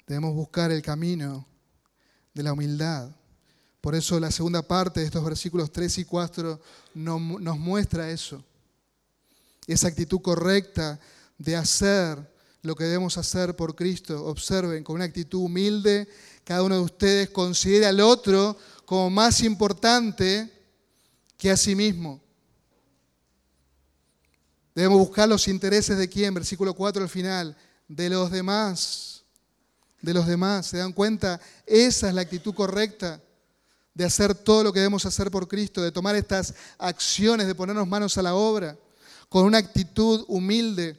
Debemos 0.06 0.32
buscar 0.32 0.70
el 0.70 0.80
camino 0.80 1.44
de 2.34 2.42
la 2.44 2.52
humildad. 2.52 3.17
Por 3.80 3.94
eso 3.94 4.18
la 4.18 4.30
segunda 4.30 4.62
parte 4.62 5.00
de 5.00 5.06
estos 5.06 5.24
versículos 5.24 5.70
3 5.72 5.98
y 5.98 6.04
4 6.04 6.60
nos 6.94 7.58
muestra 7.58 8.10
eso. 8.10 8.42
Esa 9.66 9.88
actitud 9.88 10.20
correcta 10.20 10.98
de 11.36 11.56
hacer 11.56 12.18
lo 12.62 12.74
que 12.74 12.84
debemos 12.84 13.16
hacer 13.18 13.54
por 13.54 13.76
Cristo. 13.76 14.24
Observen, 14.26 14.82
con 14.82 14.96
una 14.96 15.04
actitud 15.04 15.40
humilde, 15.40 16.08
cada 16.44 16.62
uno 16.62 16.74
de 16.74 16.80
ustedes 16.80 17.30
considera 17.30 17.90
al 17.90 18.00
otro 18.00 18.56
como 18.84 19.10
más 19.10 19.42
importante 19.42 20.50
que 21.36 21.50
a 21.50 21.56
sí 21.56 21.76
mismo. 21.76 22.20
Debemos 24.74 24.98
buscar 24.98 25.28
los 25.28 25.46
intereses 25.46 25.98
de 25.98 26.08
quién, 26.08 26.34
versículo 26.34 26.74
4 26.74 27.02
al 27.02 27.08
final, 27.08 27.56
de 27.86 28.10
los 28.10 28.30
demás, 28.30 29.22
de 30.00 30.14
los 30.14 30.26
demás. 30.26 30.66
¿Se 30.66 30.78
dan 30.78 30.92
cuenta? 30.92 31.40
Esa 31.64 32.08
es 32.08 32.14
la 32.14 32.22
actitud 32.22 32.54
correcta 32.54 33.22
de 33.98 34.04
hacer 34.04 34.32
todo 34.32 34.62
lo 34.62 34.72
que 34.72 34.78
debemos 34.78 35.04
hacer 35.06 35.28
por 35.28 35.48
Cristo, 35.48 35.82
de 35.82 35.90
tomar 35.90 36.14
estas 36.14 36.54
acciones, 36.78 37.48
de 37.48 37.54
ponernos 37.56 37.88
manos 37.88 38.16
a 38.16 38.22
la 38.22 38.36
obra, 38.36 38.78
con 39.28 39.44
una 39.44 39.58
actitud 39.58 40.24
humilde. 40.28 40.96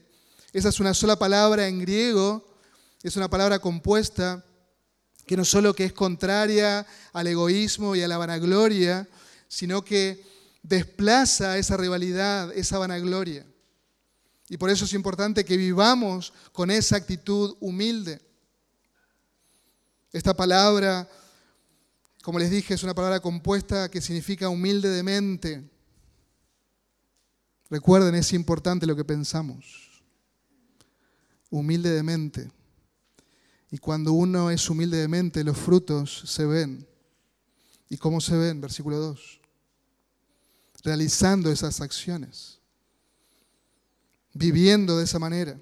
Esa 0.51 0.67
es 0.67 0.81
una 0.81 0.93
sola 0.93 1.17
palabra 1.17 1.69
en 1.69 1.79
griego, 1.79 2.45
es 3.01 3.15
una 3.15 3.29
palabra 3.29 3.59
compuesta 3.59 4.43
que 5.25 5.37
no 5.37 5.45
solo 5.45 5.73
que 5.73 5.85
es 5.85 5.93
contraria 5.93 6.85
al 7.13 7.27
egoísmo 7.27 7.95
y 7.95 8.01
a 8.01 8.07
la 8.09 8.17
vanagloria, 8.17 9.07
sino 9.47 9.81
que 9.81 10.21
desplaza 10.61 11.57
esa 11.57 11.77
rivalidad, 11.77 12.51
esa 12.51 12.79
vanagloria. 12.79 13.45
Y 14.49 14.57
por 14.57 14.69
eso 14.69 14.83
es 14.83 14.91
importante 14.91 15.45
que 15.45 15.55
vivamos 15.55 16.33
con 16.51 16.69
esa 16.69 16.97
actitud 16.97 17.55
humilde. 17.61 18.19
Esta 20.11 20.33
palabra, 20.33 21.07
como 22.21 22.39
les 22.39 22.49
dije, 22.49 22.73
es 22.73 22.83
una 22.83 22.93
palabra 22.93 23.21
compuesta 23.21 23.89
que 23.89 24.01
significa 24.01 24.49
humilde 24.49 24.89
de 24.89 25.03
mente. 25.03 25.69
Recuerden, 27.69 28.15
es 28.15 28.33
importante 28.33 28.85
lo 28.85 28.95
que 28.95 29.05
pensamos. 29.05 30.03
Humilde 31.49 31.91
de 31.91 32.03
mente. 32.03 32.51
Y 33.71 33.77
cuando 33.77 34.13
uno 34.13 34.51
es 34.51 34.69
humilde 34.69 34.97
de 34.97 35.07
mente, 35.07 35.43
los 35.43 35.57
frutos 35.57 36.23
se 36.25 36.45
ven. 36.45 36.87
¿Y 37.87 37.97
cómo 37.97 38.19
se 38.19 38.35
ven? 38.35 38.59
Versículo 38.59 38.97
2. 38.97 39.39
Realizando 40.83 41.51
esas 41.51 41.79
acciones. 41.79 42.59
Viviendo 44.33 44.97
de 44.97 45.05
esa 45.05 45.19
manera. 45.19 45.59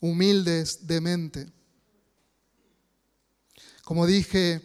Humildes 0.00 0.86
de 0.86 1.00
mente. 1.00 1.52
Como 3.92 4.06
dije 4.06 4.62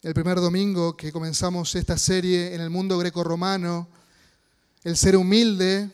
el 0.00 0.14
primer 0.14 0.40
domingo 0.40 0.96
que 0.96 1.12
comenzamos 1.12 1.74
esta 1.74 1.98
serie 1.98 2.54
en 2.54 2.62
el 2.62 2.70
mundo 2.70 2.96
greco-romano, 2.96 3.86
el 4.82 4.96
ser 4.96 5.18
humilde 5.18 5.90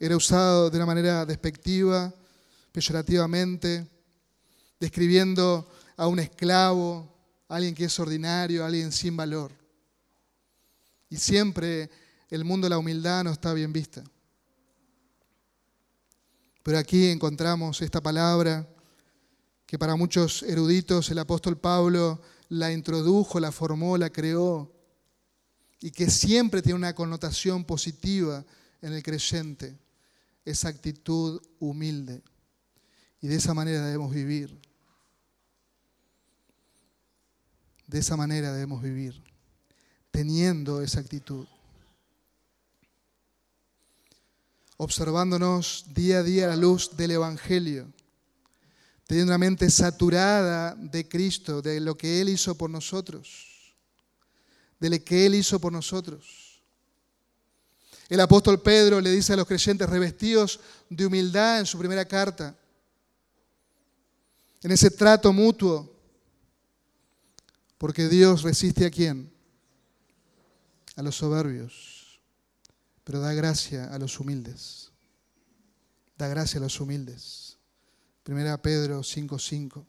era 0.00 0.16
usado 0.16 0.68
de 0.68 0.78
una 0.78 0.86
manera 0.86 1.24
despectiva, 1.24 2.12
peyorativamente, 2.72 3.86
describiendo 4.80 5.70
a 5.96 6.08
un 6.08 6.18
esclavo, 6.18 7.08
a 7.46 7.54
alguien 7.54 7.72
que 7.72 7.84
es 7.84 8.00
ordinario, 8.00 8.64
a 8.64 8.66
alguien 8.66 8.90
sin 8.90 9.16
valor. 9.16 9.52
Y 11.08 11.18
siempre 11.18 11.88
el 12.30 12.44
mundo 12.44 12.64
de 12.64 12.70
la 12.70 12.78
humildad 12.78 13.22
no 13.22 13.30
está 13.30 13.52
bien 13.52 13.72
vista. 13.72 14.02
Pero 16.64 16.78
aquí 16.78 17.06
encontramos 17.06 17.80
esta 17.80 18.00
palabra 18.00 18.68
que 19.68 19.78
para 19.78 19.96
muchos 19.96 20.42
eruditos 20.44 21.10
el 21.10 21.18
apóstol 21.18 21.58
Pablo 21.58 22.22
la 22.48 22.72
introdujo, 22.72 23.38
la 23.38 23.52
formó, 23.52 23.98
la 23.98 24.08
creó, 24.08 24.72
y 25.78 25.90
que 25.90 26.08
siempre 26.08 26.62
tiene 26.62 26.78
una 26.78 26.94
connotación 26.94 27.66
positiva 27.66 28.46
en 28.80 28.94
el 28.94 29.02
creyente, 29.02 29.78
esa 30.46 30.68
actitud 30.68 31.42
humilde. 31.58 32.22
Y 33.20 33.28
de 33.28 33.36
esa 33.36 33.52
manera 33.52 33.84
debemos 33.84 34.10
vivir. 34.10 34.58
De 37.86 37.98
esa 37.98 38.16
manera 38.16 38.54
debemos 38.54 38.82
vivir, 38.82 39.22
teniendo 40.10 40.80
esa 40.80 41.00
actitud. 41.00 41.46
Observándonos 44.78 45.84
día 45.92 46.20
a 46.20 46.22
día 46.22 46.46
a 46.46 46.48
la 46.48 46.56
luz 46.56 46.96
del 46.96 47.10
Evangelio, 47.10 47.92
teniendo 49.08 49.30
una 49.30 49.38
mente 49.38 49.70
saturada 49.70 50.74
de 50.74 51.08
Cristo, 51.08 51.62
de 51.62 51.80
lo 51.80 51.96
que 51.96 52.20
Él 52.20 52.28
hizo 52.28 52.54
por 52.54 52.68
nosotros, 52.68 53.74
de 54.78 54.90
lo 54.90 55.02
que 55.02 55.24
Él 55.24 55.34
hizo 55.34 55.58
por 55.58 55.72
nosotros. 55.72 56.60
El 58.10 58.20
apóstol 58.20 58.60
Pedro 58.60 59.00
le 59.00 59.10
dice 59.10 59.32
a 59.32 59.36
los 59.36 59.46
creyentes 59.46 59.88
revestidos 59.88 60.60
de 60.90 61.06
humildad 61.06 61.60
en 61.60 61.64
su 61.64 61.78
primera 61.78 62.04
carta, 62.04 62.54
en 64.62 64.72
ese 64.72 64.90
trato 64.90 65.32
mutuo. 65.32 65.90
Porque 67.78 68.08
Dios 68.08 68.42
resiste 68.42 68.84
a 68.84 68.90
quién? 68.90 69.32
A 70.96 71.02
los 71.02 71.16
soberbios, 71.16 72.20
pero 73.04 73.20
da 73.20 73.32
gracia 73.32 73.86
a 73.86 73.98
los 73.98 74.20
humildes. 74.20 74.90
Da 76.18 76.28
gracia 76.28 76.58
a 76.58 76.62
los 76.62 76.78
humildes. 76.78 77.47
Primera 78.28 78.60
Pedro 78.60 79.02
5:5. 79.02 79.86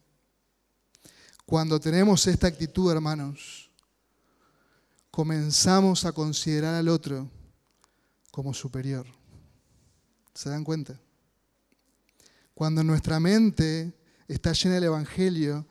Cuando 1.46 1.78
tenemos 1.78 2.26
esta 2.26 2.48
actitud, 2.48 2.90
hermanos, 2.90 3.70
comenzamos 5.12 6.06
a 6.06 6.14
considerar 6.14 6.76
al 6.76 6.88
otro 6.88 7.30
como 8.32 8.54
superior. 8.54 9.06
¿Se 10.34 10.50
dan 10.50 10.64
cuenta? 10.64 10.98
Cuando 12.54 12.82
nuestra 12.82 13.20
mente 13.20 13.94
está 14.26 14.54
llena 14.54 14.76
del 14.76 14.86
Evangelio 14.86 15.68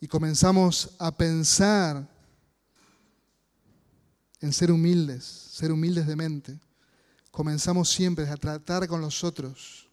y 0.00 0.08
comenzamos 0.08 0.96
a 0.98 1.16
pensar 1.16 2.10
en 4.40 4.52
ser 4.52 4.72
humildes, 4.72 5.22
ser 5.24 5.70
humildes 5.70 6.08
de 6.08 6.16
mente, 6.16 6.60
comenzamos 7.30 7.88
siempre 7.88 8.28
a 8.28 8.36
tratar 8.36 8.88
con 8.88 9.00
los 9.00 9.22
otros 9.22 9.83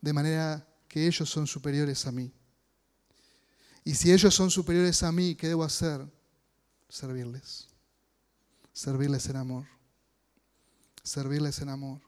de 0.00 0.12
manera 0.12 0.66
que 0.88 1.06
ellos 1.06 1.28
son 1.28 1.46
superiores 1.46 2.06
a 2.06 2.12
mí. 2.12 2.32
Y 3.84 3.94
si 3.94 4.12
ellos 4.12 4.34
son 4.34 4.50
superiores 4.50 5.02
a 5.02 5.12
mí, 5.12 5.34
¿qué 5.34 5.48
debo 5.48 5.64
hacer? 5.64 6.04
Servirles. 6.88 7.68
Servirles 8.72 9.28
en 9.28 9.36
amor. 9.36 9.66
Servirles 11.02 11.60
en 11.60 11.68
amor. 11.68 12.00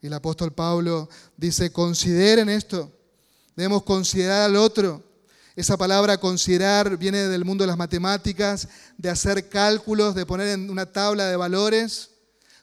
Y 0.00 0.06
el 0.06 0.12
apóstol 0.14 0.52
Pablo 0.52 1.08
dice, 1.36 1.72
consideren 1.72 2.48
esto 2.48 2.92
Debemos 3.60 3.82
considerar 3.82 4.42
al 4.42 4.56
otro. 4.56 5.04
Esa 5.54 5.76
palabra 5.76 6.18
considerar 6.18 6.96
viene 6.96 7.28
del 7.28 7.44
mundo 7.44 7.62
de 7.62 7.68
las 7.68 7.76
matemáticas, 7.76 8.68
de 8.96 9.10
hacer 9.10 9.50
cálculos, 9.50 10.14
de 10.14 10.24
poner 10.24 10.48
en 10.48 10.70
una 10.70 10.86
tabla 10.86 11.26
de 11.26 11.36
valores, 11.36 12.09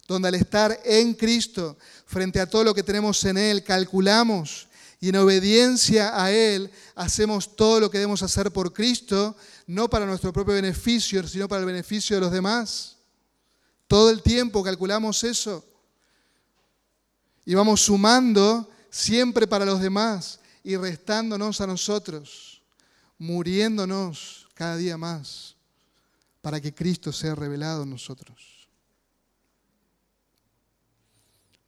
donde 0.07 0.29
al 0.29 0.35
estar 0.35 0.79
en 0.85 1.13
Cristo, 1.13 1.77
frente 2.05 2.39
a 2.39 2.49
todo 2.49 2.63
lo 2.63 2.73
que 2.73 2.83
tenemos 2.83 3.23
en 3.25 3.37
Él, 3.37 3.63
calculamos 3.63 4.67
y 4.99 5.09
en 5.09 5.17
obediencia 5.17 6.19
a 6.21 6.31
Él 6.31 6.71
hacemos 6.95 7.55
todo 7.55 7.79
lo 7.79 7.91
que 7.91 7.99
debemos 7.99 8.23
hacer 8.23 8.51
por 8.51 8.73
Cristo, 8.73 9.35
no 9.67 9.89
para 9.89 10.05
nuestro 10.05 10.33
propio 10.33 10.53
beneficio, 10.53 11.27
sino 11.27 11.47
para 11.47 11.59
el 11.59 11.67
beneficio 11.67 12.15
de 12.15 12.21
los 12.21 12.31
demás. 12.31 12.95
Todo 13.87 14.09
el 14.09 14.21
tiempo 14.21 14.63
calculamos 14.63 15.23
eso. 15.23 15.63
Y 17.45 17.53
vamos 17.53 17.81
sumando 17.81 18.69
siempre 18.89 19.47
para 19.47 19.65
los 19.65 19.79
demás 19.79 20.39
y 20.63 20.75
restándonos 20.75 21.61
a 21.61 21.67
nosotros, 21.67 22.61
muriéndonos 23.17 24.47
cada 24.53 24.75
día 24.75 24.97
más 24.97 25.55
para 26.41 26.59
que 26.59 26.73
Cristo 26.73 27.13
sea 27.13 27.35
revelado 27.35 27.83
en 27.83 27.91
nosotros. 27.91 28.56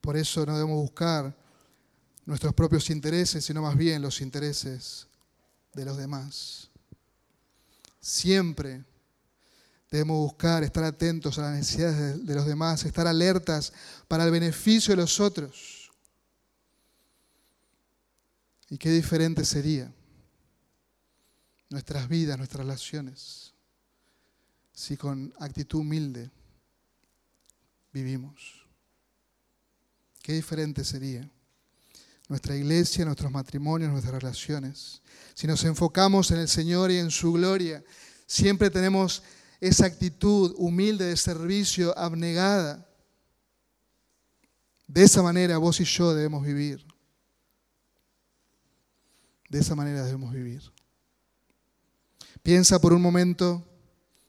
Por 0.02 0.18
eso 0.18 0.46
no 0.46 0.54
debemos 0.54 0.78
buscar 0.78 1.36
nuestros 2.26 2.54
propios 2.54 2.90
intereses, 2.90 3.44
sino 3.44 3.62
más 3.62 3.76
bien 3.76 4.02
los 4.02 4.22
intereses 4.22 5.08
de 5.74 5.86
los 5.86 5.98
demás. 5.98 6.70
Siempre 8.00 8.86
debemos 9.90 10.18
buscar 10.18 10.64
estar 10.64 10.84
atentos 10.84 11.38
a 11.40 11.44
las 11.44 11.58
necesidades 11.58 12.26
de 12.26 12.36
los 12.36 12.46
demás, 12.46 12.86
estar 12.86 13.08
alertas 13.08 13.74
para 14.08 14.24
el 14.24 14.32
beneficio 14.32 14.92
de 14.96 15.02
los 15.02 15.20
otros. 15.20 15.92
Y 18.70 18.78
qué 18.78 18.92
diferente 18.92 19.44
sería 19.44 19.92
nuestras 21.70 22.08
vidas, 22.08 22.38
nuestras 22.38 22.66
relaciones, 22.66 23.54
si 24.72 24.98
con 24.98 25.34
actitud 25.40 25.80
humilde 25.80 26.30
vivimos. 27.92 28.59
Qué 30.22 30.34
diferente 30.34 30.84
sería 30.84 31.30
nuestra 32.30 32.56
iglesia, 32.56 33.04
nuestros 33.06 33.32
matrimonios, 33.32 33.92
nuestras 33.92 34.22
relaciones. 34.22 35.02
Si 35.34 35.48
nos 35.48 35.64
enfocamos 35.64 36.30
en 36.32 36.38
el 36.38 36.48
Señor 36.48 36.92
y 36.92 36.98
en 36.98 37.10
su 37.10 37.34
gloria, 37.34 37.84
siempre 38.28 38.70
tenemos 38.70 39.24
esa 39.60 39.88
actitud 39.88 40.54
humilde 40.58 41.06
de 41.06 41.18
servicio, 41.18 41.98
abnegada. 41.98 42.88
De 44.88 45.04
esa 45.04 45.24
manera 45.24 45.58
vos 45.58 45.80
y 45.82 45.86
yo 45.86 46.14
debemos 46.14 46.46
vivir. 46.46 46.86
De 49.50 49.60
esa 49.60 49.74
manera 49.74 50.04
debemos 50.04 50.32
vivir. 50.32 50.62
Piensa 52.44 52.80
por 52.80 52.94
un 52.94 53.02
momento, 53.02 53.66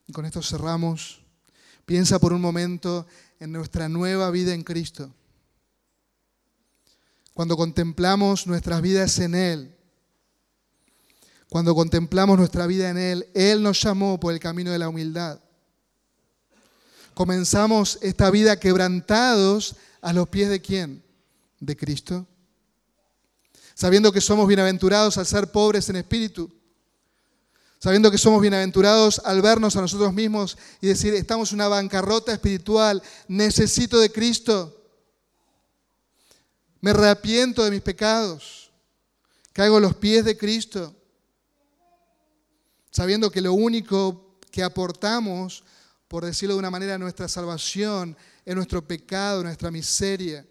y 0.07 0.11
con 0.11 0.25
esto 0.25 0.41
cerramos, 0.41 1.23
piensa 1.85 2.17
por 2.17 2.33
un 2.33 2.41
momento 2.41 3.05
en 3.39 3.51
nuestra 3.51 3.87
nueva 3.87 4.31
vida 4.31 4.53
en 4.53 4.63
Cristo. 4.63 5.13
Cuando 7.33 7.55
contemplamos 7.55 8.47
nuestras 8.47 8.81
vidas 8.81 9.17
en 9.19 9.35
Él, 9.35 9.75
cuando 11.49 11.75
contemplamos 11.75 12.37
nuestra 12.37 12.65
vida 12.65 12.89
en 12.89 12.97
Él, 12.97 13.29
Él 13.33 13.61
nos 13.61 13.81
llamó 13.81 14.19
por 14.19 14.33
el 14.33 14.39
camino 14.39 14.71
de 14.71 14.79
la 14.79 14.89
humildad. 14.89 15.39
Comenzamos 17.13 17.99
esta 18.01 18.31
vida 18.31 18.57
quebrantados 18.57 19.75
a 20.01 20.13
los 20.13 20.29
pies 20.29 20.49
de 20.49 20.61
quién? 20.61 21.03
De 21.59 21.75
Cristo. 21.75 22.25
Sabiendo 23.75 24.11
que 24.11 24.21
somos 24.21 24.47
bienaventurados 24.47 25.17
al 25.17 25.25
ser 25.25 25.51
pobres 25.51 25.89
en 25.89 25.97
espíritu. 25.97 26.49
Sabiendo 27.79 28.11
que 28.11 28.17
somos 28.17 28.41
bienaventurados 28.41 29.21
al 29.25 29.41
vernos 29.41 29.75
a 29.75 29.81
nosotros 29.81 30.13
mismos 30.13 30.57
y 30.81 30.87
decir, 30.87 31.13
estamos 31.15 31.51
en 31.51 31.55
una 31.55 31.67
bancarrota 31.67 32.31
espiritual, 32.31 33.01
necesito 33.27 33.99
de 33.99 34.11
Cristo. 34.11 34.80
Me 36.81 36.91
arrepiento 36.91 37.63
de 37.63 37.71
mis 37.71 37.81
pecados. 37.81 38.71
Caigo 39.53 39.77
a 39.77 39.81
los 39.81 39.95
pies 39.95 40.25
de 40.25 40.37
Cristo 40.37 40.95
sabiendo 42.91 43.31
que 43.31 43.41
lo 43.41 43.53
único 43.53 44.37
que 44.51 44.61
aportamos, 44.61 45.63
por 46.07 46.25
decirlo 46.25 46.55
de 46.55 46.59
una 46.59 46.69
manera, 46.69 46.95
a 46.95 46.99
nuestra 46.99 47.27
salvación 47.27 48.15
es 48.45 48.53
nuestro 48.53 48.85
pecado, 48.85 49.43
nuestra 49.43 49.71
miseria, 49.71 50.45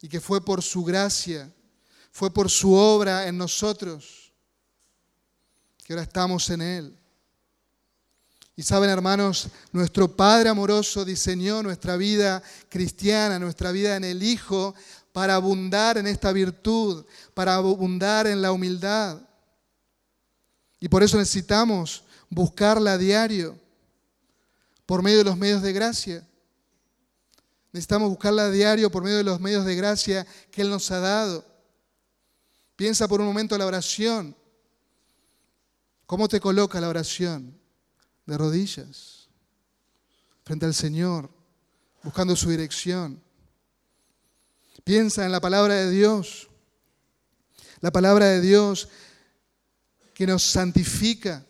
y 0.00 0.08
que 0.08 0.20
fue 0.20 0.42
por 0.42 0.62
su 0.62 0.82
gracia, 0.82 1.52
fue 2.10 2.32
por 2.32 2.48
su 2.48 2.72
obra 2.72 3.28
en 3.28 3.36
nosotros, 3.36 4.32
que 5.84 5.92
ahora 5.92 6.04
estamos 6.04 6.48
en 6.50 6.62
Él. 6.62 6.98
Y 8.56 8.62
saben, 8.62 8.90
hermanos, 8.90 9.48
nuestro 9.70 10.16
Padre 10.16 10.48
amoroso 10.48 11.04
diseñó 11.04 11.62
nuestra 11.62 11.96
vida 11.96 12.42
cristiana, 12.68 13.38
nuestra 13.38 13.70
vida 13.70 13.96
en 13.96 14.04
el 14.04 14.22
Hijo, 14.22 14.74
para 15.18 15.34
abundar 15.34 15.98
en 15.98 16.06
esta 16.06 16.30
virtud, 16.30 17.04
para 17.34 17.56
abundar 17.56 18.28
en 18.28 18.40
la 18.40 18.52
humildad. 18.52 19.20
Y 20.78 20.88
por 20.88 21.02
eso 21.02 21.18
necesitamos 21.18 22.04
buscarla 22.30 22.92
a 22.92 22.98
diario, 22.98 23.58
por 24.86 25.02
medio 25.02 25.18
de 25.18 25.24
los 25.24 25.36
medios 25.36 25.60
de 25.60 25.72
gracia. 25.72 26.24
Necesitamos 27.72 28.10
buscarla 28.10 28.44
a 28.44 28.50
diario 28.52 28.92
por 28.92 29.02
medio 29.02 29.16
de 29.16 29.24
los 29.24 29.40
medios 29.40 29.64
de 29.64 29.74
gracia 29.74 30.24
que 30.52 30.62
Él 30.62 30.70
nos 30.70 30.88
ha 30.92 31.00
dado. 31.00 31.44
Piensa 32.76 33.08
por 33.08 33.20
un 33.20 33.26
momento 33.26 33.58
la 33.58 33.66
oración. 33.66 34.36
¿Cómo 36.06 36.28
te 36.28 36.38
coloca 36.38 36.80
la 36.80 36.90
oración? 36.90 37.58
De 38.24 38.38
rodillas, 38.38 39.26
frente 40.44 40.64
al 40.64 40.74
Señor, 40.74 41.28
buscando 42.04 42.36
su 42.36 42.50
dirección. 42.50 43.20
Piensa 44.88 45.26
en 45.26 45.32
la 45.32 45.40
palabra 45.40 45.74
de 45.74 45.90
Dios. 45.90 46.48
La 47.80 47.90
palabra 47.90 48.24
de 48.24 48.40
Dios 48.40 48.88
que 50.14 50.26
nos 50.26 50.42
santifica, 50.42 51.44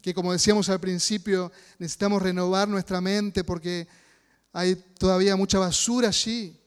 que 0.00 0.14
como 0.14 0.32
decíamos 0.32 0.70
al 0.70 0.80
principio, 0.80 1.52
necesitamos 1.78 2.22
renovar 2.22 2.66
nuestra 2.66 3.02
mente 3.02 3.44
porque 3.44 3.86
hay 4.54 4.74
todavía 4.74 5.36
mucha 5.36 5.58
basura 5.58 6.08
allí. 6.08 6.58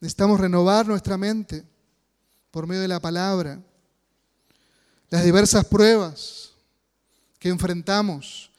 Necesitamos 0.00 0.40
renovar 0.40 0.84
nuestra 0.84 1.16
mente 1.16 1.62
por 2.50 2.66
medio 2.66 2.82
de 2.82 2.88
la 2.88 2.98
palabra. 2.98 3.62
Las 5.10 5.22
diversas 5.22 5.64
pruebas 5.64 6.50
que 7.38 7.50
enfrentamos, 7.50 8.50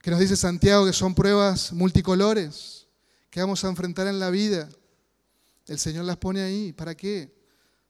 que 0.00 0.10
nos 0.10 0.20
dice 0.20 0.34
Santiago 0.34 0.86
que 0.86 0.94
son 0.94 1.14
pruebas 1.14 1.74
multicolores 1.74 2.86
que 3.28 3.40
vamos 3.40 3.62
a 3.62 3.68
enfrentar 3.68 4.06
en 4.06 4.18
la 4.18 4.30
vida. 4.30 4.66
El 5.70 5.78
Señor 5.78 6.04
las 6.04 6.16
pone 6.16 6.40
ahí. 6.40 6.72
¿Para 6.72 6.96
qué? 6.96 7.32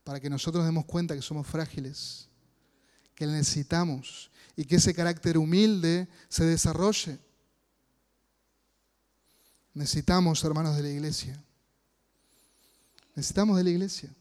Para 0.05 0.21
que 0.21 0.29
nosotros 0.29 0.67
demos 0.67 0.85
cuenta 0.85 1.15
que 1.15 1.23
somos 1.23 1.47
frágiles 1.47 2.29
que 3.15 3.27
necesitamos 3.27 4.31
y 4.55 4.67
que 4.67 4.77
ese 4.77 4.93
carácter 4.93 5.39
humilde 5.39 6.07
se 6.29 6.45
desarrolle. 6.45 7.19
Necesitamos, 9.73 10.45
hermanos 10.45 10.77
de 10.77 10.83
la 10.83 10.91
iglesia. 10.91 11.43
Necesitamos 13.15 13.57
de 13.57 13.65
la 13.65 13.71
iglesia. 13.71 14.15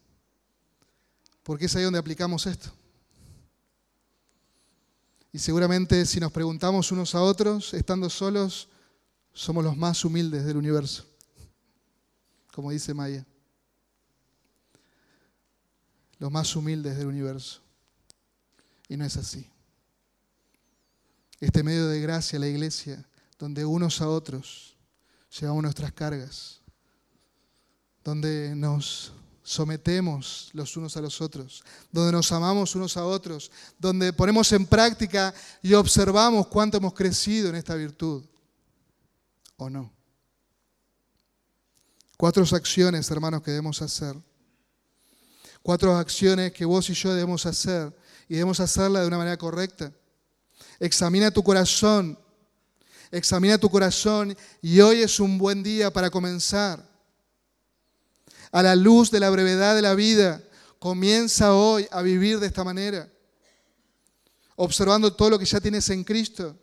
Porque 1.42 1.66
es 1.66 1.76
ahí 1.76 1.84
donde 1.84 1.98
aplicamos 1.98 2.46
esto. 2.46 2.70
Y 5.34 5.38
seguramente 5.38 6.06
si 6.06 6.18
nos 6.18 6.32
preguntamos 6.32 6.90
unos 6.92 7.14
a 7.14 7.20
otros, 7.20 7.74
estando 7.74 8.08
solos, 8.08 8.70
somos 9.34 9.62
los 9.62 9.76
más 9.76 10.02
humildes 10.02 10.46
del 10.46 10.56
universo. 10.56 11.04
Como 12.54 12.70
dice 12.70 12.94
Maya. 12.94 13.26
Los 16.20 16.30
más 16.30 16.54
humildes 16.54 16.96
del 16.96 17.08
universo. 17.08 17.60
Y 18.88 18.96
no 18.96 19.04
es 19.04 19.16
así. 19.16 19.50
Este 21.40 21.64
medio 21.64 21.88
de 21.88 22.00
gracia, 22.00 22.38
la 22.38 22.46
iglesia, 22.46 23.04
donde 23.38 23.64
unos 23.64 24.00
a 24.00 24.08
otros 24.08 24.76
llevamos 25.40 25.62
nuestras 25.62 25.92
cargas, 25.92 26.60
donde 28.04 28.54
nos 28.54 29.12
sometemos 29.42 30.50
los 30.52 30.76
unos 30.76 30.96
a 30.96 31.00
los 31.00 31.20
otros, 31.20 31.64
donde 31.90 32.12
nos 32.12 32.30
amamos 32.30 32.74
unos 32.76 32.96
a 32.96 33.04
otros, 33.04 33.50
donde 33.78 34.12
ponemos 34.12 34.52
en 34.52 34.66
práctica 34.66 35.34
y 35.62 35.74
observamos 35.74 36.46
cuánto 36.46 36.76
hemos 36.76 36.94
crecido 36.94 37.48
en 37.48 37.56
esta 37.56 37.74
virtud, 37.74 38.24
¿o 39.56 39.68
no? 39.68 39.90
Cuatro 42.16 42.44
acciones, 42.52 43.10
hermanos, 43.10 43.42
que 43.42 43.50
debemos 43.50 43.80
hacer. 43.80 44.14
Cuatro 45.62 45.96
acciones 45.96 46.52
que 46.52 46.64
vos 46.64 46.88
y 46.90 46.94
yo 46.94 47.12
debemos 47.12 47.44
hacer 47.46 47.94
y 48.28 48.34
debemos 48.34 48.60
hacerla 48.60 49.00
de 49.00 49.08
una 49.08 49.18
manera 49.18 49.36
correcta. 49.36 49.92
Examina 50.78 51.30
tu 51.30 51.42
corazón, 51.42 52.18
examina 53.10 53.58
tu 53.58 53.68
corazón 53.68 54.36
y 54.62 54.80
hoy 54.80 55.02
es 55.02 55.20
un 55.20 55.36
buen 55.36 55.62
día 55.62 55.92
para 55.92 56.10
comenzar. 56.10 56.88
A 58.52 58.62
la 58.62 58.74
luz 58.74 59.10
de 59.10 59.20
la 59.20 59.30
brevedad 59.30 59.74
de 59.74 59.82
la 59.82 59.94
vida, 59.94 60.42
comienza 60.78 61.54
hoy 61.54 61.86
a 61.90 62.02
vivir 62.02 62.40
de 62.40 62.46
esta 62.46 62.64
manera, 62.64 63.08
observando 64.56 65.12
todo 65.14 65.30
lo 65.30 65.38
que 65.38 65.44
ya 65.44 65.60
tienes 65.60 65.88
en 65.90 66.02
Cristo, 66.02 66.56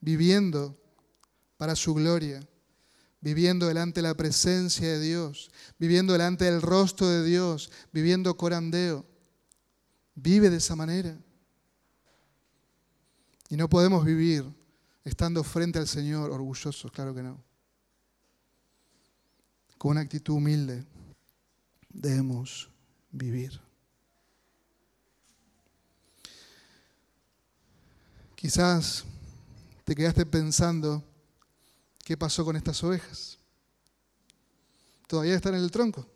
viviendo 0.00 0.76
para 1.58 1.76
su 1.76 1.94
gloria, 1.94 2.40
viviendo 3.20 3.66
delante 3.66 4.00
de 4.00 4.08
la 4.08 4.14
presencia 4.14 4.86
de 4.86 5.00
Dios, 5.00 5.50
viviendo 5.78 6.12
delante 6.12 6.44
del 6.44 6.62
rostro 6.62 7.08
de 7.08 7.24
Dios, 7.24 7.70
viviendo 7.92 8.36
corandeo. 8.36 9.04
Vive 10.14 10.50
de 10.50 10.56
esa 10.56 10.76
manera. 10.76 11.16
Y 13.48 13.56
no 13.56 13.68
podemos 13.68 14.04
vivir 14.04 14.44
estando 15.04 15.42
frente 15.42 15.78
al 15.78 15.88
Señor 15.88 16.30
orgullosos, 16.30 16.92
claro 16.92 17.14
que 17.14 17.22
no. 17.22 17.42
Con 19.78 19.92
una 19.92 20.00
actitud 20.00 20.34
humilde 20.34 20.84
debemos 21.88 22.68
vivir. 23.10 23.60
Quizás 28.34 29.04
te 29.84 29.94
quedaste 29.94 30.26
pensando, 30.26 31.02
¿qué 32.08 32.16
pasó 32.16 32.42
con 32.42 32.56
estas 32.56 32.82
ovejas? 32.82 33.38
Todavía 35.06 35.34
están 35.34 35.54
en 35.54 35.60
el 35.60 35.70
tronco. 35.70 36.06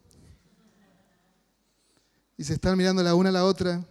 Y 2.39 2.45
se 2.45 2.55
están 2.55 2.79
mirando 2.79 3.03
la 3.03 3.15
una 3.15 3.29
a 3.29 3.33
la 3.33 3.45
otra 3.45 3.87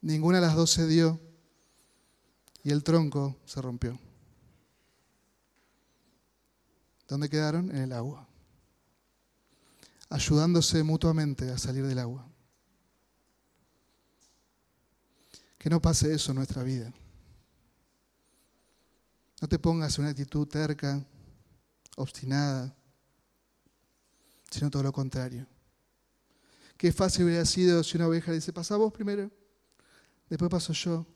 Ninguna 0.00 0.40
de 0.40 0.46
las 0.46 0.56
dos 0.56 0.70
se 0.70 0.86
dio 0.86 1.20
y 2.62 2.70
el 2.70 2.82
tronco 2.82 3.36
se 3.44 3.60
rompió. 3.60 3.98
¿Dónde 7.06 7.28
quedaron? 7.28 7.70
En 7.70 7.82
el 7.82 7.92
agua. 7.92 8.26
Ayudándose 10.08 10.82
mutuamente 10.82 11.50
a 11.50 11.58
salir 11.58 11.86
del 11.86 11.98
agua. 11.98 12.26
Que 15.58 15.68
no 15.68 15.82
pase 15.82 16.14
eso 16.14 16.32
en 16.32 16.36
nuestra 16.36 16.62
vida. 16.62 16.94
No 19.40 19.48
te 19.48 19.58
pongas 19.58 19.96
en 19.98 20.04
una 20.04 20.10
actitud 20.10 20.46
terca, 20.46 21.04
obstinada, 21.96 22.74
sino 24.50 24.70
todo 24.70 24.82
lo 24.82 24.92
contrario. 24.92 25.46
Qué 26.76 26.92
fácil 26.92 27.24
hubiera 27.24 27.44
sido 27.44 27.82
si 27.82 27.96
una 27.96 28.06
oveja 28.06 28.32
dice, 28.32 28.52
pasa 28.52 28.76
vos 28.76 28.92
primero, 28.92 29.30
después 30.28 30.50
paso 30.50 30.72
yo. 30.72 31.06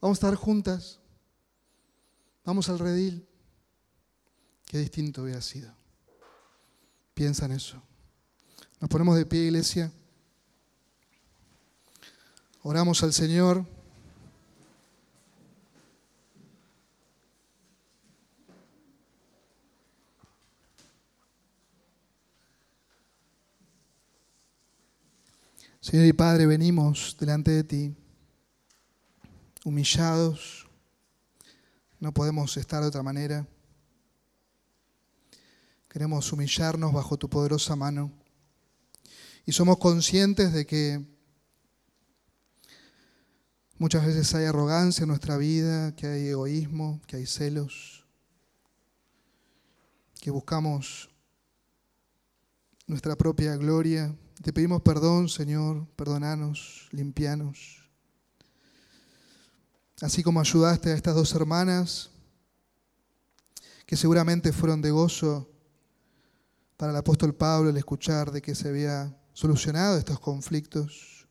Vamos 0.00 0.16
a 0.16 0.26
estar 0.26 0.34
juntas, 0.36 1.00
vamos 2.44 2.68
al 2.68 2.78
redil. 2.78 3.26
Qué 4.66 4.78
distinto 4.78 5.22
hubiera 5.22 5.40
sido. 5.40 5.72
Piensa 7.14 7.46
en 7.46 7.52
eso. 7.52 7.80
Nos 8.80 8.90
ponemos 8.90 9.16
de 9.16 9.24
pie, 9.24 9.44
iglesia. 9.44 9.92
Oramos 12.62 13.02
al 13.02 13.12
Señor. 13.12 13.75
Señor 25.88 26.06
y 26.06 26.12
Padre, 26.12 26.46
venimos 26.46 27.16
delante 27.16 27.52
de 27.52 27.62
ti, 27.62 27.94
humillados, 29.64 30.68
no 32.00 32.12
podemos 32.12 32.56
estar 32.56 32.82
de 32.82 32.88
otra 32.88 33.04
manera. 33.04 33.46
Queremos 35.88 36.32
humillarnos 36.32 36.92
bajo 36.92 37.16
tu 37.16 37.30
poderosa 37.30 37.76
mano. 37.76 38.10
Y 39.44 39.52
somos 39.52 39.78
conscientes 39.78 40.52
de 40.52 40.66
que 40.66 41.06
muchas 43.78 44.04
veces 44.04 44.34
hay 44.34 44.46
arrogancia 44.46 45.04
en 45.04 45.08
nuestra 45.10 45.36
vida, 45.36 45.94
que 45.94 46.08
hay 46.08 46.26
egoísmo, 46.26 47.00
que 47.06 47.18
hay 47.18 47.26
celos, 47.26 48.04
que 50.20 50.32
buscamos 50.32 51.10
nuestra 52.88 53.14
propia 53.14 53.54
gloria 53.54 54.12
te 54.42 54.52
pedimos 54.52 54.82
perdón, 54.82 55.28
Señor, 55.28 55.86
perdonanos, 55.96 56.88
limpianos. 56.92 57.88
Así 60.00 60.22
como 60.22 60.40
ayudaste 60.40 60.90
a 60.90 60.94
estas 60.94 61.14
dos 61.14 61.34
hermanas, 61.34 62.10
que 63.86 63.96
seguramente 63.96 64.52
fueron 64.52 64.82
de 64.82 64.90
gozo 64.90 65.48
para 66.76 66.92
el 66.92 66.98
apóstol 66.98 67.34
Pablo 67.34 67.70
el 67.70 67.76
escuchar 67.76 68.30
de 68.30 68.42
que 68.42 68.54
se 68.54 68.68
había 68.68 69.16
solucionado 69.32 69.96
estos 69.96 70.20
conflictos. 70.20 71.26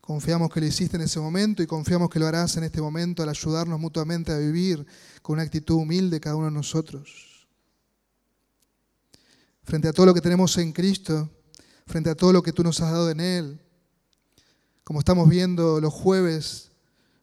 Confiamos 0.00 0.50
que 0.52 0.60
lo 0.60 0.66
hiciste 0.66 0.96
en 0.96 1.02
ese 1.02 1.18
momento 1.20 1.62
y 1.62 1.66
confiamos 1.66 2.10
que 2.10 2.18
lo 2.18 2.26
harás 2.26 2.56
en 2.56 2.64
este 2.64 2.80
momento 2.80 3.22
al 3.22 3.28
ayudarnos 3.28 3.80
mutuamente 3.80 4.32
a 4.32 4.38
vivir 4.38 4.86
con 5.20 5.34
una 5.34 5.42
actitud 5.42 5.74
humilde 5.74 6.20
cada 6.20 6.36
uno 6.36 6.46
de 6.46 6.52
nosotros 6.52 7.37
frente 9.68 9.86
a 9.86 9.92
todo 9.92 10.06
lo 10.06 10.14
que 10.14 10.22
tenemos 10.22 10.56
en 10.56 10.72
Cristo, 10.72 11.28
frente 11.86 12.08
a 12.08 12.14
todo 12.14 12.32
lo 12.32 12.42
que 12.42 12.54
tú 12.54 12.62
nos 12.62 12.80
has 12.80 12.90
dado 12.90 13.10
en 13.10 13.20
Él. 13.20 13.60
Como 14.82 15.00
estamos 15.00 15.28
viendo 15.28 15.78
los 15.78 15.92
jueves, 15.92 16.70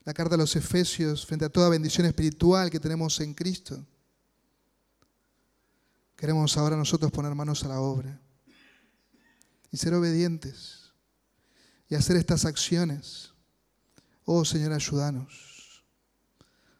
la 0.03 0.13
carta 0.13 0.35
a 0.35 0.37
los 0.37 0.55
Efesios, 0.55 1.25
frente 1.25 1.45
a 1.45 1.49
toda 1.49 1.69
bendición 1.69 2.05
espiritual 2.05 2.69
que 2.69 2.79
tenemos 2.79 3.19
en 3.19 3.33
Cristo. 3.33 3.83
Queremos 6.15 6.55
ahora 6.55 6.77
nosotros 6.77 7.11
poner 7.11 7.33
manos 7.33 7.63
a 7.63 7.69
la 7.69 7.79
obra 7.79 8.21
y 9.71 9.77
ser 9.77 9.95
obedientes 9.95 10.91
y 11.89 11.95
hacer 11.95 12.15
estas 12.15 12.45
acciones. 12.45 13.31
Oh 14.23 14.45
Señor, 14.45 14.71
ayúdanos. 14.71 15.83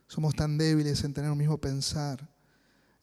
Somos 0.07 0.35
tan 0.35 0.59
débiles 0.59 1.03
en 1.03 1.15
tener 1.15 1.31
un 1.31 1.39
mismo 1.39 1.57
pensar 1.57 2.34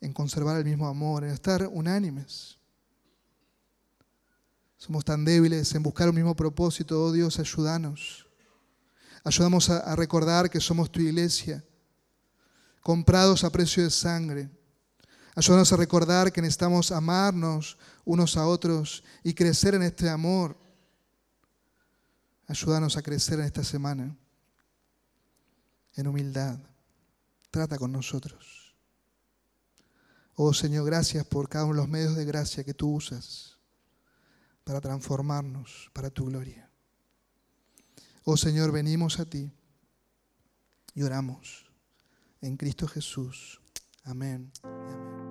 en 0.02 0.12
conservar 0.12 0.58
el 0.58 0.64
mismo 0.64 0.86
amor, 0.86 1.24
en 1.24 1.30
estar 1.30 1.66
unánimes. 1.66 2.58
Somos 4.76 5.04
tan 5.04 5.24
débiles 5.24 5.74
en 5.74 5.82
buscar 5.82 6.08
el 6.08 6.12
mismo 6.12 6.36
propósito. 6.36 7.02
Oh 7.02 7.12
Dios, 7.12 7.38
ayúdanos. 7.38 8.26
Ayúdanos 9.24 9.70
a, 9.70 9.78
a 9.78 9.96
recordar 9.96 10.50
que 10.50 10.60
somos 10.60 10.90
tu 10.92 11.00
iglesia, 11.00 11.64
comprados 12.82 13.44
a 13.44 13.50
precio 13.50 13.82
de 13.82 13.90
sangre. 13.90 14.50
Ayúdanos 15.34 15.72
a 15.72 15.76
recordar 15.76 16.32
que 16.32 16.42
necesitamos 16.42 16.92
amarnos 16.92 17.78
unos 18.04 18.36
a 18.36 18.46
otros 18.46 19.02
y 19.22 19.32
crecer 19.32 19.74
en 19.76 19.84
este 19.84 20.10
amor. 20.10 20.58
Ayúdanos 22.48 22.98
a 22.98 23.02
crecer 23.02 23.38
en 23.38 23.46
esta 23.46 23.64
semana 23.64 24.14
en 25.94 26.06
humildad. 26.06 26.58
Trata 27.50 27.78
con 27.78 27.92
nosotros. 27.92 28.61
Oh 30.44 30.52
Señor, 30.52 30.84
gracias 30.86 31.24
por 31.24 31.48
cada 31.48 31.66
uno 31.66 31.74
de 31.74 31.80
los 31.82 31.88
medios 31.88 32.16
de 32.16 32.24
gracia 32.24 32.64
que 32.64 32.74
tú 32.74 32.96
usas 32.96 33.58
para 34.64 34.80
transformarnos 34.80 35.88
para 35.92 36.10
tu 36.10 36.24
gloria. 36.24 36.68
Oh 38.24 38.36
Señor, 38.36 38.72
venimos 38.72 39.20
a 39.20 39.24
ti 39.24 39.52
y 40.96 41.02
oramos 41.04 41.70
en 42.40 42.56
Cristo 42.56 42.88
Jesús. 42.88 43.60
Amén. 44.02 44.50
amén. 44.64 45.21